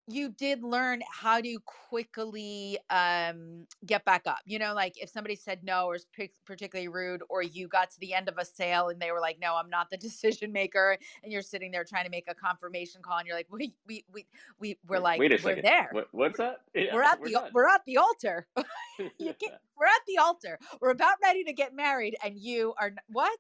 you 0.10 0.30
did 0.30 0.64
learn 0.64 1.02
how 1.12 1.40
to 1.40 1.60
quickly 1.66 2.80
um, 2.90 3.68
get 3.86 4.04
back 4.06 4.24
up. 4.26 4.40
You 4.46 4.58
know, 4.58 4.74
like 4.74 5.02
if 5.02 5.10
somebody 5.10 5.36
said 5.36 5.64
no 5.64 5.86
or 5.86 5.92
was 5.92 6.08
particularly 6.46 6.88
rude, 6.88 7.22
or 7.30 7.44
you 7.44 7.68
got 7.68 7.92
to 7.92 8.00
the 8.00 8.14
end 8.14 8.28
of 8.28 8.38
a 8.38 8.46
sale 8.46 8.90
and 8.90 9.00
they 9.00 9.12
were 9.12 9.20
like, 9.20 9.40
"No, 9.40 9.56
I'm 9.56 9.70
not 9.70 9.90
the 9.90 9.98
decision 10.10 10.52
maker," 10.52 10.98
and 11.24 11.32
you're 11.32 11.44
sitting 11.44 11.72
there 11.72 11.84
trying 11.84 12.06
to 12.06 12.10
make 12.10 12.26
a 12.28 12.34
confirmation 12.34 13.02
call, 13.02 13.20
and 13.20 13.28
you're 13.28 13.36
like, 13.36 13.48
"We, 13.52 13.76
we, 13.86 14.04
we, 14.12 14.26
we 14.60 14.80
we're 14.88 15.00
like, 15.00 15.20
Wait 15.20 15.32
a 15.32 15.44
we're 15.44 15.62
there. 15.62 15.90
What, 15.92 16.08
what's 16.12 16.38
that? 16.38 16.62
Yeah, 16.74 16.96
we're 16.96 17.04
at 17.04 17.20
we're 17.20 17.28
the 17.28 17.34
done. 17.34 17.52
we're 17.54 17.68
at 17.68 17.82
the 17.86 17.98
altar. 17.98 18.48
you 18.98 19.34
get, 19.40 19.62
we're 19.78 19.86
at 19.86 20.02
the 20.08 20.18
altar. 20.18 20.58
We're 20.82 20.92
about 20.92 21.18
ready 21.22 21.44
to 21.44 21.54
get 21.54 21.76
married, 21.76 22.18
and 22.24 22.38
you 22.38 22.74
are 22.80 22.92
what? 23.08 23.40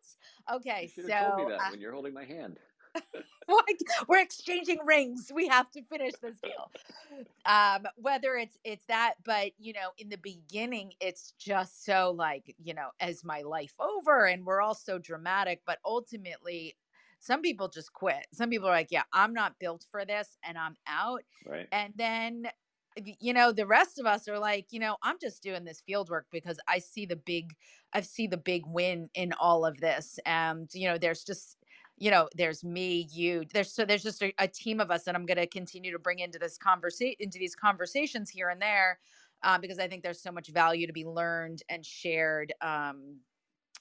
Okay, 0.51 0.91
You 0.95 1.03
so 1.03 1.09
told 1.09 1.49
me 1.49 1.55
that 1.55 1.61
uh, 1.61 1.71
when 1.71 1.81
you're 1.81 1.93
holding 1.93 2.13
my 2.13 2.25
hand. 2.25 2.59
Like 3.67 3.79
we're 4.07 4.19
exchanging 4.21 4.79
rings. 4.85 5.31
We 5.33 5.47
have 5.47 5.69
to 5.71 5.83
finish 5.83 6.13
this 6.21 6.35
deal. 6.43 6.71
Um 7.45 7.85
whether 7.95 8.35
it's 8.35 8.57
it's 8.63 8.85
that 8.87 9.15
but 9.25 9.51
you 9.57 9.73
know 9.73 9.89
in 9.97 10.09
the 10.09 10.17
beginning 10.17 10.93
it's 10.99 11.33
just 11.39 11.85
so 11.85 12.13
like 12.15 12.55
you 12.63 12.73
know 12.73 12.89
as 12.99 13.23
my 13.23 13.41
life 13.41 13.73
over? 13.79 14.25
And 14.25 14.45
we're 14.45 14.61
all 14.61 14.75
so 14.75 14.97
dramatic 14.97 15.61
but 15.65 15.79
ultimately 15.85 16.75
some 17.19 17.41
people 17.41 17.67
just 17.67 17.91
quit. 17.93 18.27
Some 18.33 18.49
people 18.49 18.69
are 18.69 18.73
like 18.73 18.91
yeah 18.91 19.03
i'm 19.13 19.33
not 19.33 19.59
built 19.59 19.85
for 19.91 20.05
this 20.05 20.37
and 20.43 20.57
i'm 20.57 20.75
out. 20.87 21.23
Right. 21.45 21.67
and 21.71 21.93
then 21.95 22.47
you 23.19 23.33
know 23.33 23.51
the 23.51 23.65
rest 23.67 23.99
of 23.99 24.05
us 24.05 24.27
are 24.27 24.39
like 24.39 24.67
you 24.71 24.79
know 24.79 24.97
i'm 25.03 25.17
just 25.21 25.41
doing 25.43 25.63
this 25.63 25.81
field 25.85 26.09
work 26.09 26.25
because 26.31 26.59
i 26.67 26.79
see 26.79 27.05
the 27.05 27.15
big 27.15 27.55
i 27.93 28.01
see 28.01 28.27
the 28.27 28.35
big 28.37 28.63
win 28.65 29.09
in 29.13 29.33
all 29.39 29.65
of 29.65 29.77
this. 29.79 30.19
And 30.25 30.69
you 30.73 30.87
know 30.87 30.97
there's 30.97 31.23
just 31.23 31.57
you 31.99 32.09
know 32.09 32.27
there's 32.35 32.63
me 32.63 33.07
you 33.11 33.45
there's 33.53 33.71
so 33.71 33.85
there's 33.85 34.03
just 34.03 34.21
a, 34.23 34.33
a 34.39 34.47
team 34.47 34.79
of 34.79 34.89
us 34.89 35.03
that 35.03 35.15
i'm 35.15 35.25
going 35.25 35.37
to 35.37 35.47
continue 35.47 35.91
to 35.91 35.99
bring 35.99 36.19
into 36.19 36.39
this 36.39 36.57
conversation 36.57 37.15
into 37.19 37.37
these 37.37 37.55
conversations 37.55 38.29
here 38.29 38.49
and 38.49 38.61
there 38.61 38.99
uh, 39.43 39.57
because 39.57 39.79
i 39.79 39.87
think 39.87 40.01
there's 40.03 40.21
so 40.21 40.31
much 40.31 40.49
value 40.49 40.87
to 40.87 40.93
be 40.93 41.05
learned 41.05 41.61
and 41.69 41.85
shared 41.85 42.53
um, 42.61 43.17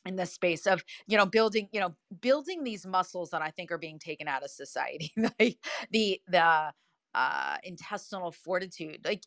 in 0.07 0.17
the 0.17 0.27
space 0.27 0.67
of 0.67 0.83
you 1.07 1.17
know 1.17 1.27
building 1.27 1.69
you 1.73 1.81
know 1.81 1.95
building 2.21 2.65
these 2.65 2.87
muscles 2.87 3.31
that 3.31 3.43
i 3.43 3.51
think 3.51 3.71
are 3.71 3.79
being 3.79 3.99
taken 3.99 4.29
out 4.29 4.43
of 4.43 4.51
society 4.51 5.13
like 5.41 5.59
the 5.91 6.21
the 6.29 6.73
uh 7.15 7.57
intestinal 7.63 8.31
fortitude 8.33 9.01
like 9.05 9.23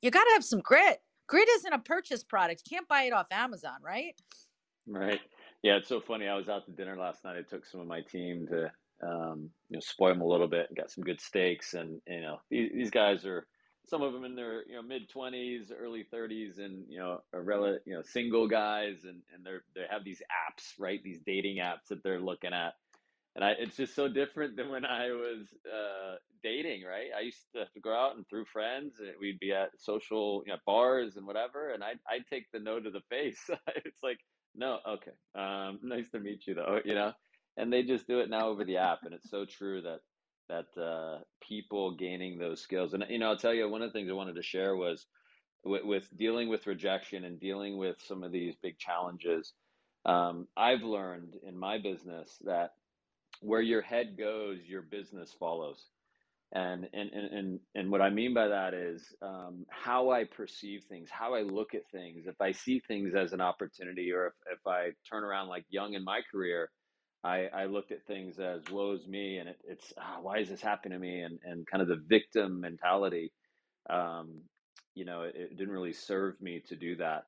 you 0.00 0.10
got 0.10 0.24
to 0.24 0.30
have 0.32 0.44
some 0.44 0.60
grit. 0.60 1.00
Grit 1.26 1.48
isn't 1.48 1.72
a 1.72 1.78
purchase 1.78 2.24
product. 2.24 2.62
You 2.64 2.76
can't 2.76 2.88
buy 2.88 3.02
it 3.02 3.12
off 3.12 3.26
amazon 3.30 3.76
right? 3.82 4.14
Right. 4.86 5.20
Yeah, 5.64 5.76
it's 5.78 5.88
so 5.88 6.02
funny. 6.02 6.28
I 6.28 6.36
was 6.36 6.50
out 6.50 6.66
to 6.66 6.72
dinner 6.72 6.98
last 6.98 7.24
night. 7.24 7.38
I 7.38 7.42
took 7.42 7.66
some 7.66 7.80
of 7.80 7.88
my 7.88 8.02
team 8.02 8.48
to, 8.48 8.72
um, 9.02 9.50
you 9.70 9.78
know, 9.78 9.80
spoil 9.80 10.10
them 10.10 10.22
a 10.22 10.26
little 10.26 10.48
bit 10.48 10.66
and 10.68 10.76
got 10.76 10.90
some 10.90 11.04
good 11.04 11.22
steaks. 11.22 11.74
And, 11.74 12.02
you 12.06 12.20
know, 12.20 12.38
these, 12.50 12.70
these 12.74 12.90
guys 12.92 13.26
are, 13.26 13.48
some 13.86 14.02
of 14.02 14.12
them 14.12 14.24
in 14.24 14.36
their, 14.36 14.66
you 14.68 14.76
know, 14.76 14.82
mid 14.82 15.10
twenties, 15.10 15.72
early 15.76 16.06
thirties, 16.10 16.58
and, 16.58 16.86
you 16.90 16.98
know, 17.00 17.20
are 17.34 17.42
rel- 17.42 17.78
you 17.86 17.94
know, 17.94 18.02
single 18.02 18.48
guys 18.48 19.04
and, 19.04 19.22
and 19.34 19.46
they're, 19.46 19.64
they 19.74 19.84
have 19.90 20.04
these 20.04 20.22
apps, 20.22 20.74
right? 20.78 21.02
These 21.02 21.20
dating 21.26 21.58
apps 21.58 21.88
that 21.90 22.02
they're 22.04 22.20
looking 22.20 22.52
at. 22.54 22.74
And 23.36 23.44
I, 23.44 23.52
it's 23.58 23.76
just 23.76 23.94
so 23.96 24.08
different 24.08 24.56
than 24.56 24.70
when 24.70 24.86
I 24.86 25.08
was 25.12 25.48
uh, 25.66 26.16
dating, 26.42 26.84
right? 26.84 27.08
I 27.16 27.22
used 27.22 27.40
to 27.56 27.66
to 27.74 27.80
go 27.80 27.92
out 27.94 28.16
and 28.16 28.28
through 28.28 28.46
friends, 28.52 29.00
and 29.00 29.10
we'd 29.20 29.40
be 29.40 29.52
at 29.52 29.70
social 29.78 30.44
you 30.46 30.52
know, 30.52 30.60
bars 30.66 31.16
and 31.16 31.26
whatever, 31.26 31.72
and 31.72 31.82
I'd, 31.82 31.98
I'd 32.08 32.26
take 32.30 32.52
the 32.52 32.60
no 32.60 32.80
to 32.80 32.90
the 32.90 33.02
face. 33.10 33.40
it's 33.84 34.02
like, 34.04 34.20
no, 34.54 34.78
okay. 34.88 35.12
Um, 35.34 35.80
nice 35.84 36.10
to 36.10 36.20
meet 36.20 36.46
you, 36.46 36.54
though. 36.54 36.80
You 36.84 36.94
know, 36.94 37.12
and 37.56 37.72
they 37.72 37.82
just 37.82 38.06
do 38.06 38.20
it 38.20 38.30
now 38.30 38.48
over 38.48 38.64
the 38.64 38.78
app, 38.78 39.00
and 39.04 39.14
it's 39.14 39.30
so 39.30 39.44
true 39.44 39.82
that 39.82 40.00
that 40.48 40.80
uh, 40.80 41.20
people 41.46 41.96
gaining 41.96 42.38
those 42.38 42.60
skills. 42.60 42.94
And 42.94 43.04
you 43.08 43.18
know, 43.18 43.28
I'll 43.28 43.36
tell 43.38 43.54
you 43.54 43.68
one 43.68 43.82
of 43.82 43.88
the 43.88 43.92
things 43.98 44.10
I 44.10 44.14
wanted 44.14 44.36
to 44.36 44.42
share 44.42 44.76
was 44.76 45.06
with, 45.64 45.84
with 45.84 46.16
dealing 46.16 46.48
with 46.48 46.66
rejection 46.66 47.24
and 47.24 47.40
dealing 47.40 47.78
with 47.78 47.96
some 48.06 48.22
of 48.22 48.32
these 48.32 48.54
big 48.62 48.78
challenges. 48.78 49.52
Um, 50.04 50.48
I've 50.56 50.82
learned 50.82 51.36
in 51.46 51.58
my 51.58 51.78
business 51.78 52.36
that 52.44 52.72
where 53.40 53.62
your 53.62 53.82
head 53.82 54.16
goes, 54.18 54.58
your 54.66 54.82
business 54.82 55.34
follows. 55.38 55.84
And 56.54 56.88
and 56.92 57.10
and 57.12 57.60
and, 57.74 57.90
what 57.90 58.00
I 58.00 58.10
mean 58.10 58.32
by 58.32 58.46
that 58.46 58.74
is 58.74 59.12
um, 59.22 59.66
how 59.70 60.10
I 60.10 60.22
perceive 60.24 60.84
things, 60.88 61.08
how 61.10 61.34
I 61.34 61.42
look 61.42 61.74
at 61.74 61.82
things. 61.90 62.26
If 62.28 62.40
I 62.40 62.52
see 62.52 62.80
things 62.86 63.12
as 63.16 63.32
an 63.32 63.40
opportunity, 63.40 64.12
or 64.12 64.28
if, 64.28 64.34
if 64.52 64.66
I 64.66 64.90
turn 65.10 65.24
around 65.24 65.48
like 65.48 65.64
young 65.68 65.94
in 65.94 66.04
my 66.04 66.20
career, 66.30 66.70
I, 67.24 67.48
I 67.52 67.64
looked 67.66 67.90
at 67.90 68.06
things 68.06 68.38
as 68.38 68.62
woe's 68.70 69.04
me, 69.08 69.38
and 69.38 69.48
it, 69.48 69.58
it's 69.68 69.92
ah, 69.98 70.18
why 70.22 70.38
is 70.38 70.48
this 70.48 70.62
happening 70.62 70.98
to 70.98 71.02
me, 71.04 71.22
and 71.22 71.40
and 71.44 71.66
kind 71.66 71.82
of 71.82 71.88
the 71.88 72.02
victim 72.08 72.60
mentality. 72.60 73.32
Um, 73.90 74.42
you 74.94 75.04
know, 75.04 75.22
it, 75.22 75.34
it 75.36 75.58
didn't 75.58 75.74
really 75.74 75.92
serve 75.92 76.40
me 76.40 76.62
to 76.68 76.76
do 76.76 76.96
that. 76.96 77.24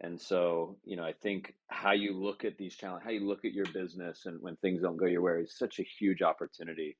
And 0.00 0.18
so, 0.18 0.78
you 0.84 0.96
know, 0.96 1.04
I 1.04 1.12
think 1.12 1.54
how 1.68 1.92
you 1.92 2.18
look 2.18 2.46
at 2.46 2.56
these 2.56 2.74
challenges, 2.76 3.04
how 3.04 3.10
you 3.10 3.28
look 3.28 3.44
at 3.44 3.52
your 3.52 3.66
business, 3.74 4.22
and 4.24 4.40
when 4.40 4.56
things 4.56 4.80
don't 4.80 4.96
go 4.96 5.06
your 5.06 5.20
way, 5.22 5.42
is 5.42 5.58
such 5.58 5.80
a 5.80 5.86
huge 5.98 6.22
opportunity 6.22 6.96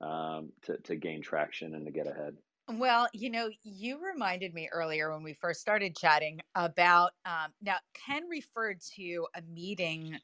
um, 0.00 0.52
to 0.62 0.78
to 0.78 0.96
gain 0.96 1.22
traction 1.22 1.74
and 1.74 1.86
to 1.86 1.92
get 1.92 2.06
ahead. 2.06 2.38
Well, 2.70 3.08
you 3.14 3.30
know, 3.30 3.50
you 3.62 3.98
reminded 4.04 4.52
me 4.52 4.68
earlier 4.70 5.10
when 5.10 5.22
we 5.22 5.32
first 5.32 5.60
started 5.60 5.96
chatting 5.96 6.40
about 6.54 7.12
um, 7.24 7.54
now 7.62 7.78
Ken 7.94 8.28
referred 8.28 8.80
to 8.96 9.26
a 9.34 9.40
meeting 9.40 10.18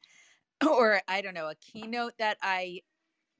or 0.69 1.01
I 1.07 1.21
don't 1.21 1.35
know, 1.35 1.49
a 1.49 1.55
keynote 1.55 2.15
that 2.19 2.37
I 2.41 2.81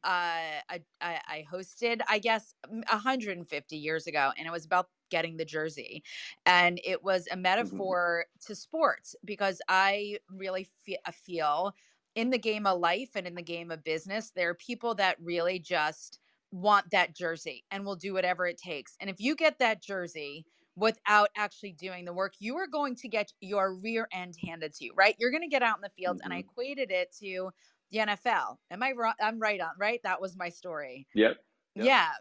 uh, 0.04 0.62
I, 0.70 0.84
I 1.02 1.22
I 1.28 1.46
hosted, 1.52 2.02
I 2.10 2.20
guess, 2.20 2.56
150 2.70 3.78
years 3.78 4.08
ago, 4.08 4.34
and 4.38 4.48
it 4.48 4.52
was 4.52 4.66
about 4.66 4.92
getting 5.12 5.38
the 5.38 5.46
jersey, 5.46 6.04
and 6.46 6.80
it 6.84 7.04
was 7.04 7.28
a 7.32 7.38
hmm 7.60 7.96
metaphor 7.96 8.28
to 8.48 8.56
sports 8.56 9.16
because 9.26 9.62
I 9.70 10.20
really 10.30 10.66
fe- 10.66 11.00
feel 11.14 11.74
in 12.16 12.30
the 12.30 12.38
game 12.40 12.66
of 12.66 12.80
life 12.80 13.12
and 13.16 13.28
in 13.28 13.36
the 13.36 13.42
game 13.44 13.72
of 13.72 13.84
business, 13.84 14.32
there 14.32 14.50
are 14.50 14.56
people 14.56 14.96
that 14.96 15.20
really 15.20 15.60
just 15.60 16.20
want 16.52 16.92
that 16.92 17.16
jersey 17.16 17.66
and 17.72 17.86
will 17.86 17.96
do 17.96 18.14
whatever 18.14 18.46
it 18.48 18.58
takes. 18.58 18.96
And 19.00 19.10
if 19.10 19.18
you 19.20 19.36
get 19.36 19.60
that 19.60 19.82
jersey 19.82 20.46
without 20.76 21.30
actually 21.36 21.74
doing 21.74 22.06
the 22.06 22.14
work, 22.14 22.34
you 22.40 22.56
are 22.58 22.68
going 22.68 22.96
to 22.96 23.08
get 23.08 23.32
your 23.42 23.74
rear 23.76 24.08
end 24.12 24.36
handed 24.44 24.74
to 24.76 24.86
you, 24.86 24.94
right? 24.96 25.16
You're 25.20 25.32
going 25.32 25.42
to 25.44 25.48
get 25.50 25.64
out 25.64 25.78
in 25.78 25.82
the 25.82 25.90
field, 25.90 26.20
and 26.24 26.34
I 26.34 26.38
hmm 26.38 26.40
equated 26.40 26.92
it 26.92 27.14
to 27.20 27.52
the 27.92 28.00
NFL. 28.00 28.58
Am 28.72 28.84
I 28.84 28.92
right? 28.94 29.16
I'm 29.22 29.40
right 29.40 29.60
on, 29.62 29.72
right? 29.80 30.00
That 30.04 30.22
was 30.22 30.36
my 30.38 30.50
story. 30.50 31.08
Yep. 31.14 31.38
Yep. 31.76 31.94
Yeah. 31.94 32.12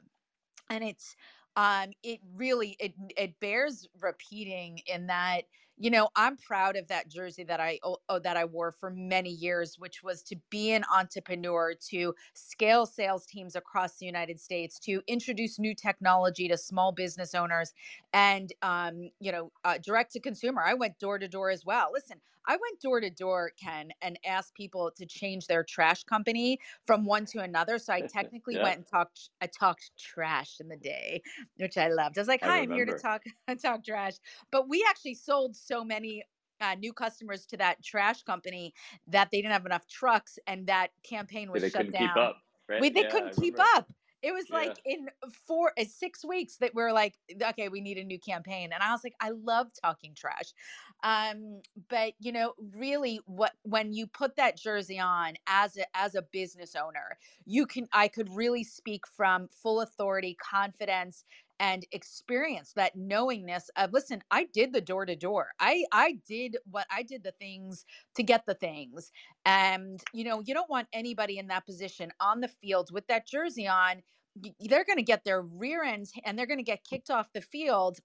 And 0.71 0.85
it's 0.85 1.17
um 1.57 1.93
it 2.03 2.21
really 2.35 2.77
it 2.81 2.95
it 3.17 3.39
bears 3.41 3.87
repeating 4.01 4.81
in 4.87 5.07
that 5.09 5.45
you 5.77 5.91
know, 5.91 6.09
I'm 6.15 6.37
proud 6.37 6.77
of 6.77 6.87
that 6.89 7.09
jersey 7.09 7.45
that 7.45 7.61
I 7.61 7.81
oh, 7.83 7.99
that 8.21 8.37
I 8.37 8.45
wore 8.45 8.73
for 8.73 8.91
many 8.91 9.31
years, 9.31 9.77
which 9.79 10.03
was 10.03 10.23
to 10.25 10.37
be 10.51 10.73
an 10.73 10.85
entrepreneur, 10.95 11.75
to 11.91 12.15
scale 12.35 12.87
sales 12.87 13.27
teams 13.27 13.57
across 13.57 13.97
the 13.97 14.07
United 14.07 14.39
States, 14.39 14.79
to 14.81 15.03
introduce 15.09 15.59
new 15.59 15.75
technology 15.75 16.49
to 16.49 16.57
small 16.57 16.93
business 16.93 17.35
owners, 17.35 17.73
and 18.13 18.53
um, 18.63 19.11
you 19.21 19.33
know, 19.33 19.51
uh, 19.65 19.79
direct 19.83 20.13
to 20.13 20.21
consumer. 20.21 20.63
I 20.63 20.75
went 20.75 20.99
door 20.99 21.19
to 21.19 21.29
door 21.29 21.51
as 21.51 21.65
well. 21.65 21.91
Listen, 21.93 22.21
I 22.47 22.53
went 22.57 22.81
door 22.81 23.01
to 23.01 23.11
door, 23.11 23.53
Ken, 23.61 23.91
and 24.03 24.19
asked 24.25 24.55
people 24.55 24.91
to 24.97 25.07
change 25.07 25.47
their 25.47 25.65
trash 25.65 26.05
company 26.05 26.59
from 26.87 27.05
one 27.05 27.27
to 27.27 27.41
another. 27.41 27.79
So 27.79 27.93
I 27.93 28.01
technically 28.03 28.57
Yeah. 28.57 28.61
went 28.61 28.79
and 28.79 28.87
talked. 28.87 29.31
I 29.41 29.47
talked 29.47 29.93
trash 29.99 30.61
in 30.61 30.69
the 30.69 30.77
day, 30.77 31.23
which 31.57 31.77
I 31.79 31.89
loved. 31.89 32.19
I 32.19 32.21
was 32.21 32.29
like, 32.29 32.43
"Hi, 32.43 32.63
I'm 32.63 32.71
here 32.71 32.87
to 32.87 32.95
talk 32.95 33.23
talk 33.63 33.85
trash." 33.85 34.15
But 34.51 34.69
we 34.69 34.85
actually 34.89 35.15
sold 35.15 35.57
so 35.57 35.85
many 35.85 36.25
uh, 36.61 36.75
new 36.77 36.93
customers 36.93 37.47
to 37.47 37.57
that 37.59 37.83
trash 37.83 38.23
company 38.23 38.75
that 39.07 39.31
they 39.31 39.39
didn't 39.41 39.53
have 39.53 39.67
enough 39.67 39.87
trucks, 39.87 40.39
and 40.47 40.67
that 40.67 40.91
campaign 41.03 41.51
was 41.51 41.65
shut 41.65 41.91
down. 41.91 41.97
keep 41.97 42.17
up, 42.17 42.37
right? 42.69 42.85
We, 42.85 42.91
they 42.91 43.05
Yeah, 43.05 43.05
couldn't 43.05 43.33
keep 43.33 43.57
up. 43.77 43.93
It 44.25 44.33
was 44.33 44.47
Yeah. 44.49 44.57
like 44.59 44.81
in 44.87 45.11
four, 45.47 45.73
uh, 45.79 45.85
six 45.85 46.25
weeks 46.25 46.57
that 46.59 46.75
we're 46.75 46.93
like, 46.93 47.19
okay, 47.43 47.69
we 47.69 47.83
need 47.83 47.99
a 47.99 48.05
new 48.05 48.19
campaign. 48.19 48.73
And 48.73 48.83
I 48.83 48.91
was 48.93 49.05
like, 49.05 49.15
I 49.21 49.31
love 49.31 49.69
talking 49.83 50.15
trash. 50.15 50.55
Um, 51.03 51.61
but 51.91 52.15
you 52.19 52.33
know, 52.33 52.55
really 52.59 53.21
what, 53.27 53.53
when 53.65 53.93
you 53.93 54.07
put 54.07 54.37
that 54.37 54.57
jersey 54.57 54.99
on 54.99 55.35
as 55.47 55.77
a, 55.77 55.85
as 55.95 56.15
a 56.15 56.23
business 56.23 56.75
owner, 56.75 57.19
you 57.45 57.67
can, 57.67 57.87
I 57.93 58.09
could 58.09 58.31
really 58.35 58.65
speak 58.65 59.07
from 59.07 59.49
full 59.49 59.83
authority, 59.83 60.35
confidence, 60.41 61.27
and 61.61 61.87
experience 61.93 62.73
that 62.75 62.97
knowingness 62.97 63.71
of 63.77 63.93
listen 63.93 64.23
i 64.31 64.45
did 64.53 64.73
the 64.73 64.81
door 64.81 65.07
to 65.07 65.17
door. 65.17 65.49
I 65.61 65.85
i 65.93 66.19
did 66.29 66.57
what 66.71 66.87
i 66.91 67.03
did 67.03 67.23
the 67.23 67.33
things 67.33 67.85
to 68.17 68.23
get 68.23 68.45
the 68.47 68.55
things. 68.55 69.13
And 69.45 70.01
you 70.13 70.25
know 70.25 70.43
you 70.45 70.55
don't 70.55 70.71
want 70.71 70.89
anybody 70.93 71.39
in 71.39 71.49
that 71.49 71.67
position 71.67 72.13
on 72.21 72.41
the 72.41 72.49
field 72.49 72.91
with 72.93 73.07
that 73.09 73.27
jersey 73.27 73.69
on. 73.69 74.03
They're 74.61 74.85
going 74.85 74.99
to 74.99 75.05
get 75.05 75.25
their 75.25 75.43
rear 75.43 75.85
ends 75.85 76.13
and 76.25 76.37
they're 76.39 76.47
going 76.47 76.59
to 76.59 76.65
get 76.65 76.85
kicked 76.85 77.11
off 77.11 77.33
the 77.33 77.41
field 77.41 77.99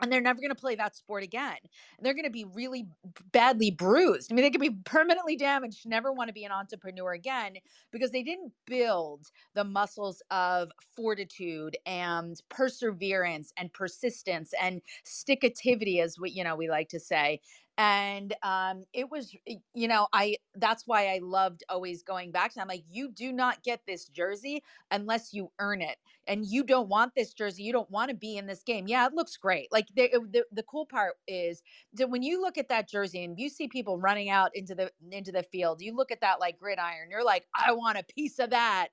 and 0.00 0.12
they're 0.12 0.20
never 0.20 0.40
going 0.40 0.50
to 0.50 0.54
play 0.54 0.74
that 0.74 0.96
sport 0.96 1.22
again. 1.22 1.56
They're 2.00 2.14
going 2.14 2.24
to 2.24 2.30
be 2.30 2.44
really 2.44 2.86
badly 3.32 3.70
bruised. 3.70 4.32
I 4.32 4.34
mean, 4.34 4.44
they 4.44 4.50
could 4.50 4.60
be 4.60 4.76
permanently 4.84 5.36
damaged, 5.36 5.86
never 5.86 6.12
want 6.12 6.28
to 6.28 6.34
be 6.34 6.44
an 6.44 6.52
entrepreneur 6.52 7.12
again 7.12 7.54
because 7.92 8.10
they 8.10 8.22
didn't 8.22 8.52
build 8.66 9.30
the 9.54 9.64
muscles 9.64 10.22
of 10.30 10.70
fortitude 10.96 11.76
and 11.86 12.40
perseverance 12.48 13.52
and 13.56 13.72
persistence 13.72 14.52
and 14.60 14.82
stickativity, 15.06 16.02
as 16.02 16.18
we, 16.18 16.30
you 16.30 16.44
know, 16.44 16.56
we 16.56 16.68
like 16.68 16.88
to 16.90 17.00
say. 17.00 17.40
And 17.76 18.34
um, 18.44 18.84
it 18.92 19.10
was, 19.10 19.34
you 19.74 19.88
know, 19.88 20.06
I 20.12 20.36
that's 20.54 20.86
why 20.86 21.08
I 21.12 21.18
loved 21.20 21.64
always 21.68 22.04
going 22.04 22.30
back 22.30 22.52
to. 22.54 22.60
I'm 22.60 22.68
like, 22.68 22.84
you 22.88 23.10
do 23.10 23.32
not 23.32 23.64
get 23.64 23.80
this 23.86 24.06
jersey 24.08 24.62
unless 24.92 25.32
you 25.32 25.50
earn 25.58 25.82
it 25.82 25.96
and 26.28 26.46
you 26.46 26.62
don't 26.62 26.88
want 26.88 27.14
this 27.16 27.34
jersey, 27.34 27.64
you 27.64 27.72
don't 27.72 27.90
want 27.90 28.10
to 28.10 28.16
be 28.16 28.36
in 28.36 28.46
this 28.46 28.62
game. 28.62 28.86
Yeah, 28.86 29.06
it 29.06 29.14
looks 29.14 29.36
great. 29.36 29.72
Like 29.72 29.88
the, 29.94 30.04
it- 30.14 30.32
the 30.32 30.44
the 30.52 30.62
cool 30.62 30.86
part 30.86 31.16
is 31.26 31.62
that 31.94 32.10
when 32.10 32.22
you 32.22 32.40
look 32.40 32.58
at 32.58 32.68
that 32.68 32.88
jersey 32.88 33.24
and 33.24 33.38
you 33.38 33.48
see 33.48 33.66
people 33.68 33.98
running 33.98 34.30
out 34.30 34.52
into 34.54 34.74
the 34.76 34.92
into 35.10 35.32
the 35.32 35.42
field, 35.42 35.80
you 35.80 35.94
look 35.96 36.12
at 36.12 36.20
that 36.20 36.38
like 36.40 36.58
gridiron, 36.58 37.10
you're 37.10 37.24
like, 37.24 37.46
I 37.54 37.72
want 37.72 37.98
a 37.98 38.04
piece 38.04 38.38
of 38.38 38.50
that. 38.50 38.88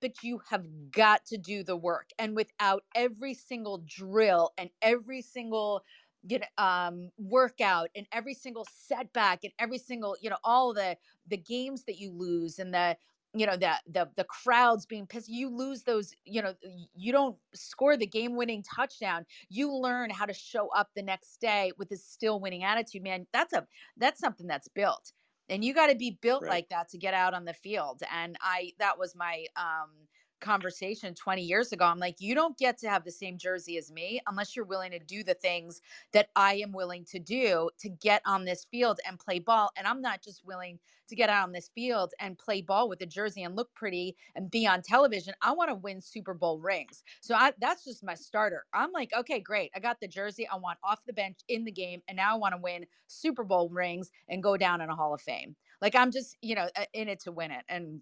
But 0.00 0.22
you 0.22 0.42
have 0.50 0.90
got 0.90 1.24
to 1.26 1.38
do 1.38 1.64
the 1.64 1.76
work. 1.76 2.10
And 2.18 2.36
without 2.36 2.84
every 2.94 3.32
single 3.32 3.78
drill 3.86 4.52
and 4.58 4.68
every 4.82 5.22
single 5.22 5.82
you 6.22 6.38
know 6.38 6.46
um 6.62 7.10
workout 7.18 7.88
and 7.94 8.06
every 8.12 8.34
single 8.34 8.64
setback 8.70 9.44
and 9.44 9.52
every 9.58 9.78
single 9.78 10.16
you 10.20 10.30
know 10.30 10.38
all 10.44 10.72
the 10.74 10.96
the 11.26 11.36
games 11.36 11.84
that 11.84 11.98
you 11.98 12.12
lose 12.12 12.58
and 12.58 12.74
the 12.74 12.96
you 13.34 13.44
know 13.46 13.56
the 13.56 13.72
the 13.86 14.10
the 14.16 14.24
crowds 14.24 14.86
being 14.86 15.06
pissed 15.06 15.28
you 15.28 15.48
lose 15.48 15.82
those 15.84 16.14
you 16.24 16.40
know 16.40 16.54
you 16.94 17.12
don't 17.12 17.38
score 17.54 17.96
the 17.96 18.06
game 18.06 18.34
winning 18.36 18.62
touchdown. 18.62 19.26
You 19.48 19.72
learn 19.74 20.10
how 20.10 20.26
to 20.26 20.32
show 20.32 20.68
up 20.68 20.90
the 20.94 21.02
next 21.02 21.38
day 21.40 21.72
with 21.76 21.90
a 21.92 21.96
still 21.96 22.40
winning 22.40 22.64
attitude 22.64 23.02
man. 23.02 23.26
That's 23.32 23.52
a 23.52 23.66
that's 23.96 24.20
something 24.20 24.46
that's 24.46 24.68
built. 24.68 25.12
And 25.48 25.64
you 25.64 25.74
got 25.74 25.88
to 25.88 25.94
be 25.94 26.10
built 26.20 26.46
Right. 26.46 26.48
like 26.48 26.70
that 26.70 26.88
to 26.88 26.98
get 26.98 27.14
out 27.14 27.34
on 27.34 27.44
the 27.44 27.54
field. 27.54 28.02
And 28.10 28.36
i 28.40 28.72
that 28.78 28.98
was 28.98 29.14
my 29.14 29.46
um 29.56 30.08
conversation 30.40 31.14
20 31.14 31.42
years 31.42 31.72
ago 31.72 31.84
i'm 31.84 31.98
like 31.98 32.16
you 32.20 32.34
don't 32.34 32.58
get 32.58 32.78
to 32.78 32.88
have 32.88 33.04
the 33.04 33.10
same 33.10 33.38
jersey 33.38 33.78
as 33.78 33.90
me 33.90 34.20
unless 34.26 34.54
you're 34.54 34.64
willing 34.64 34.90
to 34.90 34.98
do 34.98 35.24
the 35.24 35.34
things 35.34 35.80
that 36.12 36.28
i 36.36 36.54
am 36.54 36.72
willing 36.72 37.04
to 37.04 37.18
do 37.18 37.70
to 37.78 37.88
get 37.88 38.22
on 38.26 38.44
this 38.44 38.66
field 38.70 39.00
and 39.06 39.18
play 39.18 39.38
ball 39.38 39.70
and 39.76 39.86
i'm 39.86 40.00
not 40.00 40.22
just 40.22 40.44
willing 40.44 40.78
to 41.08 41.16
get 41.16 41.30
out 41.30 41.44
on 41.44 41.52
this 41.52 41.70
field 41.74 42.12
and 42.20 42.38
play 42.38 42.60
ball 42.60 42.88
with 42.88 43.00
a 43.00 43.06
jersey 43.06 43.42
and 43.42 43.56
look 43.56 43.72
pretty 43.74 44.16
and 44.34 44.50
be 44.50 44.66
on 44.66 44.82
television. 44.82 45.34
I 45.42 45.52
want 45.52 45.70
to 45.70 45.74
win 45.74 46.00
Super 46.00 46.34
Bowl 46.34 46.58
rings. 46.58 47.04
So 47.20 47.34
I, 47.34 47.52
that's 47.60 47.84
just 47.84 48.04
my 48.04 48.14
starter. 48.14 48.64
I'm 48.72 48.92
like, 48.92 49.12
okay, 49.16 49.40
great. 49.40 49.70
I 49.74 49.80
got 49.80 50.00
the 50.00 50.08
jersey. 50.08 50.48
I 50.52 50.56
want 50.56 50.78
off 50.82 51.04
the 51.06 51.12
bench 51.12 51.40
in 51.48 51.64
the 51.64 51.72
game. 51.72 52.02
And 52.08 52.16
now 52.16 52.34
I 52.34 52.38
want 52.38 52.54
to 52.54 52.60
win 52.60 52.86
Super 53.06 53.44
Bowl 53.44 53.68
rings 53.68 54.10
and 54.28 54.42
go 54.42 54.56
down 54.56 54.80
in 54.80 54.90
a 54.90 54.96
Hall 54.96 55.14
of 55.14 55.20
Fame. 55.20 55.56
Like 55.80 55.94
I'm 55.94 56.10
just, 56.10 56.36
you 56.42 56.54
know, 56.54 56.68
in 56.92 57.08
it 57.08 57.20
to 57.20 57.32
win 57.32 57.50
it. 57.50 57.64
And 57.68 58.00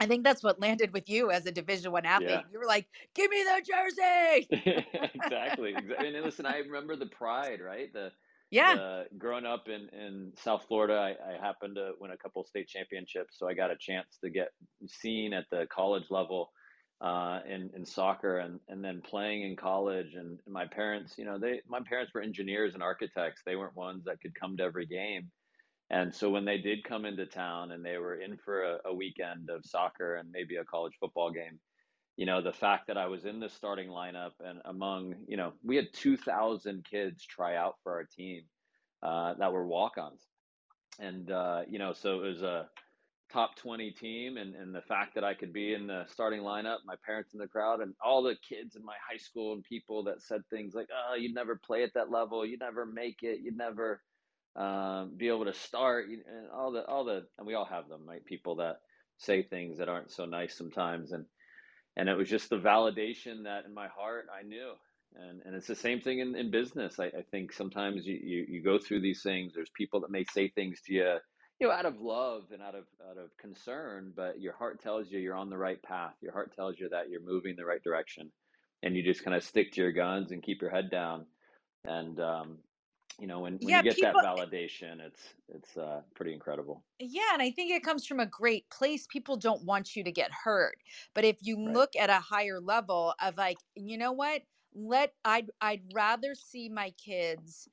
I 0.00 0.06
think 0.06 0.24
that's 0.24 0.42
what 0.42 0.60
landed 0.60 0.92
with 0.92 1.08
you 1.08 1.30
as 1.30 1.46
a 1.46 1.52
Division 1.52 1.92
One 1.92 2.06
athlete. 2.06 2.28
Yeah. 2.30 2.42
You 2.50 2.58
were 2.58 2.66
like, 2.66 2.88
"Give 3.14 3.30
me 3.30 3.42
the 3.44 3.62
jersey." 3.64 4.50
exactly. 5.14 5.74
exactly. 5.76 6.08
And 6.08 6.24
listen, 6.24 6.46
I 6.46 6.58
remember 6.58 6.96
the 6.96 7.06
pride, 7.06 7.60
right? 7.60 7.92
The 7.92 8.10
Yeah. 8.50 8.74
the, 8.74 9.04
growing 9.18 9.46
up 9.46 9.68
in, 9.68 9.88
in 9.90 10.32
South 10.36 10.64
Florida, 10.68 10.94
I, 10.94 11.34
I 11.34 11.38
happened 11.38 11.76
to 11.76 11.92
win 12.00 12.10
a 12.10 12.16
couple 12.18 12.44
state 12.44 12.68
championships, 12.68 13.38
so 13.38 13.48
I 13.48 13.54
got 13.54 13.70
a 13.70 13.76
chance 13.78 14.18
to 14.24 14.30
get 14.30 14.48
seen 14.86 15.32
at 15.32 15.46
the 15.50 15.66
college 15.72 16.10
level 16.10 16.52
uh, 17.00 17.40
in 17.46 17.70
in 17.74 17.84
soccer, 17.84 18.38
and 18.38 18.60
and 18.68 18.84
then 18.84 19.02
playing 19.02 19.42
in 19.42 19.56
college. 19.56 20.14
And 20.14 20.40
my 20.46 20.66
parents, 20.66 21.14
you 21.18 21.24
know, 21.24 21.38
they 21.38 21.62
my 21.66 21.80
parents 21.88 22.12
were 22.14 22.20
engineers 22.22 22.74
and 22.74 22.82
architects. 22.82 23.42
They 23.44 23.56
weren't 23.56 23.76
ones 23.76 24.04
that 24.04 24.20
could 24.20 24.34
come 24.34 24.56
to 24.58 24.62
every 24.64 24.86
game. 24.86 25.30
And 25.92 26.14
so 26.14 26.30
when 26.30 26.46
they 26.46 26.56
did 26.56 26.84
come 26.84 27.04
into 27.04 27.26
town 27.26 27.70
and 27.70 27.84
they 27.84 27.98
were 27.98 28.14
in 28.14 28.38
for 28.38 28.62
a, 28.62 28.78
a 28.86 28.94
weekend 28.94 29.50
of 29.50 29.66
soccer 29.66 30.16
and 30.16 30.30
maybe 30.32 30.56
a 30.56 30.64
college 30.64 30.94
football 30.98 31.30
game, 31.30 31.60
you 32.16 32.24
know, 32.24 32.40
the 32.40 32.52
fact 32.52 32.86
that 32.86 32.96
I 32.96 33.06
was 33.06 33.26
in 33.26 33.40
the 33.40 33.50
starting 33.50 33.88
lineup 33.88 34.32
and 34.40 34.60
among, 34.64 35.14
you 35.28 35.36
know, 35.36 35.52
we 35.62 35.76
had 35.76 35.92
2,000 35.92 36.86
kids 36.90 37.26
try 37.26 37.56
out 37.56 37.74
for 37.82 37.92
our 37.92 38.04
team 38.04 38.44
uh, 39.02 39.34
that 39.34 39.52
were 39.52 39.66
walk 39.66 39.98
ons. 39.98 40.22
And, 40.98 41.30
uh, 41.30 41.62
you 41.68 41.78
know, 41.78 41.92
so 41.92 42.22
it 42.22 42.28
was 42.28 42.42
a 42.42 42.68
top 43.30 43.56
20 43.56 43.90
team. 43.90 44.38
And, 44.38 44.54
and 44.54 44.74
the 44.74 44.82
fact 44.82 45.14
that 45.16 45.24
I 45.24 45.34
could 45.34 45.52
be 45.52 45.74
in 45.74 45.86
the 45.86 46.06
starting 46.08 46.40
lineup, 46.40 46.78
my 46.86 46.96
parents 47.04 47.34
in 47.34 47.38
the 47.38 47.48
crowd, 47.48 47.80
and 47.80 47.92
all 48.02 48.22
the 48.22 48.36
kids 48.48 48.76
in 48.76 48.84
my 48.84 48.96
high 49.06 49.18
school 49.18 49.52
and 49.52 49.62
people 49.62 50.04
that 50.04 50.22
said 50.22 50.40
things 50.48 50.74
like, 50.74 50.88
oh, 50.90 51.16
you'd 51.16 51.34
never 51.34 51.56
play 51.56 51.82
at 51.82 51.92
that 51.94 52.10
level, 52.10 52.46
you'd 52.46 52.60
never 52.60 52.86
make 52.86 53.22
it, 53.22 53.40
you'd 53.42 53.58
never 53.58 54.00
um, 54.56 55.12
be 55.16 55.28
able 55.28 55.44
to 55.44 55.54
start, 55.54 56.06
and 56.08 56.22
all 56.54 56.72
the, 56.72 56.84
all 56.86 57.04
the, 57.04 57.26
and 57.38 57.46
we 57.46 57.54
all 57.54 57.64
have 57.64 57.88
them, 57.88 58.02
right? 58.06 58.24
People 58.24 58.56
that 58.56 58.80
say 59.18 59.42
things 59.42 59.78
that 59.78 59.88
aren't 59.88 60.10
so 60.10 60.24
nice 60.24 60.56
sometimes. 60.56 61.12
And, 61.12 61.26
and 61.96 62.08
it 62.08 62.16
was 62.16 62.28
just 62.28 62.50
the 62.50 62.58
validation 62.58 63.44
that 63.44 63.64
in 63.66 63.74
my 63.74 63.88
heart 63.88 64.26
I 64.36 64.42
knew. 64.42 64.72
And, 65.14 65.42
and 65.44 65.54
it's 65.54 65.66
the 65.66 65.74
same 65.74 66.00
thing 66.00 66.20
in, 66.20 66.34
in 66.34 66.50
business. 66.50 66.98
I, 66.98 67.04
I 67.06 67.22
think 67.30 67.52
sometimes 67.52 68.06
you, 68.06 68.18
you, 68.22 68.46
you 68.48 68.62
go 68.62 68.78
through 68.78 69.02
these 69.02 69.22
things. 69.22 69.52
There's 69.54 69.70
people 69.76 70.00
that 70.00 70.10
may 70.10 70.24
say 70.24 70.48
things 70.48 70.80
to 70.86 70.94
you, 70.94 71.16
you 71.60 71.68
know, 71.68 71.72
out 71.72 71.86
of 71.86 72.00
love 72.00 72.44
and 72.50 72.62
out 72.62 72.74
of 72.74 72.84
out 73.08 73.18
of 73.22 73.30
concern, 73.38 74.12
but 74.16 74.40
your 74.40 74.54
heart 74.54 74.82
tells 74.82 75.10
you 75.10 75.20
you're 75.20 75.36
on 75.36 75.50
the 75.50 75.58
right 75.58 75.80
path. 75.82 76.14
Your 76.20 76.32
heart 76.32 76.56
tells 76.56 76.78
you 76.80 76.88
that 76.88 77.08
you're 77.08 77.22
moving 77.22 77.54
the 77.56 77.64
right 77.64 77.82
direction, 77.84 78.32
and 78.82 78.96
you 78.96 79.02
just 79.04 79.22
kind 79.22 79.36
of 79.36 79.44
stick 79.44 79.72
to 79.72 79.80
your 79.80 79.92
guns 79.92 80.32
and 80.32 80.42
keep 80.42 80.60
your 80.60 80.70
head 80.70 80.90
down. 80.90 81.26
And 81.84 82.18
um, 82.18 82.58
you 83.18 83.26
know, 83.26 83.40
when, 83.40 83.56
when 83.58 83.74
Yeah, 83.74 83.76
you 83.76 83.82
get 83.82 84.00
people- 84.00 84.20
that 84.20 84.20
validation, 84.20 85.00
it's 85.00 85.34
it's 85.48 85.76
uh, 85.76 86.02
pretty 86.14 86.32
incredible. 86.34 86.84
Yeah, 86.98 87.32
and 87.32 87.42
I 87.42 87.50
think 87.50 87.72
it 87.72 87.82
comes 87.82 88.06
from 88.06 88.20
a 88.20 88.26
great 88.26 88.70
place. 88.70 89.06
People 89.08 89.36
don't 89.36 89.64
want 89.64 89.96
you 89.96 90.04
to 90.04 90.12
get 90.12 90.30
hurt. 90.44 90.76
But 91.14 91.24
if 91.24 91.38
you 91.40 91.56
Right. 91.64 91.82
look 91.82 91.96
at 91.96 92.10
a 92.10 92.20
higher 92.20 92.60
level 92.60 93.14
of 93.20 93.36
like, 93.36 93.58
you 93.74 93.98
know 93.98 94.12
what? 94.12 94.42
Let 94.74 95.14
I'd 95.24 95.50
I'd 95.60 95.82
rather 95.92 96.34
see 96.34 96.68
my 96.68 96.90
kids 96.92 97.68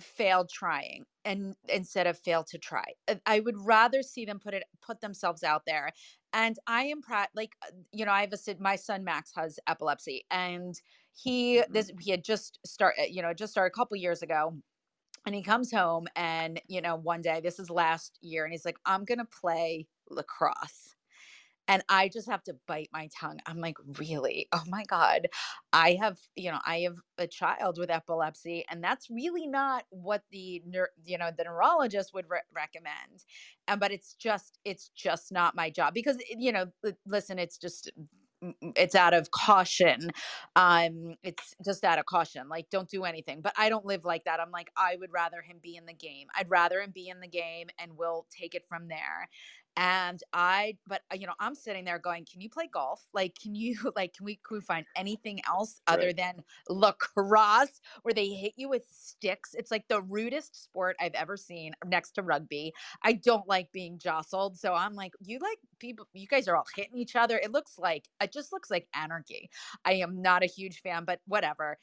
fail 0.00 0.46
trying 0.46 1.06
and 1.24 1.56
instead 1.68 2.06
of 2.06 2.18
fail 2.18 2.44
to 2.44 2.58
try. 2.58 2.84
I 3.26 3.40
would 3.40 3.58
rather 3.58 4.02
see 4.02 4.24
them 4.26 4.40
put 4.40 4.54
it 4.54 4.64
put 4.82 5.00
themselves 5.00 5.42
out 5.44 5.66
there. 5.66 5.92
And 6.32 6.58
I 6.66 6.84
am 6.84 7.02
proud 7.02 7.28
like 7.34 7.56
uh, 7.66 7.72
you 7.92 8.04
know, 8.06 8.12
I 8.12 8.22
have 8.22 8.32
a 8.34 8.56
my 8.60 8.76
son 8.76 9.04
Max 9.04 9.32
has 9.36 9.58
epilepsy 9.66 10.24
and 10.30 10.80
he 11.14 11.62
Mhm. 11.68 11.68
this 11.70 11.90
he 12.00 12.10
had 12.10 12.24
just 12.24 12.58
start 12.66 12.96
uh, 13.00 13.04
you 13.04 13.22
know, 13.22 13.34
just 13.34 13.52
started 13.52 13.72
a 13.72 13.76
couple 13.78 13.96
years 13.96 14.22
ago 14.22 14.58
and 15.26 15.34
he 15.34 15.42
comes 15.42 15.72
home 15.72 16.06
and 16.16 16.60
you 16.68 16.80
know 16.80 16.96
one 16.96 17.22
day 17.22 17.40
this 17.40 17.58
is 17.58 17.70
last 17.70 18.18
year 18.22 18.44
and 18.44 18.52
he's 18.52 18.64
like 18.64 18.78
i'm 18.86 19.04
gonna 19.04 19.26
play 19.26 19.88
lacrosse 20.10 20.96
and 21.68 21.84
I 21.88 22.08
just 22.08 22.28
have 22.28 22.42
to 22.44 22.54
bite 22.66 22.88
my 22.92 23.08
tongue. 23.16 23.38
I'm 23.46 23.58
like, 23.60 23.76
really? 23.98 24.48
Oh 24.52 24.64
my 24.66 24.84
God. 24.84 25.28
I 25.72 25.94
have, 26.00 26.18
you 26.34 26.50
know, 26.50 26.58
I 26.66 26.80
have 26.80 26.96
a 27.18 27.26
child 27.26 27.78
with 27.78 27.90
epilepsy, 27.90 28.64
and 28.68 28.82
that's 28.82 29.08
really 29.08 29.46
not 29.46 29.84
what 29.90 30.24
the, 30.30 30.62
you 31.04 31.18
know, 31.18 31.30
the 31.36 31.44
neurologist 31.44 32.12
would 32.14 32.28
re- 32.28 32.42
recommend. 32.52 33.24
And, 33.68 33.78
but 33.80 33.92
it's 33.92 34.14
just, 34.14 34.58
it's 34.64 34.88
just 34.88 35.30
not 35.30 35.54
my 35.54 35.70
job 35.70 35.94
because, 35.94 36.18
you 36.28 36.50
know, 36.52 36.66
listen, 37.06 37.38
it's 37.38 37.58
just, 37.58 37.90
it's 38.76 38.94
out 38.94 39.14
of 39.14 39.30
caution 39.30 40.10
um 40.56 41.14
it's 41.22 41.54
just 41.64 41.84
out 41.84 41.98
of 41.98 42.06
caution 42.06 42.48
like 42.48 42.68
don't 42.70 42.88
do 42.88 43.04
anything 43.04 43.40
but 43.40 43.52
i 43.56 43.68
don't 43.68 43.86
live 43.86 44.04
like 44.04 44.24
that 44.24 44.40
i'm 44.40 44.50
like 44.50 44.70
i 44.76 44.96
would 44.98 45.12
rather 45.12 45.40
him 45.42 45.58
be 45.62 45.76
in 45.76 45.86
the 45.86 45.92
game 45.92 46.26
i'd 46.36 46.50
rather 46.50 46.80
him 46.80 46.90
be 46.92 47.08
in 47.08 47.20
the 47.20 47.28
game 47.28 47.68
and 47.78 47.96
we'll 47.96 48.26
take 48.30 48.54
it 48.54 48.64
from 48.68 48.88
there 48.88 49.28
and 49.76 50.22
i 50.32 50.76
but 50.86 51.02
uh, 51.12 51.16
you 51.16 51.26
know 51.26 51.32
i'm 51.40 51.54
sitting 51.54 51.84
there 51.84 51.98
going 51.98 52.26
can 52.30 52.40
you 52.40 52.50
play 52.50 52.68
golf? 52.72 53.06
Like 53.14 53.36
can 53.40 53.54
you 53.54 53.76
like 53.96 54.14
can 54.14 54.24
we 54.26 54.36
can 54.36 54.56
we 54.56 54.60
find 54.60 54.86
anything 54.96 55.40
else 55.46 55.80
other 55.86 56.12
Right. 56.12 56.14
than 56.14 56.42
lacrosse 56.68 57.80
where 58.02 58.14
they 58.14 58.28
hit 58.28 58.52
you 58.56 58.68
with 58.68 58.84
sticks? 58.90 59.54
It's 59.54 59.70
like 59.70 59.88
the 59.88 60.02
rudest 60.02 60.62
sport 60.62 60.96
i've 61.00 61.14
ever 61.14 61.36
seen 61.36 61.74
next 61.86 62.12
to 62.12 62.22
rugby. 62.22 62.72
I 63.02 63.14
don't 63.14 63.46
like 63.48 63.72
being 63.72 63.98
jostled 63.98 64.58
so 64.58 64.74
i'm 64.74 64.94
like 64.94 65.14
you 65.20 65.38
like 65.38 65.58
people 65.78 66.06
you 66.12 66.26
guys 66.26 66.48
are 66.48 66.56
all 66.56 66.66
hitting 66.74 66.96
each 66.98 67.16
other. 67.16 67.38
It 67.38 67.52
looks 67.52 67.78
like 67.78 68.08
it 68.20 68.32
just 68.32 68.52
looks 68.52 68.70
like 68.70 68.88
anarchy. 68.94 69.50
I 69.84 69.94
am 69.94 70.20
not 70.22 70.42
a 70.42 70.46
huge 70.46 70.80
fan 70.80 71.04
but 71.04 71.20
whatever 71.26 71.78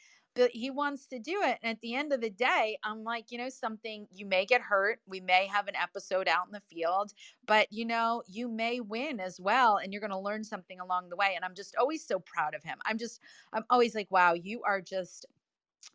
he 0.48 0.70
wants 0.70 1.06
to 1.08 1.20
do 1.20 1.42
it. 1.44 1.58
And 1.62 1.72
at 1.72 1.82
the 1.82 1.96
end 1.96 2.14
of 2.14 2.22
the 2.22 2.30
day, 2.30 2.78
I'm 2.84 3.04
like, 3.04 3.32
you 3.32 3.38
know, 3.38 3.50
something, 3.50 4.08
you 4.12 4.26
may 4.26 4.46
get 4.46 4.62
hurt. 4.62 5.00
We 5.08 5.20
may 5.20 5.48
have 5.48 5.68
an 5.68 5.76
episode 5.76 6.28
out 6.28 6.48
in 6.48 6.52
the 6.54 6.62
field, 6.62 7.14
but 7.46 7.68
you 7.72 7.86
know, 7.86 8.24
you 8.28 8.48
may 8.48 8.80
win 8.80 9.20
as 9.20 9.40
well. 9.40 9.78
And 9.78 9.92
you're 9.92 10.02
going 10.02 10.12
to 10.12 10.20
learn 10.20 10.44
something 10.44 10.80
along 10.80 11.10
the 11.10 11.16
way. 11.16 11.34
And 11.36 11.44
I'm 11.44 11.56
just 11.56 11.76
always 11.76 12.06
so 12.06 12.20
proud 12.20 12.56
of 12.56 12.64
him. 12.64 12.78
I'm 12.86 12.98
just, 12.98 13.22
I'm 13.54 13.66
always 13.70 13.96
like, 13.96 14.08
wow, 14.12 14.34
you 14.34 14.62
are 14.64 14.82
just 14.82 15.26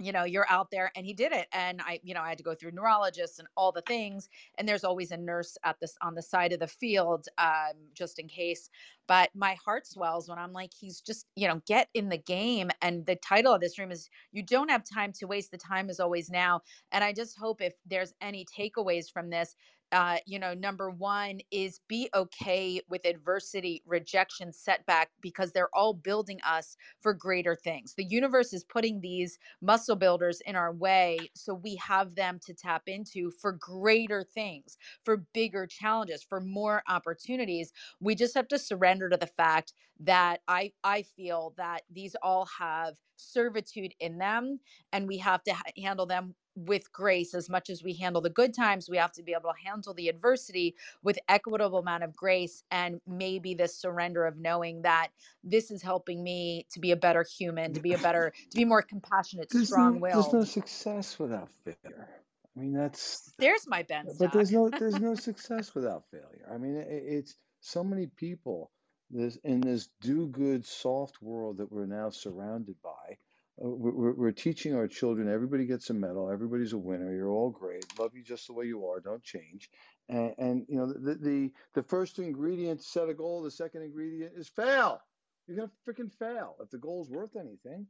you 0.01 0.13
know 0.13 0.25
you're 0.25 0.47
out 0.51 0.71
there 0.71 0.91
and 0.97 1.07
he 1.07 1.13
did 1.13 1.33
it 1.33 1.47
and 1.53 1.81
i 1.83 2.01
you 2.03 2.15
know 2.15 2.21
i 2.21 2.29
had 2.29 2.39
to 2.39 2.45
go 2.45 2.55
through 2.55 2.73
neurologists 2.73 3.39
and 3.39 3.49
all 3.57 3.73
the 3.73 3.83
things 3.83 4.29
and 4.59 4.69
there's 4.69 4.85
always 4.85 5.11
a 5.11 5.17
nurse 5.17 5.57
at 5.65 5.79
this 5.81 5.97
on 6.03 6.15
the 6.15 6.23
side 6.23 6.53
of 6.53 6.61
the 6.61 6.67
field 6.67 7.29
um, 7.39 7.75
just 7.95 8.19
in 8.19 8.29
case 8.29 8.71
but 9.07 9.31
my 9.35 9.55
heart 9.65 9.87
swells 9.87 10.29
when 10.29 10.39
i'm 10.39 10.53
like 10.53 10.73
he's 10.79 11.01
just 11.01 11.27
you 11.37 11.47
know 11.49 11.61
get 11.67 11.89
in 11.95 12.09
the 12.09 12.19
game 12.19 12.71
and 12.83 13.07
the 13.07 13.17
title 13.17 13.55
of 13.55 13.61
this 13.61 13.79
room 13.79 13.93
is 13.93 14.11
you 14.33 14.43
don't 14.43 14.71
have 14.71 14.85
time 14.85 15.13
to 15.13 15.27
waste 15.27 15.51
the 15.51 15.59
time 15.59 15.89
is 15.89 16.01
always 16.01 16.31
now 16.31 16.61
and 16.93 17.05
i 17.05 17.13
just 17.13 17.39
hope 17.39 17.61
if 17.61 17.75
there's 17.87 18.15
any 18.21 18.45
takeaways 18.45 19.11
from 19.11 19.31
this 19.31 19.55
uh, 19.93 20.19
you 20.27 20.39
know, 20.39 20.55
number 20.55 20.91
one 20.91 21.41
is 21.51 21.81
be 21.89 22.09
okay 22.15 22.81
with 22.89 23.05
adversity, 23.05 23.83
rejection, 23.87 24.53
setback, 24.53 25.11
because 25.21 25.53
they're 25.53 25.75
all 25.75 25.95
building 25.95 26.41
us 26.47 26.77
for 27.01 27.15
greater 27.15 27.55
things. 27.55 27.95
The 27.95 28.05
universe 28.05 28.53
is 28.53 28.65
putting 28.65 29.01
these 29.01 29.39
muscle 29.61 29.97
builders 29.97 30.41
in 30.43 30.57
our 30.57 30.73
way 30.73 31.31
so 31.35 31.55
we 31.55 31.77
have 31.77 32.17
them 32.17 32.41
to 32.47 32.55
tap 32.55 32.83
into 32.89 33.31
for 33.31 33.53
greater 33.53 34.25
things, 34.25 34.77
for 35.05 35.19
bigger 35.33 35.67
challenges, 35.67 36.25
for 36.25 36.41
more 36.41 36.83
opportunities. 36.89 37.73
We 38.01 38.15
just 38.15 38.35
have 38.35 38.49
to 38.49 38.59
surrender 38.59 39.09
to 39.11 39.17
the 39.17 39.27
fact 39.27 39.73
that 40.01 40.41
I 40.49 40.73
I 40.83 41.03
feel 41.03 41.55
that 41.57 41.83
these 41.91 42.17
all 42.23 42.47
have 42.59 42.97
servitude 43.17 43.95
in 44.01 44.19
them 44.19 44.59
and 44.93 45.07
we 45.07 45.19
have 45.19 45.43
to 45.45 45.55
ha- 45.55 45.63
handle 45.81 46.07
them 46.07 46.35
with 46.57 46.93
grace 46.93 47.35
as 47.35 47.49
much 47.49 47.71
as 47.71 47.83
we 47.83 47.93
handle 47.95 48.21
the 48.23 48.31
good 48.31 48.55
times 48.55 48.89
we 48.89 48.97
have 48.97 49.13
to 49.13 49.23
be 49.23 49.33
able 49.33 49.53
to 49.53 49.69
handle 49.69 49.95
the 49.95 50.09
adversity 50.09 50.75
with 51.03 51.19
equitable 51.29 51.79
amount 51.79 52.03
of 52.03 52.15
grace 52.15 52.63
and 52.71 53.01
maybe 53.07 53.55
this 53.55 53.77
surrender 53.77 54.25
of 54.27 54.37
knowing 54.37 54.83
that 54.83 55.09
this 55.43 55.71
is 55.71 55.83
helping 55.83 56.23
me 56.23 56.67
to 56.71 56.81
be 56.81 56.91
a 56.91 56.97
better 56.97 57.25
human 57.25 57.73
to 57.73 57.81
be 57.81 57.93
a 57.93 57.99
better 57.99 58.33
to 58.51 58.57
be 58.57 58.65
more 58.65 58.83
compassionate 58.83 59.49
There's 59.51 59.71
no, 59.71 59.99
there's 60.01 60.33
no 60.33 60.45
success 60.45 61.19
without 61.19 61.49
failure. 61.65 62.09
I 62.57 62.61
mean, 62.61 62.73
that's, 62.73 63.33
there's 63.39 63.67
my 63.67 63.83
ben 63.83 64.07
but 64.19 64.33
there's 64.33 64.53
no, 64.53 64.71
there's 64.79 65.01
no 65.01 65.15
success 65.15 65.75
without 65.75 66.05
failure. 66.11 66.49
I 66.53 66.59
mean, 66.59 66.77
it, 66.77 66.87
it's 66.89 67.37
so 67.61 67.83
many 67.83 68.07
people 68.07 68.71
this 69.11 69.37
in 69.45 69.61
this 69.61 69.89
do-good 70.01 70.65
soft 70.65 71.21
world 71.23 71.59
that 71.59 71.71
we're 71.71 71.87
now 71.87 72.11
surrounded 72.11 72.77
by. 72.83 73.17
Uh, 73.63 73.69
we- 73.69 73.91
we're, 73.93 74.15
we're 74.15 74.33
teaching 74.33 74.75
our 74.75 74.89
children 74.89 75.29
everybody 75.29 75.67
gets 75.67 75.91
a 75.91 75.95
medal, 75.95 76.31
everybody's 76.31 76.73
a 76.73 76.79
winner, 76.79 77.15
you're 77.15 77.31
all 77.31 77.51
great, 77.51 77.85
love 77.99 78.15
you 78.15 78.23
just 78.23 78.47
the 78.47 78.53
way 78.53 78.67
you 78.67 78.87
are, 78.87 79.01
don't 79.01 79.23
change. 79.23 79.71
And, 80.09 80.35
and 80.39 80.67
you 80.69 80.77
know, 80.77 80.93
the, 80.93 81.15
the 81.15 81.53
the 81.75 81.83
first 81.83 82.19
ingredient 82.19 82.81
to 82.81 82.87
set 82.87 83.09
a 83.09 83.15
goal, 83.15 83.43
the 83.43 83.51
second 83.51 83.83
ingredient 83.83 84.33
is 84.37 84.49
fail. 84.49 85.01
You're 85.47 85.57
gonna 85.57 85.71
freaking 85.87 86.13
fail 86.13 86.57
if 86.61 86.71
the 86.71 86.79
goal's 86.79 87.11
worth 87.11 87.37
anything 87.37 87.87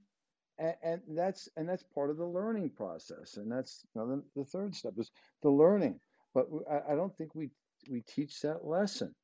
and, 0.58 0.74
and 0.82 1.02
that's 1.18 1.48
and 1.56 1.68
that's 1.68 1.82
part 1.82 2.10
of 2.10 2.16
the 2.16 2.26
learning 2.26 2.70
process 2.70 3.36
and 3.36 3.50
that's 3.50 3.84
you 3.94 4.00
know, 4.00 4.08
the, 4.08 4.22
the 4.36 4.44
third 4.44 4.74
step 4.74 4.94
is 4.98 5.10
the 5.42 5.50
learning 5.50 6.00
but 6.34 6.46
I 6.90 6.94
don't 6.94 7.16
think 7.16 7.34
we 7.34 7.50
we 7.90 8.00
teach 8.02 8.40
that 8.42 8.64
lesson 8.64 9.14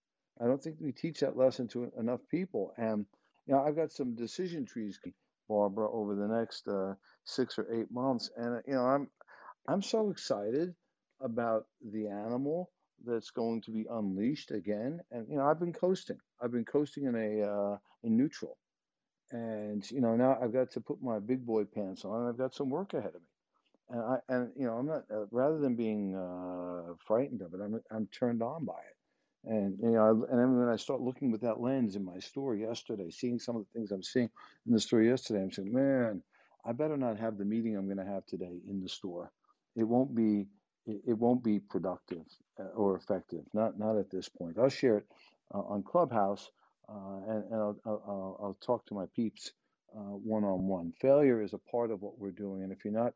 i 0.41 0.45
don't 0.47 0.63
think 0.63 0.77
we 0.81 0.93
teach 0.93 1.21
that 1.21 1.37
lesson 1.37 1.69
to 1.69 1.91
enough 1.99 2.21
people 2.31 2.73
and 2.77 3.07
you 3.47 3.55
know 3.55 3.63
i've 3.63 3.77
got 3.77 3.93
some 3.93 4.15
decision 4.15 4.67
trees 4.67 4.99
barbara 5.51 5.89
over 6.01 6.15
the 6.17 6.29
next 6.39 6.69
uh, 6.69 6.95
six 7.25 7.59
or 7.59 7.67
eight 7.77 7.91
months. 7.93 8.31
And 8.37 8.63
you 8.69 8.75
know 8.77 8.87
i'm 8.95 9.09
i'm 9.69 9.83
so 9.83 10.11
excited 10.11 10.75
about 11.21 11.65
the 11.95 12.09
animal 12.09 12.71
that's 13.07 13.31
going 13.33 13.63
to 13.63 13.73
be 13.73 13.87
unleashed 13.91 14.53
again. 14.53 15.01
And 15.13 15.29
you 15.31 15.37
know 15.39 15.47
i've 15.49 15.61
been 15.61 15.75
coasting. 15.87 16.21
I've 16.43 16.53
been 16.53 16.67
coasting 16.77 17.05
in 17.11 17.17
a 17.17 17.31
uh, 17.55 17.77
in 18.05 18.17
neutral. 18.17 18.57
And 19.33 19.83
you 19.91 20.01
know 20.03 20.17
now 20.17 20.39
I've 20.43 20.55
got 20.55 20.71
to 20.73 20.81
put 20.81 21.03
my 21.03 21.19
big 21.21 21.47
boy 21.47 21.65
pants 21.65 22.05
on. 22.07 22.21
and 22.21 22.29
I've 22.31 22.39
got 22.39 22.55
some 22.55 22.71
work 22.71 22.95
ahead 22.95 23.15
of 23.19 23.23
me, 23.29 23.33
and 23.91 24.03
I 24.15 24.17
and 24.35 24.53
you 24.57 24.67
know 24.67 24.75
I'm 24.79 24.87
not 24.87 25.05
uh, 25.13 25.27
rather 25.33 25.59
than 25.61 25.77
being 25.77 26.17
uh, 26.17 26.95
frightened 27.07 27.43
of 27.43 27.55
it, 27.55 27.61
I'm 27.65 27.81
I'm 27.91 28.09
turned 28.21 28.43
on 28.43 28.65
by 28.67 28.81
it, 28.91 28.97
and 29.45 29.79
you 29.83 29.93
know 29.93 30.27
and 30.31 30.39
then 30.41 30.59
when 30.59 30.69
I 30.69 30.77
start 30.77 31.01
looking 31.01 31.33
with 31.33 31.43
that 31.43 31.61
lens 31.61 31.97
in 31.97 32.05
my 32.05 32.21
store 32.21 32.57
yesterday, 32.57 33.11
seeing 33.11 33.39
some 33.41 33.57
of 33.57 33.65
the 33.65 33.79
things 33.79 33.93
I'm 33.93 34.03
seeing 34.03 34.31
in 34.67 34.73
the 34.75 34.81
store 34.81 35.03
yesterday, 35.03 35.43
I'm 35.43 35.53
saying, 35.53 35.73
man, 35.73 36.23
I 36.67 36.73
better 36.73 36.97
not 36.99 37.19
have 37.19 37.39
the 37.39 37.47
meeting 37.47 37.77
I'm 37.77 37.87
going 37.87 38.05
to 38.07 38.13
have 38.13 38.27
today 38.27 38.61
in 38.69 38.83
the 38.83 38.89
store. 38.89 39.33
It 39.77 39.85
won't 39.85 40.15
be 40.15 40.49
it, 40.87 41.03
won't 41.19 41.45
be 41.45 41.61
productive 41.61 42.25
uh, 42.61 42.65
or 42.77 42.97
effective. 42.97 43.45
Not 43.55 43.79
not 43.79 43.99
at 43.99 44.11
this 44.11 44.29
point. 44.29 44.59
I'll 44.59 44.69
share 44.71 44.99
it 44.99 45.07
uh, 45.55 45.61
on 45.61 45.83
Clubhouse 45.85 46.51
uh, 46.89 47.21
and, 47.29 47.45
and 47.47 47.55
I'll, 47.55 47.77
I'll 47.87 48.39
I'll 48.43 48.59
talk 48.67 48.87
to 48.87 48.95
my 48.95 49.07
peeps 49.17 49.53
one 50.25 50.45
on 50.45 50.67
one. 50.69 50.93
Failure 51.01 51.43
is 51.43 51.55
a 51.55 51.59
part 51.59 51.91
of 51.91 52.03
what 52.03 52.19
we're 52.19 52.33
doing, 52.33 52.63
and 52.65 52.73
if 52.73 52.85
you're 52.85 52.95
not 52.95 53.15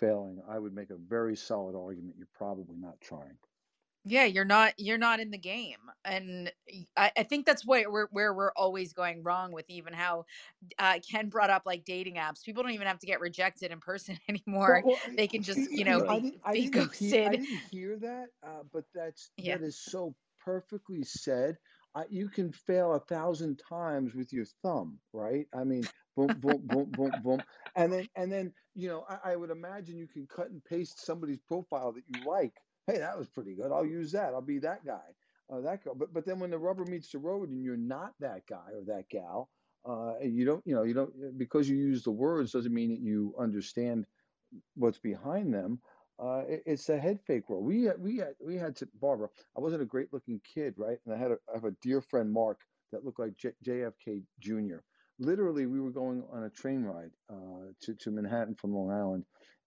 failing, 0.00 0.42
I 0.48 0.58
would 0.58 0.74
make 0.74 0.90
a 0.90 0.96
very 0.96 1.36
solid 1.36 1.76
argument 1.76 2.16
you're 2.18 2.28
probably 2.34 2.76
not 2.78 3.00
trying. 3.02 3.38
Yeah, 4.06 4.24
you're 4.24 4.44
not 4.44 4.74
you're 4.78 4.98
not 4.98 5.20
in 5.20 5.30
the 5.30 5.38
game, 5.38 5.90
and 6.04 6.52
i, 6.96 7.10
I 7.16 7.22
think 7.22 7.46
that's 7.46 7.64
what 7.64 7.90
we're 7.90 8.08
where 8.08 8.34
we're 8.34 8.52
always 8.54 8.92
going 8.92 9.22
wrong 9.22 9.50
with 9.50 9.70
even 9.70 9.94
how 9.94 10.26
uh, 10.78 10.98
Ken 11.08 11.30
brought 11.30 11.48
up 11.50 11.62
like 11.64 11.84
dating 11.86 12.16
apps. 12.16 12.44
People 12.44 12.62
don't 12.62 12.72
even 12.72 12.86
have 12.86 12.98
to 12.98 13.06
get 13.06 13.20
rejected 13.20 13.70
in 13.72 13.80
person 13.80 14.18
anymore. 14.28 14.84
well, 14.84 15.00
They 15.16 15.26
can 15.26 15.42
just 15.42 15.70
you 15.74 15.84
know 15.84 16.04
I 16.08 16.18
be 16.20 16.20
didn't, 16.20 16.40
I 16.44 16.54
be 16.54 16.66
didn't 16.70 16.94
hear, 16.98 17.16
I 17.24 17.36
didn't 17.36 17.58
hear 17.70 17.98
that, 17.98 18.28
uh, 18.42 18.62
but 18.72 18.84
that's 18.94 19.32
Yeah, 19.36 19.58
that 19.58 19.62
is 19.62 19.78
so 19.78 20.16
perfectly 20.44 21.02
said. 21.02 21.56
I, 21.94 22.06
you 22.10 22.28
can 22.28 22.52
fail 22.52 22.94
a 22.94 23.00
thousand 23.00 23.58
times 23.58 24.14
with 24.14 24.32
your 24.32 24.46
thumb, 24.62 25.00
right? 25.12 25.46
I 25.54 25.62
mean, 25.64 25.90
boom, 26.16 26.40
boom, 26.40 26.66
boom, 26.66 26.94
boom, 26.94 27.22
boom, 27.22 27.44
and 27.76 27.92
then 27.92 28.08
and 28.16 28.32
then 28.32 28.52
you 28.74 28.88
know, 28.88 29.04
I, 29.08 29.32
I 29.32 29.36
would 29.36 29.50
imagine 29.50 29.96
you 29.96 30.08
can 30.08 30.26
cut 30.26 30.50
and 30.50 30.64
paste 30.64 30.98
somebody's 30.98 31.40
profile 31.40 31.92
that 31.92 32.08
you 32.08 32.24
like. 32.24 32.60
Hey, 32.86 32.98
that 32.98 33.18
was 33.18 33.28
pretty 33.28 33.54
good. 33.54 33.72
I'll 33.72 33.86
use 33.86 34.12
that. 34.12 34.34
I'll 34.34 34.42
be 34.42 34.58
that 34.60 34.84
guy, 34.84 35.14
uh, 35.50 35.60
that 35.62 35.82
girl. 35.82 35.94
But 35.94 36.12
but 36.12 36.26
then 36.26 36.38
when 36.38 36.50
the 36.50 36.58
rubber 36.58 36.84
meets 36.84 37.10
the 37.10 37.18
road 37.18 37.48
and 37.48 37.62
you're 37.64 37.76
not 37.76 38.14
that 38.20 38.46
guy 38.46 38.72
or 38.74 38.84
that 38.86 39.08
gal, 39.10 39.50
uh, 39.84 40.14
you 40.22 40.44
don't, 40.44 40.62
you 40.66 40.74
know, 40.74 40.82
you 40.82 40.94
don't 40.94 41.38
because 41.38 41.68
you 41.68 41.76
use 41.76 42.02
the 42.04 42.10
words 42.10 42.52
doesn't 42.52 42.74
mean 42.74 42.90
that 42.90 43.00
you 43.00 43.34
understand 43.38 44.06
what's 44.74 44.98
behind 44.98 45.54
them. 45.54 45.80
Uh, 46.18 46.44
it, 46.48 46.62
it's 46.66 46.88
a 46.88 46.98
head 46.98 47.20
fake 47.26 47.48
world. 47.48 47.64
We 47.64 47.84
had, 47.84 48.00
we 48.00 48.18
had, 48.18 48.34
we 48.40 48.56
had 48.56 48.76
to 48.76 48.88
Barbara. 48.94 49.28
I 49.56 49.60
wasn't 49.60 49.82
a 49.82 49.86
great 49.86 50.12
looking 50.12 50.40
kid, 50.44 50.74
right? 50.76 50.98
And 51.04 51.14
I 51.14 51.18
had 51.18 51.32
a, 51.32 51.38
I 51.50 51.54
have 51.54 51.64
a 51.64 51.72
dear 51.82 52.00
friend 52.00 52.32
Mark 52.32 52.60
that 52.92 53.04
looked 53.04 53.18
like 53.18 53.36
J, 53.36 53.52
JFK 53.66 54.22
Jr. 54.40 54.78
Literally, 55.18 55.66
we 55.66 55.80
were 55.80 55.90
going 55.90 56.24
on 56.30 56.44
a 56.44 56.50
train 56.50 56.82
ride 56.82 57.12
uh, 57.30 57.72
to 57.82 57.94
to 57.94 58.10
Manhattan 58.10 58.54
from 58.54 58.74
Long 58.74 58.90
Island, 58.90 59.24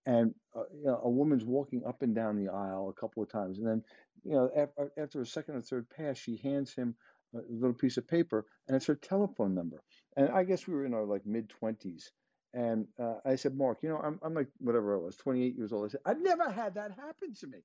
and 0.08 0.34
uh, 0.56 0.64
you 0.74 0.86
know, 0.86 1.00
a 1.04 1.10
woman's 1.10 1.46
walking 1.46 1.84
up 1.86 2.02
and 2.02 2.16
down 2.16 2.36
the 2.36 2.52
aisle 2.52 2.90
a 2.90 3.00
couple 3.00 3.22
of 3.22 3.30
times, 3.30 3.60
and 3.60 3.68
then 3.68 3.84
you 4.24 4.32
know 4.32 4.50
after, 4.56 4.92
after 4.98 5.22
a 5.22 5.26
second 5.26 5.56
or 5.56 5.62
third 5.62 5.88
pass, 5.90 6.18
she 6.18 6.38
hands 6.38 6.74
him 6.74 6.96
a 7.36 7.40
little 7.50 7.74
piece 7.74 7.98
of 7.98 8.08
paper, 8.08 8.46
and 8.68 8.76
it's 8.76 8.86
her 8.88 8.96
telephone 8.96 9.54
number. 9.54 9.84
And 10.18 10.30
I 10.30 10.44
guess 10.44 10.68
we 10.68 10.74
were 10.74 10.86
in 10.86 10.94
our 10.94 11.06
like 11.06 11.26
mid 11.26 11.50
twenties 11.50 12.10
and 12.54 12.86
uh, 13.00 13.16
I 13.24 13.36
said, 13.36 13.56
Mark, 13.56 13.78
you 13.82 13.88
know, 13.90 13.98
I'm, 13.98 14.18
I'm 14.22 14.34
like, 14.34 14.48
whatever 14.58 14.96
I 14.96 14.98
was, 15.00 15.16
28 15.16 15.56
years 15.56 15.72
old. 15.72 15.86
I 15.86 15.92
said, 15.92 16.00
I've 16.04 16.22
never 16.22 16.50
had 16.50 16.74
that 16.74 16.90
happen 16.92 17.34
to 17.40 17.46
me. 17.46 17.58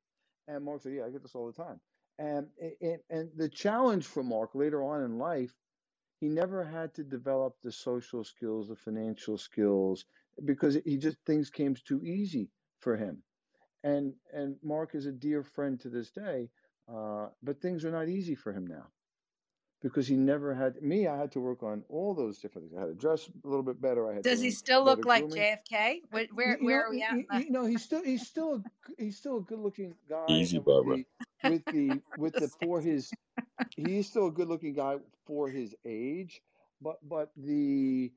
And 0.48 0.64
Mark 0.64 0.84
said, 0.84 0.94
Yeah, 0.94 1.06
I 1.06 1.10
get 1.10 1.24
this 1.24 1.36
all 1.36 1.48
the 1.48 1.64
time. 1.64 1.80
And, 2.20 2.48
and 2.82 3.00
and 3.10 3.30
the 3.36 3.50
challenge 3.50 4.06
for 4.06 4.24
Mark 4.24 4.52
later 4.54 4.84
on 4.84 5.04
in 5.04 5.18
life, 5.18 5.54
he 6.22 6.30
never 6.30 6.64
had 6.64 6.94
to 6.96 7.04
develop 7.04 7.56
the 7.64 7.72
social 7.72 8.24
skills, 8.24 8.70
the 8.70 8.76
financial 8.76 9.38
skills, 9.38 10.06
because 10.46 10.78
he 10.86 10.98
just 10.98 11.18
things 11.26 11.50
came 11.50 11.76
too 11.76 12.04
easy 12.04 12.52
for 12.80 12.98
him. 12.98 13.24
And 13.84 14.14
and 14.34 14.58
Mark 14.64 14.96
is 14.96 15.06
a 15.08 15.12
dear 15.12 15.44
friend 15.44 15.80
to 15.82 15.90
this 15.90 16.12
day, 16.12 16.50
uh, 16.94 17.28
but 17.44 17.62
things 17.62 17.86
are 17.86 17.92
not 17.92 18.10
easy 18.10 18.36
for 18.36 18.54
him 18.54 18.68
now 18.68 18.88
because 19.82 20.08
he 20.08 20.18
never 20.18 20.54
had 20.56 20.82
me. 20.82 21.08
I 21.08 21.18
had 21.18 21.32
to 21.34 21.40
work 21.42 21.64
on 21.64 21.84
all 21.90 22.16
those 22.16 22.40
different 22.40 22.70
things. 22.70 22.78
I 22.78 22.82
had 22.82 22.90
to 22.90 22.96
dress 22.96 23.30
a 23.44 23.48
little 23.48 23.64
bit 23.64 23.82
better. 23.82 24.12
I 24.12 24.16
had 24.16 24.24
Does 24.24 24.40
to 24.40 24.42
he 24.42 24.52
still 24.52 24.84
look 24.86 25.06
like 25.06 25.26
grooming. 25.26 25.32
JFK? 25.32 26.02
Where 26.12 26.28
where, 26.34 26.58
You, 26.58 26.58
you 26.62 26.68
where 26.68 26.80
know, 26.80 26.86
are 26.86 26.92
we 26.92 27.04
at? 27.04 27.20
in 27.20 27.26
you, 27.30 27.46
the- 27.46 27.52
know, 27.52 27.66
he's 27.66 27.84
still 27.84 28.04
he's 28.04 28.26
still 28.28 28.56
a 28.56 28.60
g- 28.88 28.96
he's 29.06 29.18
still 29.18 29.38
a 29.38 29.42
good 29.42 29.60
looking 29.60 29.96
guy. 30.10 30.40
Easy, 30.40 30.58
and 30.58 30.66
with 30.66 30.66
Barbara. 30.66 30.98
the 30.98 31.06
with 31.44 31.64
the 31.72 32.04
with 32.16 32.38
the 32.38 32.50
for 32.60 32.82
his 32.82 33.16
he's 33.76 34.08
still 34.08 34.28
a 34.28 34.32
good 34.32 34.48
looking 34.50 34.74
guy 34.74 34.98
for 35.26 35.50
his 35.50 35.76
age, 35.86 36.42
but 36.82 36.98
but 37.08 37.32
the 37.38 38.12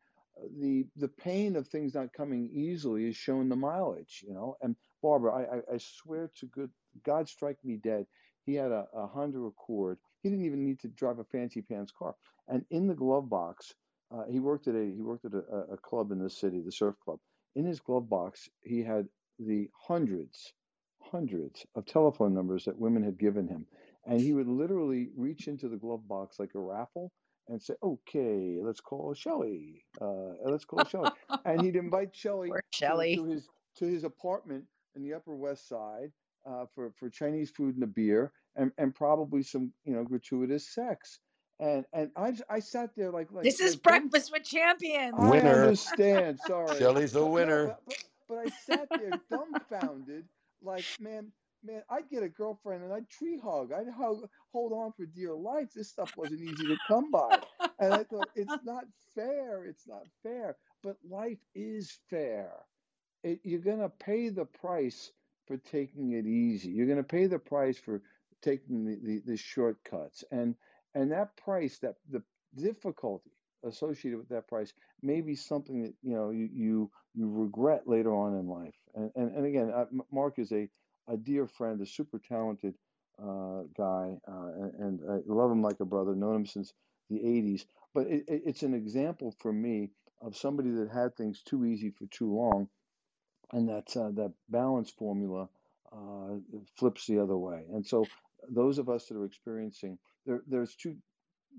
the 0.58 0.86
the 0.96 1.08
pain 1.08 1.56
of 1.56 1.68
things 1.68 1.94
not 1.94 2.12
coming 2.12 2.50
easily 2.52 3.08
is 3.08 3.16
showing 3.16 3.48
the 3.48 3.56
mileage, 3.56 4.24
you 4.26 4.34
know. 4.34 4.56
And 4.62 4.76
Barbara, 5.02 5.34
I 5.34 5.56
I, 5.56 5.74
I 5.74 5.78
swear 5.78 6.30
to 6.40 6.46
good 6.46 6.70
God, 7.04 7.28
strike 7.28 7.58
me 7.64 7.76
dead. 7.76 8.06
He 8.44 8.54
had 8.54 8.72
a, 8.72 8.86
a 8.94 9.06
Honda 9.06 9.40
Accord. 9.40 9.98
He 10.22 10.30
didn't 10.30 10.46
even 10.46 10.64
need 10.64 10.80
to 10.80 10.88
drive 10.88 11.18
a 11.18 11.24
fancy 11.24 11.62
pants 11.62 11.92
car. 11.96 12.14
And 12.48 12.64
in 12.70 12.86
the 12.86 12.94
glove 12.94 13.28
box, 13.28 13.74
uh, 14.12 14.24
he 14.30 14.40
worked 14.40 14.68
at 14.68 14.74
a 14.74 14.84
he 14.84 15.02
worked 15.02 15.24
at 15.24 15.34
a, 15.34 15.74
a 15.74 15.76
club 15.78 16.12
in 16.12 16.18
the 16.20 16.30
city, 16.30 16.60
the 16.60 16.72
surf 16.72 16.96
club. 17.04 17.18
In 17.54 17.66
his 17.66 17.80
glove 17.80 18.08
box, 18.08 18.48
he 18.62 18.82
had 18.82 19.08
the 19.38 19.68
hundreds, 19.88 20.52
hundreds 21.00 21.66
of 21.74 21.86
telephone 21.86 22.34
numbers 22.34 22.64
that 22.66 22.78
women 22.78 23.02
had 23.02 23.18
given 23.18 23.48
him, 23.48 23.66
and 24.06 24.20
he 24.20 24.32
would 24.34 24.48
literally 24.48 25.08
reach 25.16 25.48
into 25.48 25.68
the 25.68 25.76
glove 25.76 26.06
box 26.06 26.38
like 26.38 26.54
a 26.54 26.60
raffle 26.60 27.12
and 27.48 27.60
say, 27.62 27.74
"Okay, 27.82 28.58
let's 28.60 28.80
call 28.80 29.14
Shelley. 29.14 29.84
Uh, 30.00 30.32
let's 30.44 30.64
call 30.64 30.84
Shelley." 30.84 31.10
And 31.44 31.62
he'd 31.62 31.76
invite 31.76 32.14
Shelley 32.14 32.48
Poor 32.48 32.62
to, 32.72 32.86
to 33.16 33.24
his 33.24 33.48
to 33.76 33.84
his 33.86 34.04
apartment 34.04 34.64
in 34.94 35.02
the 35.02 35.14
Upper 35.14 35.34
West 35.34 35.68
Side 35.68 36.12
uh, 36.48 36.66
for 36.74 36.92
for 36.96 37.08
Chinese 37.10 37.50
food 37.50 37.74
and 37.74 37.84
a 37.84 37.86
beer, 37.86 38.32
and 38.56 38.72
and 38.78 38.94
probably 38.94 39.42
some 39.42 39.72
you 39.84 39.94
know 39.94 40.04
gratuitous 40.04 40.68
sex. 40.68 41.20
And 41.58 41.84
and 41.92 42.10
I 42.16 42.32
j- 42.32 42.44
I 42.50 42.58
sat 42.60 42.90
there 42.96 43.10
like 43.10 43.32
like 43.32 43.44
This 43.44 43.60
is 43.60 43.74
like 43.74 43.82
breakfast 43.82 44.30
with 44.32 44.44
champions. 44.44 45.14
I 45.18 45.30
Winner. 45.30 45.62
understand. 45.62 46.38
Sorry, 46.46 46.78
Shelley's 46.78 47.14
a 47.14 47.24
winner. 47.24 47.66
but, 47.66 47.80
but, 47.86 47.96
but 48.28 48.38
I 48.38 48.48
sat 48.66 48.88
there 48.90 49.20
dumbfounded, 49.30 50.24
like 50.62 50.84
man, 51.00 51.32
man. 51.66 51.82
I'd 51.90 52.08
get 52.08 52.22
a 52.22 52.28
girlfriend 52.28 52.84
and 52.84 52.92
I'd 52.92 53.08
tree 53.08 53.38
hug. 53.42 53.72
I'd 53.72 53.88
hug, 53.88 54.28
hold 54.52 54.72
on 54.72 54.92
for 54.92 55.06
dear 55.06 55.34
life. 55.34 55.68
This 55.74 55.88
stuff 55.90 56.16
wasn't 56.16 56.40
easy 56.40 56.66
to 56.66 56.76
come 56.88 57.10
by, 57.10 57.38
and 57.78 57.92
I 57.92 58.04
thought 58.04 58.28
it's 58.34 58.56
not 58.64 58.84
fair. 59.14 59.64
It's 59.64 59.86
not 59.86 60.04
fair. 60.22 60.56
But 60.82 60.96
life 61.08 61.38
is 61.54 61.98
fair. 62.08 62.52
It, 63.22 63.40
you're 63.42 63.60
gonna 63.60 63.88
pay 63.88 64.28
the 64.28 64.44
price 64.44 65.12
for 65.46 65.56
taking 65.56 66.12
it 66.12 66.26
easy. 66.26 66.70
You're 66.70 66.86
gonna 66.86 67.02
pay 67.02 67.26
the 67.26 67.38
price 67.38 67.78
for 67.78 68.02
taking 68.42 68.84
the, 68.84 68.98
the, 69.02 69.22
the 69.32 69.36
shortcuts, 69.36 70.24
and 70.30 70.54
and 70.94 71.10
that 71.12 71.36
price, 71.36 71.78
that 71.78 71.96
the 72.10 72.22
difficulty 72.56 73.30
associated 73.64 74.18
with 74.18 74.28
that 74.28 74.48
price 74.48 74.72
may 75.02 75.20
be 75.20 75.34
something 75.34 75.82
that 75.82 75.94
you 76.02 76.14
know 76.14 76.30
you 76.30 76.48
you, 76.52 76.90
you 77.14 77.28
regret 77.30 77.82
later 77.86 78.14
on 78.14 78.34
in 78.38 78.48
life. 78.48 78.74
And 78.94 79.10
and, 79.16 79.36
and 79.36 79.46
again, 79.46 79.72
Mark 80.12 80.38
is 80.38 80.52
a 80.52 80.68
a 81.08 81.16
dear 81.16 81.46
friend, 81.46 81.80
a 81.80 81.86
super 81.86 82.18
talented 82.18 82.74
uh, 83.22 83.62
guy, 83.76 84.16
uh, 84.28 84.50
and, 84.78 85.00
I 85.10 85.18
love 85.26 85.50
him 85.50 85.62
like 85.62 85.80
a 85.80 85.84
brother. 85.84 86.14
Known 86.14 86.36
him 86.36 86.46
since 86.46 86.72
the 87.10 87.18
'80s, 87.18 87.64
but 87.94 88.06
it, 88.08 88.24
it's 88.28 88.62
an 88.62 88.74
example 88.74 89.34
for 89.40 89.52
me 89.52 89.90
of 90.22 90.36
somebody 90.36 90.70
that 90.70 90.90
had 90.92 91.16
things 91.16 91.42
too 91.42 91.64
easy 91.64 91.90
for 91.90 92.06
too 92.06 92.34
long, 92.34 92.68
and 93.52 93.68
that 93.68 93.96
uh, 93.96 94.10
that 94.12 94.32
balance 94.48 94.90
formula 94.90 95.48
uh, 95.92 96.34
flips 96.78 97.06
the 97.06 97.20
other 97.20 97.36
way. 97.36 97.64
And 97.72 97.86
so, 97.86 98.06
those 98.50 98.78
of 98.78 98.88
us 98.88 99.06
that 99.06 99.16
are 99.16 99.24
experiencing 99.24 99.98
there, 100.26 100.42
there's 100.46 100.74
two 100.76 100.96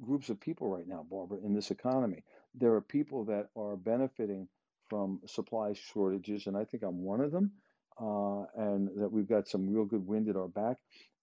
groups 0.01 0.29
of 0.29 0.39
people 0.39 0.69
right 0.69 0.87
now, 0.87 1.05
Barbara, 1.09 1.39
in 1.43 1.53
this 1.53 1.71
economy. 1.71 2.23
There 2.55 2.73
are 2.73 2.81
people 2.81 3.25
that 3.25 3.47
are 3.57 3.75
benefiting 3.75 4.47
from 4.89 5.21
supply 5.27 5.73
shortages, 5.73 6.47
and 6.47 6.57
I 6.57 6.65
think 6.65 6.83
I'm 6.83 7.03
one 7.03 7.21
of 7.21 7.31
them, 7.31 7.51
uh, 8.01 8.45
and 8.55 8.89
that 9.01 9.11
we've 9.11 9.29
got 9.29 9.47
some 9.47 9.69
real 9.69 9.85
good 9.85 10.05
wind 10.05 10.29
at 10.29 10.37
our 10.37 10.49
back. 10.49 10.77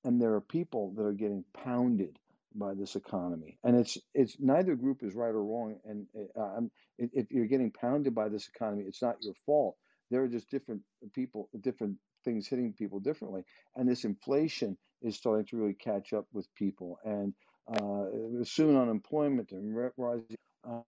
And 0.05 0.21
there 0.21 0.35
are 0.35 0.41
people 0.43 0.95
that 0.97 1.05
are 1.05 1.13
getting 1.13 1.45
pounded 1.55 2.19
by 2.55 2.75
this 2.75 2.97
economy, 2.97 3.59
and 3.65 3.77
it's 3.77 3.99
it's 4.15 4.37
neither 4.41 4.77
group 4.77 5.03
is 5.03 5.15
right 5.15 5.31
or 5.35 5.45
wrong. 5.45 5.77
And 5.85 6.07
uh, 6.41 6.61
if 6.99 7.31
you're 7.33 7.47
getting 7.47 7.73
pounded 7.73 8.15
by 8.15 8.29
this 8.29 8.49
economy, 8.55 8.85
it's 8.87 9.03
not 9.03 9.17
your 9.23 9.35
fault. 9.47 9.77
There 10.11 10.23
are 10.23 10.29
just 10.29 10.51
different 10.51 10.83
people, 11.15 11.51
different 11.61 11.99
things 12.25 12.49
hitting 12.49 12.75
people 12.75 13.01
differently, 13.01 13.45
and 13.77 13.89
this 13.89 14.05
inflation 14.05 14.79
is 15.03 15.17
starting 15.17 15.47
to 15.47 15.57
really 15.59 15.75
catch 15.75 16.13
up 16.13 16.27
with 16.33 16.49
people. 16.55 16.99
And 17.05 17.35
uh, 17.69 18.07
soon 18.45 18.77
unemployment 18.77 19.53
and 19.53 19.75
rising. 19.97 20.37
Uh, 20.69 20.81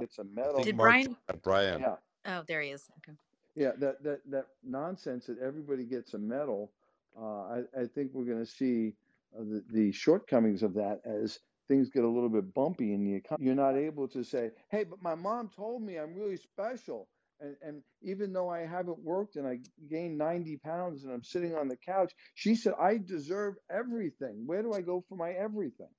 it's 0.00 0.18
a 0.18 0.24
medal. 0.24 0.62
Did 0.62 0.76
Mark- 0.76 0.90
Brian? 0.90 1.16
Brian. 1.42 1.80
Yeah, 1.80 1.96
Oh, 2.26 2.42
there 2.46 2.60
he 2.60 2.70
is. 2.70 2.88
Okay. 2.98 3.16
yeah. 3.54 3.72
That 3.78 4.02
that 4.02 4.20
that 4.30 4.46
nonsense 4.64 5.26
that 5.26 5.38
everybody 5.38 5.84
gets 5.84 6.14
a 6.14 6.18
medal. 6.18 6.72
Uh, 7.18 7.24
I 7.24 7.58
I 7.82 7.86
think 7.94 8.10
we're 8.12 8.24
going 8.24 8.44
to 8.44 8.50
see 8.50 8.94
uh, 9.38 9.42
the 9.44 9.64
the 9.72 9.92
shortcomings 9.92 10.62
of 10.62 10.74
that 10.74 11.00
as 11.04 11.38
things 11.68 11.88
get 11.90 12.04
a 12.04 12.08
little 12.08 12.28
bit 12.28 12.52
bumpy 12.54 12.92
in 12.92 13.04
the 13.04 13.14
economy. 13.14 13.46
You're 13.46 13.54
not 13.54 13.76
able 13.76 14.08
to 14.08 14.24
say, 14.24 14.50
"Hey, 14.70 14.84
but 14.84 15.02
my 15.02 15.14
mom 15.14 15.50
told 15.54 15.82
me 15.82 15.96
I'm 15.98 16.14
really 16.14 16.36
special." 16.36 17.08
And, 17.38 17.54
and 17.60 17.82
even 18.00 18.32
though 18.32 18.48
I 18.48 18.60
haven't 18.60 18.98
worked 18.98 19.36
and 19.36 19.46
I 19.46 19.58
gained 19.90 20.16
90 20.16 20.56
pounds 20.56 21.04
and 21.04 21.12
I'm 21.12 21.22
sitting 21.22 21.54
on 21.54 21.68
the 21.68 21.76
couch, 21.76 22.14
she 22.34 22.54
said, 22.54 22.72
I 22.80 22.96
deserve 22.96 23.56
everything. 23.70 24.44
Where 24.46 24.62
do 24.62 24.72
I 24.72 24.80
go 24.80 25.04
for 25.06 25.16
my 25.16 25.32
everything? 25.32 25.90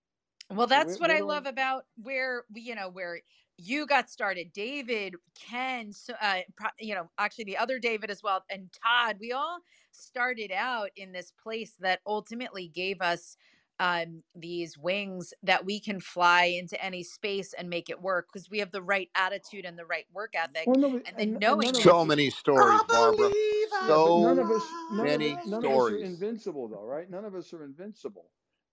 Well, 0.49 0.65
that's 0.65 0.87
where- 0.87 0.97
what 0.97 1.09
where 1.09 1.17
I 1.17 1.19
do 1.19 1.25
I- 1.25 1.27
love 1.35 1.45
about 1.45 1.85
where 2.01 2.43
we 2.51 2.61
you 2.61 2.73
know 2.73 2.89
where 2.89 3.21
you 3.57 3.85
got 3.87 4.09
started. 4.09 4.53
David, 4.53 5.15
Ken, 5.35 5.91
so, 5.93 6.13
uh, 6.21 6.41
pro- 6.55 6.69
you 6.79 6.95
know, 6.95 7.09
actually 7.17 7.45
the 7.45 7.57
other 7.57 7.79
David 7.79 8.09
as 8.11 8.23
well, 8.23 8.43
and 8.49 8.69
Todd. 8.83 9.17
We 9.19 9.31
all 9.33 9.59
started 9.91 10.51
out 10.51 10.89
in 10.95 11.11
this 11.11 11.31
place 11.43 11.73
that 11.79 11.99
ultimately 12.05 12.67
gave 12.67 13.01
us 13.01 13.37
um, 13.79 14.23
these 14.35 14.77
wings 14.77 15.33
that 15.43 15.65
we 15.65 15.79
can 15.79 15.99
fly 15.99 16.45
into 16.45 16.83
any 16.83 17.03
space 17.03 17.53
and 17.53 17.69
make 17.69 17.89
it 17.89 18.01
work 18.01 18.27
because 18.31 18.49
we 18.49 18.59
have 18.59 18.71
the 18.71 18.81
right 18.81 19.09
attitude 19.15 19.65
and 19.65 19.77
the 19.77 19.85
right 19.85 20.05
work 20.13 20.33
ethic. 20.35 20.67
Well, 20.67 20.77
no, 20.77 20.87
and 20.89 21.03
then 21.17 21.31
and 21.31 21.39
knowing 21.39 21.71
none 21.73 21.75
So 21.81 22.01
us- 22.01 22.07
many 22.07 22.29
stories, 22.31 22.81
Barbara. 22.89 23.29
Yeah, 23.29 23.87
So 23.87 24.21
none 24.21 24.39
of 24.39 24.51
us, 24.51 24.63
none 24.93 25.05
many 25.05 25.31
of, 25.33 25.39
us- 25.39 25.47
none 25.47 25.59
of 25.59 25.65
us 25.65 25.71
are 25.71 25.73
stories. 25.73 26.03
invincible, 26.03 26.67
though, 26.67 26.83
right? 26.85 27.09
None 27.09 27.25
of 27.25 27.35
us 27.35 27.53
are 27.53 27.63
invincible. 27.63 28.25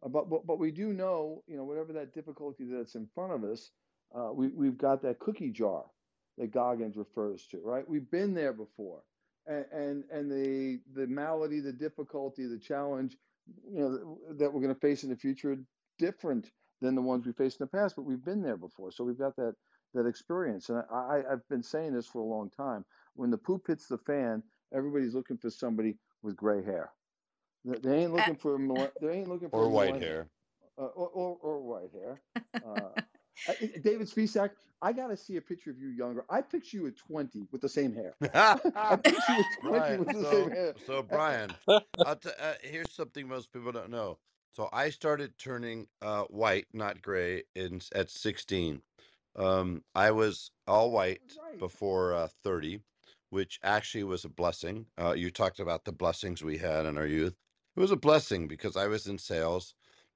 Uh, 0.02 0.08
But, 0.08 0.30
but 0.30 0.46
but 0.46 0.58
we 0.58 0.70
do 0.70 0.92
know, 0.92 1.42
you 1.46 1.56
know, 1.56 1.64
whatever 1.64 1.92
that 1.94 2.14
difficulty 2.14 2.64
that's 2.64 2.94
in 2.94 3.06
front 3.14 3.32
of 3.32 3.44
us, 3.44 3.70
uh, 4.14 4.32
we 4.32 4.48
we've 4.48 4.78
got 4.78 5.02
that 5.02 5.18
cookie 5.18 5.50
jar 5.50 5.84
that 6.38 6.52
Goggins 6.52 6.96
refers 6.96 7.46
to, 7.48 7.60
right? 7.64 7.88
We've 7.88 8.10
been 8.10 8.34
there 8.34 8.52
before, 8.52 9.02
and 9.46 9.64
and, 9.72 10.04
and 10.10 10.30
the 10.30 10.80
the 10.94 11.06
malady, 11.06 11.60
the 11.60 11.72
difficulty, 11.72 12.46
the 12.46 12.58
challenge, 12.58 13.16
you 13.70 13.78
know, 13.80 14.18
that 14.38 14.52
we're 14.52 14.60
going 14.62 14.74
to 14.74 14.80
face 14.80 15.02
in 15.04 15.10
the 15.10 15.16
future 15.16 15.52
are 15.52 15.58
different 15.98 16.50
than 16.80 16.94
the 16.94 17.02
ones 17.02 17.24
we 17.26 17.32
faced 17.32 17.60
in 17.60 17.64
the 17.66 17.78
past. 17.78 17.96
But 17.96 18.02
we've 18.02 18.24
been 18.24 18.42
there 18.42 18.56
before, 18.56 18.90
so 18.92 19.04
we've 19.04 19.18
got 19.18 19.36
that 19.36 19.54
that 19.94 20.06
experience. 20.06 20.68
And 20.70 20.82
I, 20.90 20.94
I 20.94 21.32
I've 21.32 21.48
been 21.48 21.62
saying 21.62 21.92
this 21.94 22.06
for 22.06 22.20
a 22.20 22.24
long 22.24 22.50
time. 22.50 22.84
When 23.14 23.30
the 23.30 23.38
poop 23.38 23.66
hits 23.68 23.86
the 23.86 23.98
fan, 23.98 24.42
everybody's 24.74 25.14
looking 25.14 25.38
for 25.38 25.50
somebody 25.50 25.96
with 26.22 26.36
gray 26.36 26.64
hair. 26.64 26.90
They 27.64 27.78
they 27.78 27.98
ain't 28.02 28.12
looking 28.14 28.36
for 28.36 28.56
a 28.56 28.58
mille- 28.58 28.92
they 29.00 29.10
ain't 29.18 29.28
looking 29.28 29.50
for 29.50 29.60
Or 29.60 29.64
a 29.66 29.68
white 29.68 29.86
millennial- 29.94 30.10
hair. 30.10 30.28
uh, 30.78 30.82
or, 30.86 31.08
or 31.08 31.38
or 31.42 31.60
white 31.62 31.90
hair. 31.92 32.20
Uh, 32.64 32.88
I- 32.96 33.02
David 33.82 34.08
Spisak, 34.08 34.52
I 34.82 34.92
got 34.92 35.08
to 35.08 35.16
see 35.16 35.36
a 35.36 35.42
picture 35.42 35.70
of 35.70 35.78
you 35.80 35.88
younger. 35.88 36.24
I 36.30 36.42
picture 36.42 36.78
you 36.78 36.86
at 36.88 36.96
20 36.96 37.48
with 37.52 37.60
the 37.62 37.68
same 37.68 37.94
hair. 37.94 38.16
I 38.74 38.96
picture 38.96 39.32
you 39.34 39.40
at 39.40 39.50
20 39.52 39.94
Brian, 39.94 39.98
with 39.98 40.12
the 40.12 40.24
so, 40.24 40.26
same 40.26 40.50
hair. 40.52 40.76
so 40.76 41.02
Brian, 41.02 41.58
I'll 42.04 42.16
t- 42.16 42.30
uh, 42.38 42.54
here's 42.62 42.92
something 42.92 43.28
most 43.28 43.52
people 43.52 43.72
don't 43.72 43.90
know. 43.90 44.20
So 44.52 44.68
I 44.72 44.90
started 44.90 45.38
turning 45.38 45.88
uh, 46.02 46.24
white, 46.24 46.68
not 46.74 47.02
gray, 47.02 47.44
in 47.54 47.80
at 47.94 48.10
16. 48.10 48.82
Um, 49.36 49.84
I 49.94 50.10
was 50.12 50.52
all 50.66 50.90
white 50.92 51.38
Right. 51.40 51.58
before 51.58 52.14
uh, 52.14 52.28
30, 52.44 52.82
which 53.30 53.60
actually 53.62 54.04
was 54.04 54.24
a 54.24 54.28
blessing. 54.30 54.88
Uh, 54.98 55.14
you 55.16 55.30
talked 55.30 55.60
about 55.60 55.84
the 55.84 55.92
blessings 55.92 56.42
we 56.44 56.58
had 56.58 56.86
in 56.86 56.98
our 56.98 57.06
youth. 57.06 57.36
It 57.76 57.80
was 57.80 57.90
a 57.92 57.96
blessing 57.96 58.48
because 58.48 58.76
I 58.76 58.88
was 58.88 59.06
in 59.06 59.18
sales, 59.18 59.74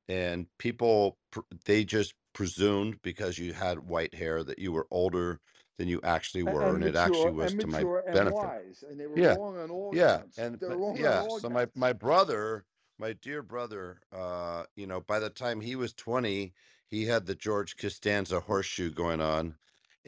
and 0.08 0.48
people 0.58 1.18
they 1.66 1.84
just 1.84 2.14
presumed 2.38 3.02
because 3.02 3.38
you 3.38 3.52
had 3.52 3.80
white 3.80 4.14
hair 4.14 4.44
that 4.44 4.60
you 4.60 4.72
were 4.72 4.86
older 4.92 5.40
than 5.78 5.88
you 5.88 6.00
actually 6.04 6.44
were, 6.44 6.76
and 6.76 6.84
and 6.84 6.86
it 6.86 6.96
actually 6.96 7.32
was 7.32 7.54
and 7.54 7.58
to 7.58 7.66
my 7.66 7.86
and 8.06 8.24
benefit. 8.24 8.30
wise, 8.30 8.82
and 8.82 8.98
they 9.00 9.06
were 9.06 9.22
Yeah, 9.22 9.36
wrong 9.36 9.58
on 9.58 9.70
all 9.70 9.94
yeah, 9.94 10.22
counts. 10.22 10.38
and 10.38 10.62
but 10.66 10.78
wrong 10.78 11.02
on 11.02 11.12
yeah, 11.12 11.26
so 11.28 11.50
my 11.50 11.68
my 11.74 11.92
brother, 11.92 12.66
my 12.98 13.12
dear 13.14 13.42
brother, 13.42 14.00
uh, 14.12 14.66
you 14.76 14.86
know, 14.86 15.00
by 15.00 15.18
the 15.20 15.30
time 15.30 15.60
he 15.62 15.76
was 15.76 15.94
20, 15.94 16.54
he 16.90 17.06
had 17.06 17.26
the 17.26 17.34
George 17.34 17.76
Costanza 17.76 18.40
horseshoe 18.40 18.90
going 18.92 19.20
on. 19.20 19.58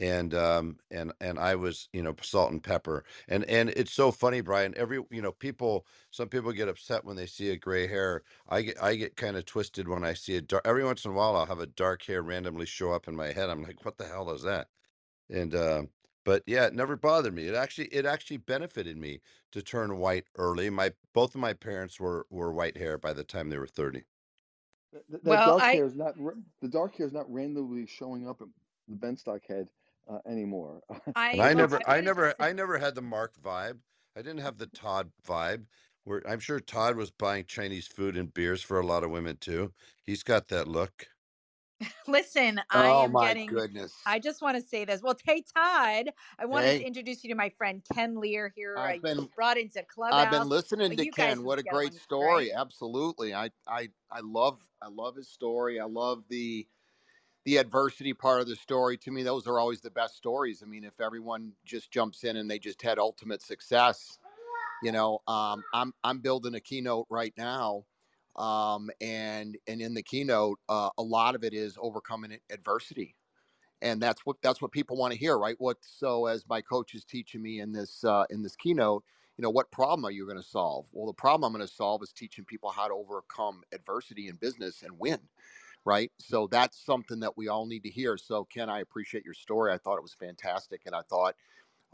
And 0.01 0.35
um 0.35 0.79
and 0.91 1.13
and 1.21 1.39
I 1.39 1.57
was, 1.57 1.89
you 1.95 2.03
know, 2.03 2.17
salt 2.23 2.53
and 2.53 2.65
pepper. 2.65 3.05
And 3.29 3.45
and 3.47 3.71
it's 3.73 3.93
so 3.95 4.13
funny, 4.13 4.43
Brian. 4.43 4.75
Every, 4.77 5.05
you 5.13 5.23
know, 5.23 5.33
people 5.33 5.87
some 6.13 6.31
people 6.31 6.53
get 6.53 6.69
upset 6.71 7.05
when 7.07 7.17
they 7.17 7.27
see 7.29 7.51
a 7.51 7.59
gray 7.59 7.89
hair. 7.89 8.25
I 8.49 8.63
get 8.65 8.83
I 8.83 8.97
get 8.97 9.17
kind 9.17 9.39
of 9.39 9.47
twisted 9.47 9.89
when 9.89 10.05
I 10.05 10.15
see 10.15 10.37
a 10.37 10.43
dark 10.43 10.67
every 10.67 10.85
once 10.85 11.07
in 11.07 11.13
a 11.13 11.15
while 11.15 11.37
I'll 11.37 11.47
have 11.47 11.61
a 11.61 11.69
dark 11.69 12.05
hair 12.05 12.23
randomly 12.25 12.67
show 12.67 12.93
up 12.93 13.09
in 13.09 13.17
my 13.17 13.29
head. 13.35 13.51
I'm 13.51 13.63
like, 13.65 13.87
what 13.87 13.99
the 13.99 14.09
hell 14.09 14.31
is 14.33 14.43
that? 14.45 14.71
And 15.31 15.55
uh, 15.55 15.85
but 16.25 16.45
yeah, 16.47 16.67
it 16.67 16.75
never 16.75 16.97
bothered 16.97 17.35
me. 17.35 17.49
It 17.49 17.57
actually 17.57 17.89
it 17.89 18.07
actually 18.07 18.39
benefited 18.39 18.99
me 18.99 19.23
to 19.53 19.63
turn 19.63 19.99
white 19.99 20.29
early. 20.37 20.71
My 20.71 20.95
both 21.15 21.35
of 21.37 21.43
my 21.43 21.55
parents 21.55 22.01
were 22.01 22.27
were 22.31 22.53
white 22.53 22.79
hair 22.79 22.99
by 22.99 23.15
the 23.15 23.25
time 23.25 23.51
they 23.51 23.59
were 23.59 23.69
30. 23.69 24.05
Th- 24.93 25.05
th- 25.11 25.23
That 25.25 25.43
Well, 25.43 25.45
dark 25.45 25.69
I 25.69 25.73
hair 25.73 25.87
is 25.87 25.97
not 25.97 26.17
the 26.61 26.69
dark 26.69 26.97
hair 26.97 27.07
is 27.07 27.13
not 27.13 27.33
randomly 27.33 27.87
showing 27.87 28.29
up 28.29 28.43
in 28.43 28.55
the 28.89 28.97
Benstock 28.97 29.47
head 29.47 29.71
uh, 30.11 30.19
anymore. 30.27 30.83
I 31.15 31.35
I 31.39 31.55
never 31.55 31.81
I 31.87 31.87
I 31.87 32.01
wanted 32.01 32.15
to 32.15 32.15
never 32.15 32.35
I 32.41 32.53
never 32.53 32.79
had 32.79 32.95
the 32.95 33.03
Mark 33.03 33.35
vibe. 33.41 33.81
I 34.17 34.23
didn't 34.23 34.41
have 34.41 34.59
the 34.59 34.67
Todd 34.67 35.13
vibe. 35.23 35.67
Where 36.05 36.27
I'm 36.29 36.41
sure 36.41 36.61
Todd 36.61 36.97
was 36.97 37.11
buying 37.11 37.45
Chinese 37.45 37.87
food 37.87 38.17
and 38.17 38.33
beers 38.33 38.63
for 38.63 38.81
a 38.81 38.87
lot 38.87 39.05
of 39.05 39.11
women 39.11 39.37
too. 39.37 39.75
He's 40.03 40.23
got 40.23 40.49
that 40.49 40.67
look. 40.69 41.09
Listen, 42.07 42.61
I 42.71 42.91
Oh 42.91 43.03
am 43.05 43.13
my 43.13 43.17
getting. 43.17 43.49
goodness. 43.49 43.95
I 44.07 44.19
just 44.19 44.41
want 44.43 44.57
to 44.57 44.63
say 44.63 44.85
this. 44.85 45.03
Well, 45.03 45.17
hey 45.25 45.43
Todd, 45.55 46.11
I 46.39 46.47
wanted 46.47 46.75
to 46.77 46.85
introduce 46.87 47.23
you 47.23 47.31
to 47.31 47.37
my 47.37 47.51
friend 47.51 47.83
Ken 47.93 48.15
Klear 48.15 48.51
here. 48.55 48.77
I 48.77 48.95
I've 48.95 49.03
been 49.03 49.29
brought 49.37 49.59
into 49.59 49.85
I've 50.11 50.31
been 50.31 50.49
listening 50.49 50.91
Well, 50.91 50.97
to 50.97 51.07
Ken. 51.07 51.45
What 51.45 51.59
a 51.59 51.63
great 51.63 51.93
along 51.93 52.01
great. 52.19 52.51
story. 52.51 52.53
Absolutely. 52.53 53.35
I 53.35 53.51
I 53.67 53.91
I 54.11 54.21
love 54.21 54.67
I 54.83 54.89
love 54.89 55.17
his 55.17 55.29
story. 55.29 55.79
I 55.81 55.85
love 55.85 56.25
the 56.29 56.67
the 57.51 57.57
adversity 57.57 58.15
part 58.15 58.41
of 58.41 58.47
the 58.47 58.55
story. 58.55 58.97
To 58.97 59.11
me, 59.11 59.25
those 59.25 59.49
are 59.49 59.59
always 59.59 59.81
the 59.81 59.91
best 59.91 60.17
stories. 60.17 60.63
I 60.63 60.67
mean, 60.67 60.85
if 60.85 61.01
everyone 61.01 61.53
just 61.65 61.91
jumps 61.91 62.23
in 62.23 62.37
and 62.37 62.49
they 62.49 62.61
just 62.61 62.81
had 62.81 62.97
ultimate 63.01 63.43
success, 63.43 64.21
you 64.85 64.93
know, 64.93 65.19
um, 65.27 65.65
I'm 65.75 65.93
I'm 66.05 66.21
building 66.21 66.55
a 66.55 66.61
keynote 66.61 67.09
right 67.11 67.35
now. 67.37 67.87
Um, 68.37 68.89
and 69.01 69.59
and 69.67 69.81
in 69.83 69.95
the 69.95 70.03
keynote, 70.03 70.61
uh, 70.69 70.91
a 70.97 71.03
lot 71.03 71.35
of 71.35 71.43
it 71.43 71.53
is 71.53 71.77
overcoming 71.81 72.39
adversity 72.53 73.17
and 73.83 74.01
that's 74.01 74.25
what 74.27 74.37
that's 74.43 74.61
what 74.61 74.73
people 74.73 74.97
want 74.97 75.13
to 75.13 75.19
hear 75.19 75.39
right 75.39 75.57
what 75.59 75.77
so 75.81 76.27
as 76.27 76.45
my 76.49 76.61
coach 76.61 76.95
is 76.95 77.05
teaching 77.05 77.43
me 77.43 77.61
in 77.61 77.73
this 77.73 78.05
uh, 78.05 78.25
in 78.31 78.43
this 78.43 78.57
keynote 78.57 79.03
you 79.37 79.43
know 79.43 79.51
what 79.51 79.71
problem 79.71 80.05
are 80.05 80.11
you 80.11 80.25
going 80.27 80.37
to 80.37 80.43
solve 80.43 80.87
well 80.93 81.07
the 81.07 81.13
problem 81.13 81.47
i'm 81.47 81.57
going 81.57 81.67
to 81.67 81.73
solve 81.73 82.03
is 82.03 82.13
teaching 82.13 82.45
people 82.45 82.71
how 82.71 82.89
to 82.89 82.95
overcome 82.95 83.63
adversity 83.73 84.29
in 84.29 84.37
business 84.37 84.83
and 84.83 84.99
win 84.99 85.19
right 85.85 86.13
so 86.19 86.47
that's 86.47 86.79
something 86.79 87.21
that 87.21 87.37
we 87.37 87.49
all 87.49 87.67
need 87.67 87.83
to 87.85 87.91
hear 87.91 88.17
so 88.19 88.45
ken 88.45 88.71
i 88.71 88.81
appreciate 88.81 89.25
your 89.25 89.35
story 89.35 89.73
i 89.73 89.79
thought 89.79 89.97
it 89.97 90.03
was 90.03 90.15
fantastic 90.15 90.83
and 90.87 90.95
i 90.95 91.03
thought 91.03 91.37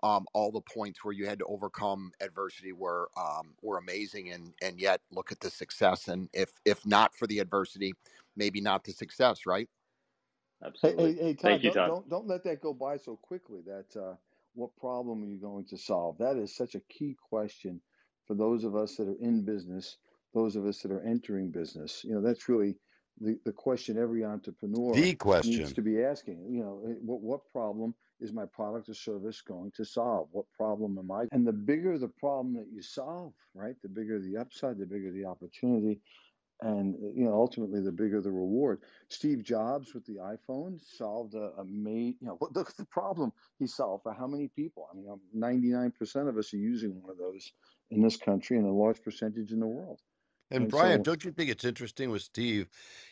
um, 0.03 0.27
all 0.35 0.53
the 0.53 0.61
points 0.63 1.05
where 1.05 1.15
you 1.15 1.27
had 1.27 1.39
to 1.41 1.47
overcome 1.47 2.13
adversity 2.21 2.73
were 2.73 3.11
um, 3.17 3.57
were 3.63 3.79
amazing 3.79 4.31
and 4.31 4.55
and 4.63 4.81
yet 4.81 5.03
look 5.11 5.33
at 5.33 5.41
the 5.41 5.51
success 5.51 6.09
and 6.09 6.31
if 6.35 6.61
if 6.65 6.87
not 6.87 7.15
for 7.15 7.27
the 7.27 7.39
adversity 7.41 7.95
maybe 8.37 8.61
not 8.61 8.85
the 8.85 8.93
success 8.93 9.47
right 9.47 9.71
Absolutely. 10.65 11.15
hey, 11.15 11.23
hey, 11.23 11.35
Thank 11.43 11.63
Todd, 11.63 11.65
you, 11.65 11.71
don't 11.71 11.73
Todd. 11.73 11.87
don't 11.87 12.09
don't 12.09 12.27
let 12.27 12.45
that 12.45 12.61
go 12.63 12.75
by 12.75 12.97
so 12.97 13.17
quickly. 13.17 13.63
That 13.63 13.97
uh, 13.97 14.17
what 14.55 14.77
problem 14.77 15.23
are 15.23 15.27
you 15.27 15.39
going 15.41 15.67
to 15.67 15.79
solve? 15.79 16.19
That 16.19 16.37
is 16.37 16.55
such 16.55 16.75
a 16.75 16.81
key 16.81 17.17
question 17.21 17.83
for 18.27 18.35
those 18.35 18.65
of 18.65 18.75
us 18.77 18.97
that 18.97 19.09
are 19.09 19.19
in 19.21 19.45
business, 19.45 19.99
those 20.35 20.57
of 20.57 20.67
us 20.67 20.83
that 20.83 20.93
are 20.93 21.03
entering 21.03 21.53
business. 21.53 22.05
You 22.05 22.15
know, 22.15 22.23
that's 22.23 22.49
really 22.49 22.79
the, 23.21 23.39
the 23.45 23.53
question 23.53 23.99
every 23.99 24.25
entrepreneur 24.25 24.95
The 24.95 25.17
needs 25.59 25.73
to 25.73 25.83
be 25.83 26.03
asking. 26.03 26.45
You 26.49 26.63
know, 26.63 26.81
what 27.03 27.21
what 27.21 27.53
problem 27.53 27.95
is 28.21 28.33
my 28.33 28.47
product 28.47 28.89
or 28.89 28.95
service 28.95 29.41
going 29.43 29.73
to 29.77 29.85
solve? 29.85 30.29
What 30.33 30.47
problem 30.57 30.99
am 30.99 31.11
I? 31.11 31.27
And 31.33 31.47
the 31.47 31.53
bigger 31.53 31.99
the 31.99 32.09
problem 32.09 32.55
that 32.55 32.67
you 32.73 32.83
solve, 32.83 33.33
right? 33.55 33.75
The 33.83 33.89
bigger 33.89 34.21
the 34.21 34.37
upside, 34.37 34.79
the 34.79 34.87
bigger 34.87 35.11
the 35.11 35.25
opportunity 35.25 36.01
and 36.63 36.95
you 37.15 37.25
know 37.25 37.35
ultimately 37.35 37.81
the 37.81 37.93
bigger 37.93 38.21
the 38.21 38.31
reward 38.31 38.81
steve 39.09 39.43
jobs 39.43 39.93
with 39.93 40.05
the 40.07 40.17
iphone 40.17 40.81
solved 40.97 41.35
a, 41.35 41.53
a 41.59 41.65
made 41.67 42.15
you 42.21 42.27
know 42.27 42.37
what 42.39 42.55
the, 42.55 42.65
the 42.79 42.85
problem 42.87 43.33
he 43.59 43.67
solved 43.67 44.03
for 44.03 44.15
how 44.15 44.27
many 44.27 44.49
people 44.49 44.89
i 44.91 44.97
mean 44.97 45.07
um, 45.11 45.21
99% 45.37 46.29
of 46.29 46.39
us 46.39 46.55
are 46.55 46.59
using 46.59 47.03
one 47.03 47.11
of 47.11 47.19
those 47.19 47.53
in 47.91 48.03
this 48.03 48.17
country 48.17 48.57
and 48.57 48.67
a 48.67 48.71
large 48.71 49.03
percentage 49.03 49.53
in 49.53 49.61
the 49.61 49.67
world 49.67 50.01
And 50.51 50.65
and 50.65 50.71
Brian, 50.71 51.03
so 51.03 51.03
don't 51.03 51.25
you 51.25 51.33
think 51.33 51.51
it's 51.51 51.65
interesting 51.65 52.11
with 52.11 52.23
Steve? 52.23 52.69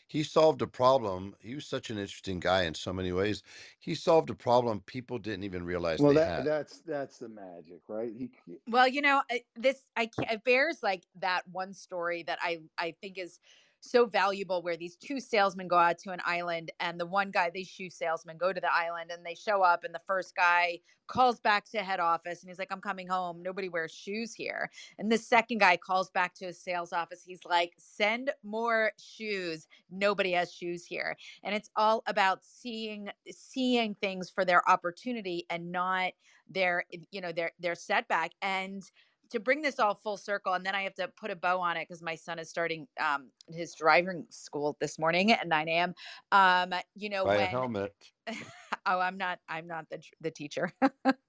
He 0.07 0.23
solved 0.23 0.63
a 0.63 0.67
problem. 0.67 1.37
He 1.41 1.55
was 1.55 1.67
such 1.67 1.91
an 1.91 1.99
interesting 1.99 2.41
guy 2.41 2.63
in 2.65 2.75
so 2.75 2.93
many 2.93 3.13
ways. 3.13 3.43
He 3.81 3.95
solved 3.95 4.31
a 4.31 4.35
problem 4.35 4.81
people 4.83 5.19
didn't 5.19 5.45
even 5.45 5.65
realize 5.65 6.01
well 6.01 6.13
they 6.15 6.17
that 6.17 6.31
had. 6.37 6.45
that's 6.45 6.81
that's 6.81 7.19
the 7.19 7.29
magic 7.29 7.81
right 7.89 8.13
he, 8.17 8.31
he- 8.47 8.59
Well, 8.69 8.89
you 8.89 9.03
know, 9.03 9.23
I- 9.31 9.45
this 9.57 9.87
I 9.97 10.07
can't, 10.07 10.31
it 10.33 10.45
bears 10.45 10.83
like 10.83 11.05
that 11.17 11.49
one 11.49 11.75
story 11.75 12.23
that 12.25 12.39
I 12.43 12.63
I 12.79 12.93
think 13.01 13.19
is 13.19 13.39
so 13.85 14.07
valuable 14.07 14.63
where 14.63 14.77
these 14.77 14.97
two 14.97 15.21
salesmen 15.21 15.69
go 15.69 15.77
out 15.77 15.99
to 15.99 16.11
an 16.11 16.21
island 16.25 16.73
and 16.81 16.99
the 16.99 17.07
one 17.07 17.31
guy 17.31 17.51
these 17.51 17.69
shoe 17.69 17.91
salesmen 17.91 18.37
go 18.37 18.53
to 18.53 18.61
the 18.61 18.73
island 18.73 19.11
and 19.11 19.25
they 19.25 19.35
show 19.35 19.63
up 19.63 19.85
and 19.85 19.95
the 19.95 20.01
first 20.07 20.35
guy 20.37 20.79
calls 21.07 21.39
back 21.41 21.71
to 21.71 21.79
head 21.79 22.01
office 22.01 22.43
and 22.43 22.49
he's 22.49 22.59
like 22.59 22.73
i'm 22.73 22.81
coming 22.81 23.09
home. 23.09 23.43
Nobody 23.43 23.69
wears 23.69 23.93
shoes 23.93 24.35
here. 24.35 24.71
And 24.99 25.11
the 25.11 25.19
second 25.19 25.59
guy 25.59 25.77
calls 25.77 26.11
back 26.11 26.35
to 26.37 26.47
his 26.47 26.61
sales 26.61 26.93
office. 26.93 27.23
He's 27.27 27.45
like 27.45 27.73
send 27.79 28.31
more 28.43 28.93
shoes. 28.99 29.67
Nobody 29.91 30.33
has 30.33 30.53
shoes 30.53 30.85
here. 30.85 31.17
And 31.43 31.55
it's 31.55 31.71
all 31.77 32.03
about 32.07 32.43
seeing 32.43 33.09
seeing 33.31 33.95
things 33.97 34.31
for 34.31 34.45
their 34.45 34.69
opportunity 34.69 35.47
and 35.51 35.73
not 35.73 36.13
their 36.49 36.85
you 37.11 37.21
know 37.21 37.33
their 37.33 37.53
their 37.59 37.75
setback. 37.75 38.33
And 38.43 38.83
to 39.35 39.41
bring 39.41 39.61
this 39.61 39.81
all 39.81 39.97
full 39.97 40.17
circle 40.17 40.55
and 40.55 40.65
then 40.65 40.75
i 40.77 40.83
have 40.83 40.95
to 40.95 41.09
put 41.21 41.31
a 41.31 41.37
bow 41.37 41.61
on 41.61 41.77
it 41.77 41.89
because 41.89 42.01
my 42.01 42.15
son 42.15 42.39
is 42.39 42.49
starting 42.49 42.87
um, 43.01 43.31
his 43.53 43.75
driving 43.75 44.25
school 44.31 44.77
this 44.81 44.97
morning 44.97 45.33
at 45.33 45.49
9 45.49 45.69
a.m 45.69 45.95
um, 46.31 46.73
you 46.95 47.09
know 47.09 47.25
Buy 47.25 47.37
a 47.37 47.47
helmet. 47.47 47.95
oh 48.87 49.01
i'm 49.01 49.19
not 49.19 49.41
i'm 49.49 49.67
not 49.67 49.87
the 49.91 50.01
the 50.21 50.31
teacher 50.31 50.73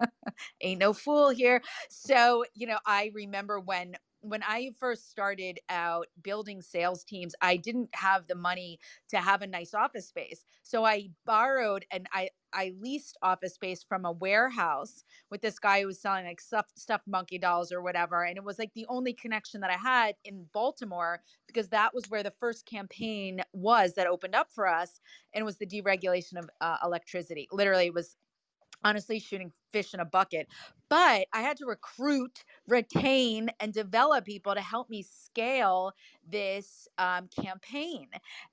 ain't 0.62 0.80
no 0.80 0.93
fool 0.93 1.30
here 1.30 1.62
so 1.89 2.45
you 2.53 2.68
know 2.68 2.78
i 2.86 3.12
remember 3.14 3.60
when 3.60 3.95
when 4.30 4.43
i 4.43 4.71
first 4.80 5.09
started 5.09 5.59
out 5.69 6.07
building 6.21 6.61
sales 6.61 7.03
teams 7.03 7.36
i 7.41 7.57
didn't 7.57 7.89
have 7.95 8.28
the 8.28 8.36
money 8.36 8.80
to 9.09 9.17
have 9.17 9.41
a 9.41 9.47
nice 9.47 9.73
office 9.73 10.07
space. 10.07 10.45
So 10.63 10.86
i 10.86 11.09
borrowed 11.26 11.86
and 11.91 12.07
i 12.13 12.30
i 12.53 12.73
leased 12.80 13.17
office 13.21 13.55
space 13.55 13.84
from 13.84 14.05
a 14.05 14.11
warehouse 14.11 15.03
with 15.30 15.41
this 15.41 15.59
guy 15.59 15.82
who 15.82 15.88
was 15.88 16.01
selling 16.01 16.26
like 16.26 16.41
stuffed 16.41 16.78
stuffed 16.80 17.07
monkey 17.07 17.38
dolls 17.38 17.71
or 17.71 17.82
whatever 17.82 18.23
and 18.23 18.38
it 18.38 18.43
was 18.43 18.59
like 18.59 18.73
the 18.73 18.86
only 18.89 19.13
connection 19.13 19.61
that 19.61 19.71
i 19.71 19.78
had 19.78 20.15
in 20.26 20.45
baltimore 20.53 21.21
because 21.47 21.69
that 21.69 21.93
was 21.93 22.09
where 22.09 22.23
the 22.23 22.32
first 22.39 22.65
campaign 22.65 23.41
was 23.53 23.93
that 23.95 24.07
opened 24.07 24.36
up 24.36 24.51
for 24.51 24.67
us 24.67 25.01
and 25.34 25.45
was 25.45 25.57
the 25.57 25.65
deregulation 25.67 26.38
of 26.38 26.49
uh, 26.61 26.78
electricity. 26.84 27.47
Literally 27.51 27.88
it 27.88 27.93
was 27.93 28.17
honestly 28.86 29.20
shooting 29.20 29.54
fish 29.74 29.94
in 29.96 30.02
a 30.02 30.06
bucket 30.06 30.48
but 30.90 31.28
i 31.34 31.42
had 31.42 31.58
to 31.58 31.68
recruit 31.68 32.46
retain 32.68 33.50
and 33.62 33.74
develop 33.74 34.26
people 34.26 34.56
to 34.56 34.62
help 34.62 34.90
me 34.90 35.04
scale 35.04 35.94
this 36.26 36.88
um, 37.00 37.30
campaign 37.30 38.10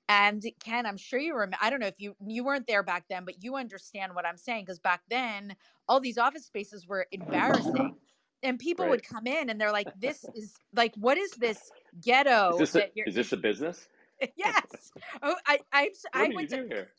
and 0.09 0.45
ken 0.61 0.87
i'm 0.87 0.97
sure 0.97 1.19
you 1.19 1.33
remember 1.35 1.57
i 1.61 1.71
don't 1.71 1.81
know 1.81 1.87
if 1.87 2.01
you 2.01 2.17
you 2.27 2.45
weren't 2.45 2.67
there 2.67 2.83
back 2.83 3.07
then 3.09 3.25
but 3.25 3.43
you 3.43 3.55
understand 3.57 4.15
what 4.15 4.27
i'm 4.27 4.37
saying 4.37 4.65
because 4.65 4.79
back 4.79 5.03
then 5.09 5.55
all 5.89 6.01
these 6.01 6.19
office 6.19 6.45
spaces 6.47 6.87
were 6.87 7.07
embarrassing 7.13 7.97
and 8.43 8.59
people 8.59 8.87
Right. 8.87 8.89
would 8.89 9.03
come 9.03 9.27
in 9.27 9.49
and 9.49 9.61
they're 9.61 9.73
like 9.73 9.91
this 9.95 10.29
is 10.35 10.61
like 10.73 10.95
what 10.97 11.17
is 11.17 11.37
this 11.37 11.73
Is 12.49 12.57
ghetto 12.57 12.57
this 12.57 12.75
a, 12.75 12.83
is 13.05 13.15
this 13.15 13.33
a 13.33 13.37
business? 13.37 13.89
yes 14.37 14.93
oh 15.23 15.35
i 15.47 15.61
i, 15.73 15.91
I 16.13 16.29
went 16.29 16.51
to 16.51 16.59
here? 16.67 16.93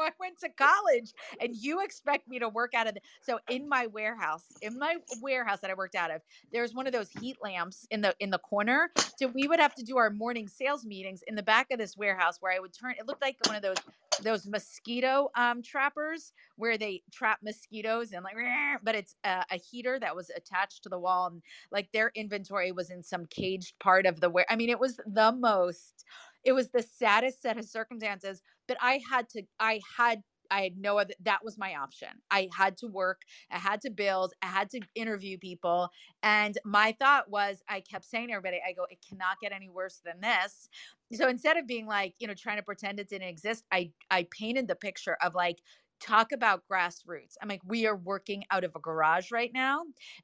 I 0.00 0.10
went 0.18 0.38
to 0.40 0.48
college 0.50 1.12
and 1.40 1.54
you 1.54 1.82
expect 1.82 2.28
me 2.28 2.38
to 2.38 2.48
work 2.48 2.74
out 2.74 2.86
of 2.86 2.94
the 2.94 3.00
so 3.22 3.38
in 3.48 3.68
my 3.68 3.86
warehouse, 3.86 4.44
in 4.60 4.78
my 4.78 4.96
warehouse 5.22 5.60
that 5.60 5.70
I 5.70 5.74
worked 5.74 5.94
out 5.94 6.10
of, 6.10 6.22
there's 6.52 6.74
one 6.74 6.86
of 6.86 6.92
those 6.92 7.10
heat 7.10 7.36
lamps 7.42 7.86
in 7.90 8.00
the 8.00 8.14
in 8.20 8.30
the 8.30 8.38
corner. 8.38 8.90
So 9.16 9.28
we 9.28 9.48
would 9.48 9.60
have 9.60 9.74
to 9.76 9.84
do 9.84 9.96
our 9.98 10.10
morning 10.10 10.48
sales 10.48 10.84
meetings 10.84 11.22
in 11.26 11.34
the 11.34 11.42
back 11.42 11.70
of 11.70 11.78
this 11.78 11.96
warehouse 11.96 12.36
where 12.40 12.52
I 12.52 12.58
would 12.58 12.72
turn 12.72 12.94
it 12.98 13.06
looked 13.06 13.22
like 13.22 13.36
one 13.46 13.56
of 13.56 13.62
those 13.62 13.76
those 14.22 14.46
mosquito 14.46 15.30
um 15.36 15.62
trappers 15.62 16.32
where 16.56 16.76
they 16.76 17.02
trap 17.12 17.38
mosquitoes 17.42 18.12
and 18.12 18.24
like 18.24 18.36
but 18.82 18.94
it's 18.94 19.14
a, 19.24 19.44
a 19.50 19.56
heater 19.56 19.98
that 19.98 20.14
was 20.14 20.30
attached 20.30 20.82
to 20.82 20.88
the 20.88 20.98
wall 20.98 21.28
and 21.28 21.42
like 21.70 21.90
their 21.92 22.10
inventory 22.14 22.72
was 22.72 22.90
in 22.90 23.02
some 23.02 23.26
caged 23.26 23.78
part 23.78 24.06
of 24.06 24.20
the 24.20 24.28
where 24.28 24.46
I 24.50 24.56
mean 24.56 24.70
it 24.70 24.80
was 24.80 24.98
the 25.06 25.32
most 25.32 26.04
it 26.44 26.52
was 26.52 26.70
the 26.70 26.82
saddest 26.82 27.42
set 27.42 27.58
of 27.58 27.64
circumstances 27.64 28.42
but 28.66 28.76
I 28.80 29.00
had 29.10 29.28
to 29.30 29.42
I 29.58 29.80
had 29.96 30.22
I 30.50 30.62
had 30.62 30.78
no 30.78 30.98
other 30.98 31.14
that 31.20 31.44
was 31.44 31.58
my 31.58 31.74
option. 31.74 32.08
I 32.30 32.48
had 32.56 32.76
to 32.78 32.86
work, 32.86 33.22
I 33.50 33.58
had 33.58 33.80
to 33.82 33.90
build, 33.90 34.32
I 34.42 34.46
had 34.46 34.70
to 34.70 34.80
interview 34.94 35.38
people. 35.38 35.90
And 36.22 36.56
my 36.64 36.96
thought 36.98 37.30
was 37.30 37.62
I 37.68 37.80
kept 37.80 38.04
saying 38.04 38.28
to 38.28 38.34
everybody, 38.34 38.60
I 38.66 38.72
go, 38.72 38.86
it 38.90 39.04
cannot 39.06 39.40
get 39.40 39.52
any 39.52 39.68
worse 39.68 40.00
than 40.04 40.20
this. 40.20 40.68
So 41.12 41.28
instead 41.28 41.56
of 41.56 41.66
being 41.66 41.86
like, 41.86 42.14
you 42.18 42.26
know, 42.26 42.34
trying 42.34 42.56
to 42.58 42.62
pretend 42.62 43.00
it 43.00 43.08
didn't 43.08 43.28
exist, 43.28 43.64
I 43.72 43.92
I 44.10 44.26
painted 44.30 44.68
the 44.68 44.76
picture 44.76 45.16
of 45.22 45.34
like 45.34 45.58
talk 46.00 46.30
about 46.32 46.62
grassroots. 46.70 47.34
I'm 47.42 47.48
like, 47.48 47.62
we 47.64 47.86
are 47.86 47.96
working 47.96 48.44
out 48.50 48.62
of 48.64 48.72
a 48.76 48.80
garage 48.80 49.32
right 49.32 49.52
now, 49.52 49.82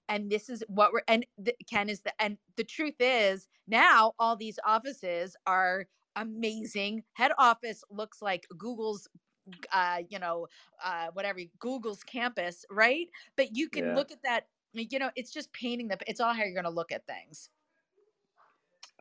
and 0.09 0.31
this 0.31 0.49
is 0.49 0.63
what 0.69 0.93
we're. 0.93 1.03
And 1.09 1.27
the, 1.39 1.55
Ken 1.69 1.89
is 1.89 2.01
the 2.03 2.13
and 2.21 2.39
the 2.57 2.65
truth 2.65 2.95
is 3.01 3.49
now 3.67 4.13
all 4.19 4.37
these 4.37 4.59
offices 4.65 5.37
are 5.47 5.87
amazing. 6.17 7.05
Head 7.15 7.33
office 7.39 7.83
looks 7.91 8.23
like 8.23 8.47
Google's 8.57 9.09
uh 9.73 9.99
you 10.09 10.19
know 10.19 10.47
uh 10.83 11.09
whatever 11.13 11.41
google's 11.59 12.03
campus 12.03 12.65
right 12.71 13.09
but 13.37 13.55
you 13.57 13.69
can 13.69 13.85
Yeah. 13.89 13.95
look 13.95 14.11
at 14.11 14.23
that 14.25 14.49
you 14.73 14.99
know 14.99 15.11
it's 15.17 15.33
just 15.33 15.53
painting 15.53 15.89
the 15.89 15.99
it's 16.07 16.21
all 16.21 16.33
how 16.33 16.45
you're 16.45 16.55
going 16.55 16.65
to 16.65 16.71
look 16.71 16.93
at 16.93 17.07
things 17.07 17.51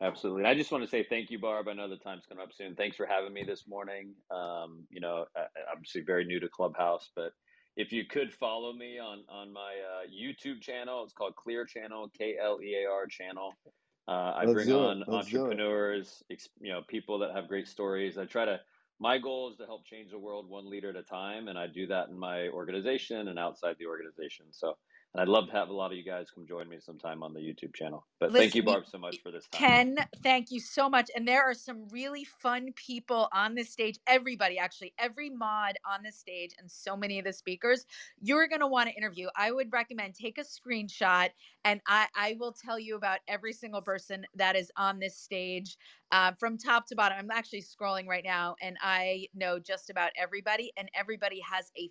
Absolutely. 0.00 0.42
And 0.42 0.48
I 0.48 0.54
just 0.54 0.72
want 0.72 0.82
to 0.84 0.90
say 0.90 1.04
thank 1.08 1.30
you, 1.30 1.38
Barb. 1.38 1.68
I 1.68 1.72
know 1.72 1.88
the 1.88 1.96
time's 1.96 2.26
coming 2.26 2.42
up 2.42 2.52
soon. 2.52 2.74
Thanks 2.74 2.96
for 2.96 3.06
having 3.06 3.32
me 3.32 3.44
this 3.44 3.66
morning. 3.68 4.14
Um, 4.30 4.86
you 4.90 5.00
know, 5.00 5.26
I- 5.36 5.42
I- 5.42 5.72
obviously 5.72 6.02
very 6.02 6.24
new 6.24 6.40
to 6.40 6.48
Clubhouse, 6.48 7.10
but 7.14 7.32
if 7.76 7.92
you 7.92 8.04
could 8.04 8.34
follow 8.34 8.72
me 8.72 8.98
on 8.98 9.24
on 9.28 9.52
my 9.52 9.74
uh, 9.80 10.06
YouTube 10.08 10.60
channel, 10.62 11.04
it's 11.04 11.12
called 11.12 11.34
Klear 11.36 11.66
Channel, 11.66 12.10
K 12.10 12.36
L 12.38 12.60
E 12.62 12.84
A 12.84 12.90
R 12.90 13.06
channel. 13.06 13.54
Uh, 14.06 14.10
I 14.36 14.44
Let's 14.44 14.52
bring 14.52 14.72
on 14.72 15.04
Let's 15.06 15.28
do 15.28 15.36
it. 15.36 15.40
entrepreneurs, 15.40 16.22
you 16.60 16.72
know, 16.72 16.82
people 16.86 17.18
that 17.20 17.32
have 17.34 17.48
great 17.48 17.68
stories. 17.68 18.18
I 18.18 18.26
try 18.26 18.44
to. 18.44 18.60
My 19.00 19.18
goal 19.18 19.50
is 19.50 19.56
to 19.56 19.66
help 19.66 19.84
change 19.86 20.12
the 20.12 20.18
world 20.18 20.48
one 20.48 20.70
leader 20.70 20.90
at 20.90 20.96
a 20.96 21.02
time, 21.02 21.48
and 21.48 21.58
I 21.58 21.66
do 21.66 21.86
that 21.88 22.08
in 22.08 22.18
my 22.18 22.48
organization 22.48 23.28
and 23.28 23.38
outside 23.38 23.76
the 23.78 23.86
organization. 23.86 24.46
So, 24.52 24.76
and 25.14 25.22
I'd 25.22 25.28
love 25.28 25.46
to 25.46 25.52
have 25.52 25.68
a 25.68 25.72
lot 25.72 25.92
of 25.92 25.96
you 25.96 26.04
guys 26.04 26.26
come 26.34 26.46
join 26.46 26.68
me 26.68 26.78
sometime 26.80 27.22
on 27.22 27.32
the 27.32 27.40
YouTube 27.40 27.74
channel. 27.74 28.04
But 28.18 28.32
thank 28.32 28.54
you, 28.54 28.62
you- 28.62 28.66
Barb, 28.66 28.84
so 28.90 28.98
much 28.98 29.20
for 29.22 29.30
this 29.30 29.46
time. 29.48 29.60
Ken, 29.60 29.96
thank 30.22 30.50
you 30.50 30.58
so 30.60 30.88
much. 30.88 31.10
And 31.14 31.26
there 31.26 31.42
are 31.42 31.54
some 31.54 31.88
really 31.90 32.24
fun 32.24 32.72
people 32.74 33.28
on 33.32 33.54
this 33.54 33.70
stage. 33.70 33.98
Everybody, 34.08 34.58
actually, 34.58 34.92
every 34.98 35.30
mod 35.30 35.76
on 35.88 36.02
this 36.02 36.18
stage, 36.18 36.50
and 36.58 36.70
so 36.70 36.96
many 36.96 37.18
of 37.18 37.24
the 37.24 37.32
speakers 37.32 37.86
you're 38.20 38.48
going 38.48 38.60
to 38.60 38.66
want 38.66 38.88
to 38.88 38.94
interview. 38.96 39.28
I 39.36 39.52
would 39.52 39.72
recommend 39.72 40.14
take 40.14 40.38
a 40.38 40.42
screenshot, 40.42 41.30
and 41.64 41.80
I, 41.86 42.06
I 42.16 42.36
will 42.40 42.52
tell 42.52 42.78
you 42.78 42.96
about 42.96 43.20
every 43.28 43.52
single 43.52 43.82
person 43.82 44.26
that 44.34 44.56
is 44.56 44.72
on 44.76 44.98
this 44.98 45.16
stage 45.16 45.76
uh, 46.12 46.32
from 46.32 46.58
top 46.58 46.86
to 46.88 46.96
bottom. 46.96 47.18
I'm 47.18 47.30
actually 47.30 47.62
scrolling 47.62 48.06
right 48.06 48.24
now, 48.24 48.56
and 48.62 48.76
I 48.82 49.26
know 49.34 49.58
just 49.58 49.90
about 49.90 50.10
everybody, 50.16 50.72
and 50.76 50.88
everybody 50.94 51.40
has 51.40 51.70
a 51.78 51.90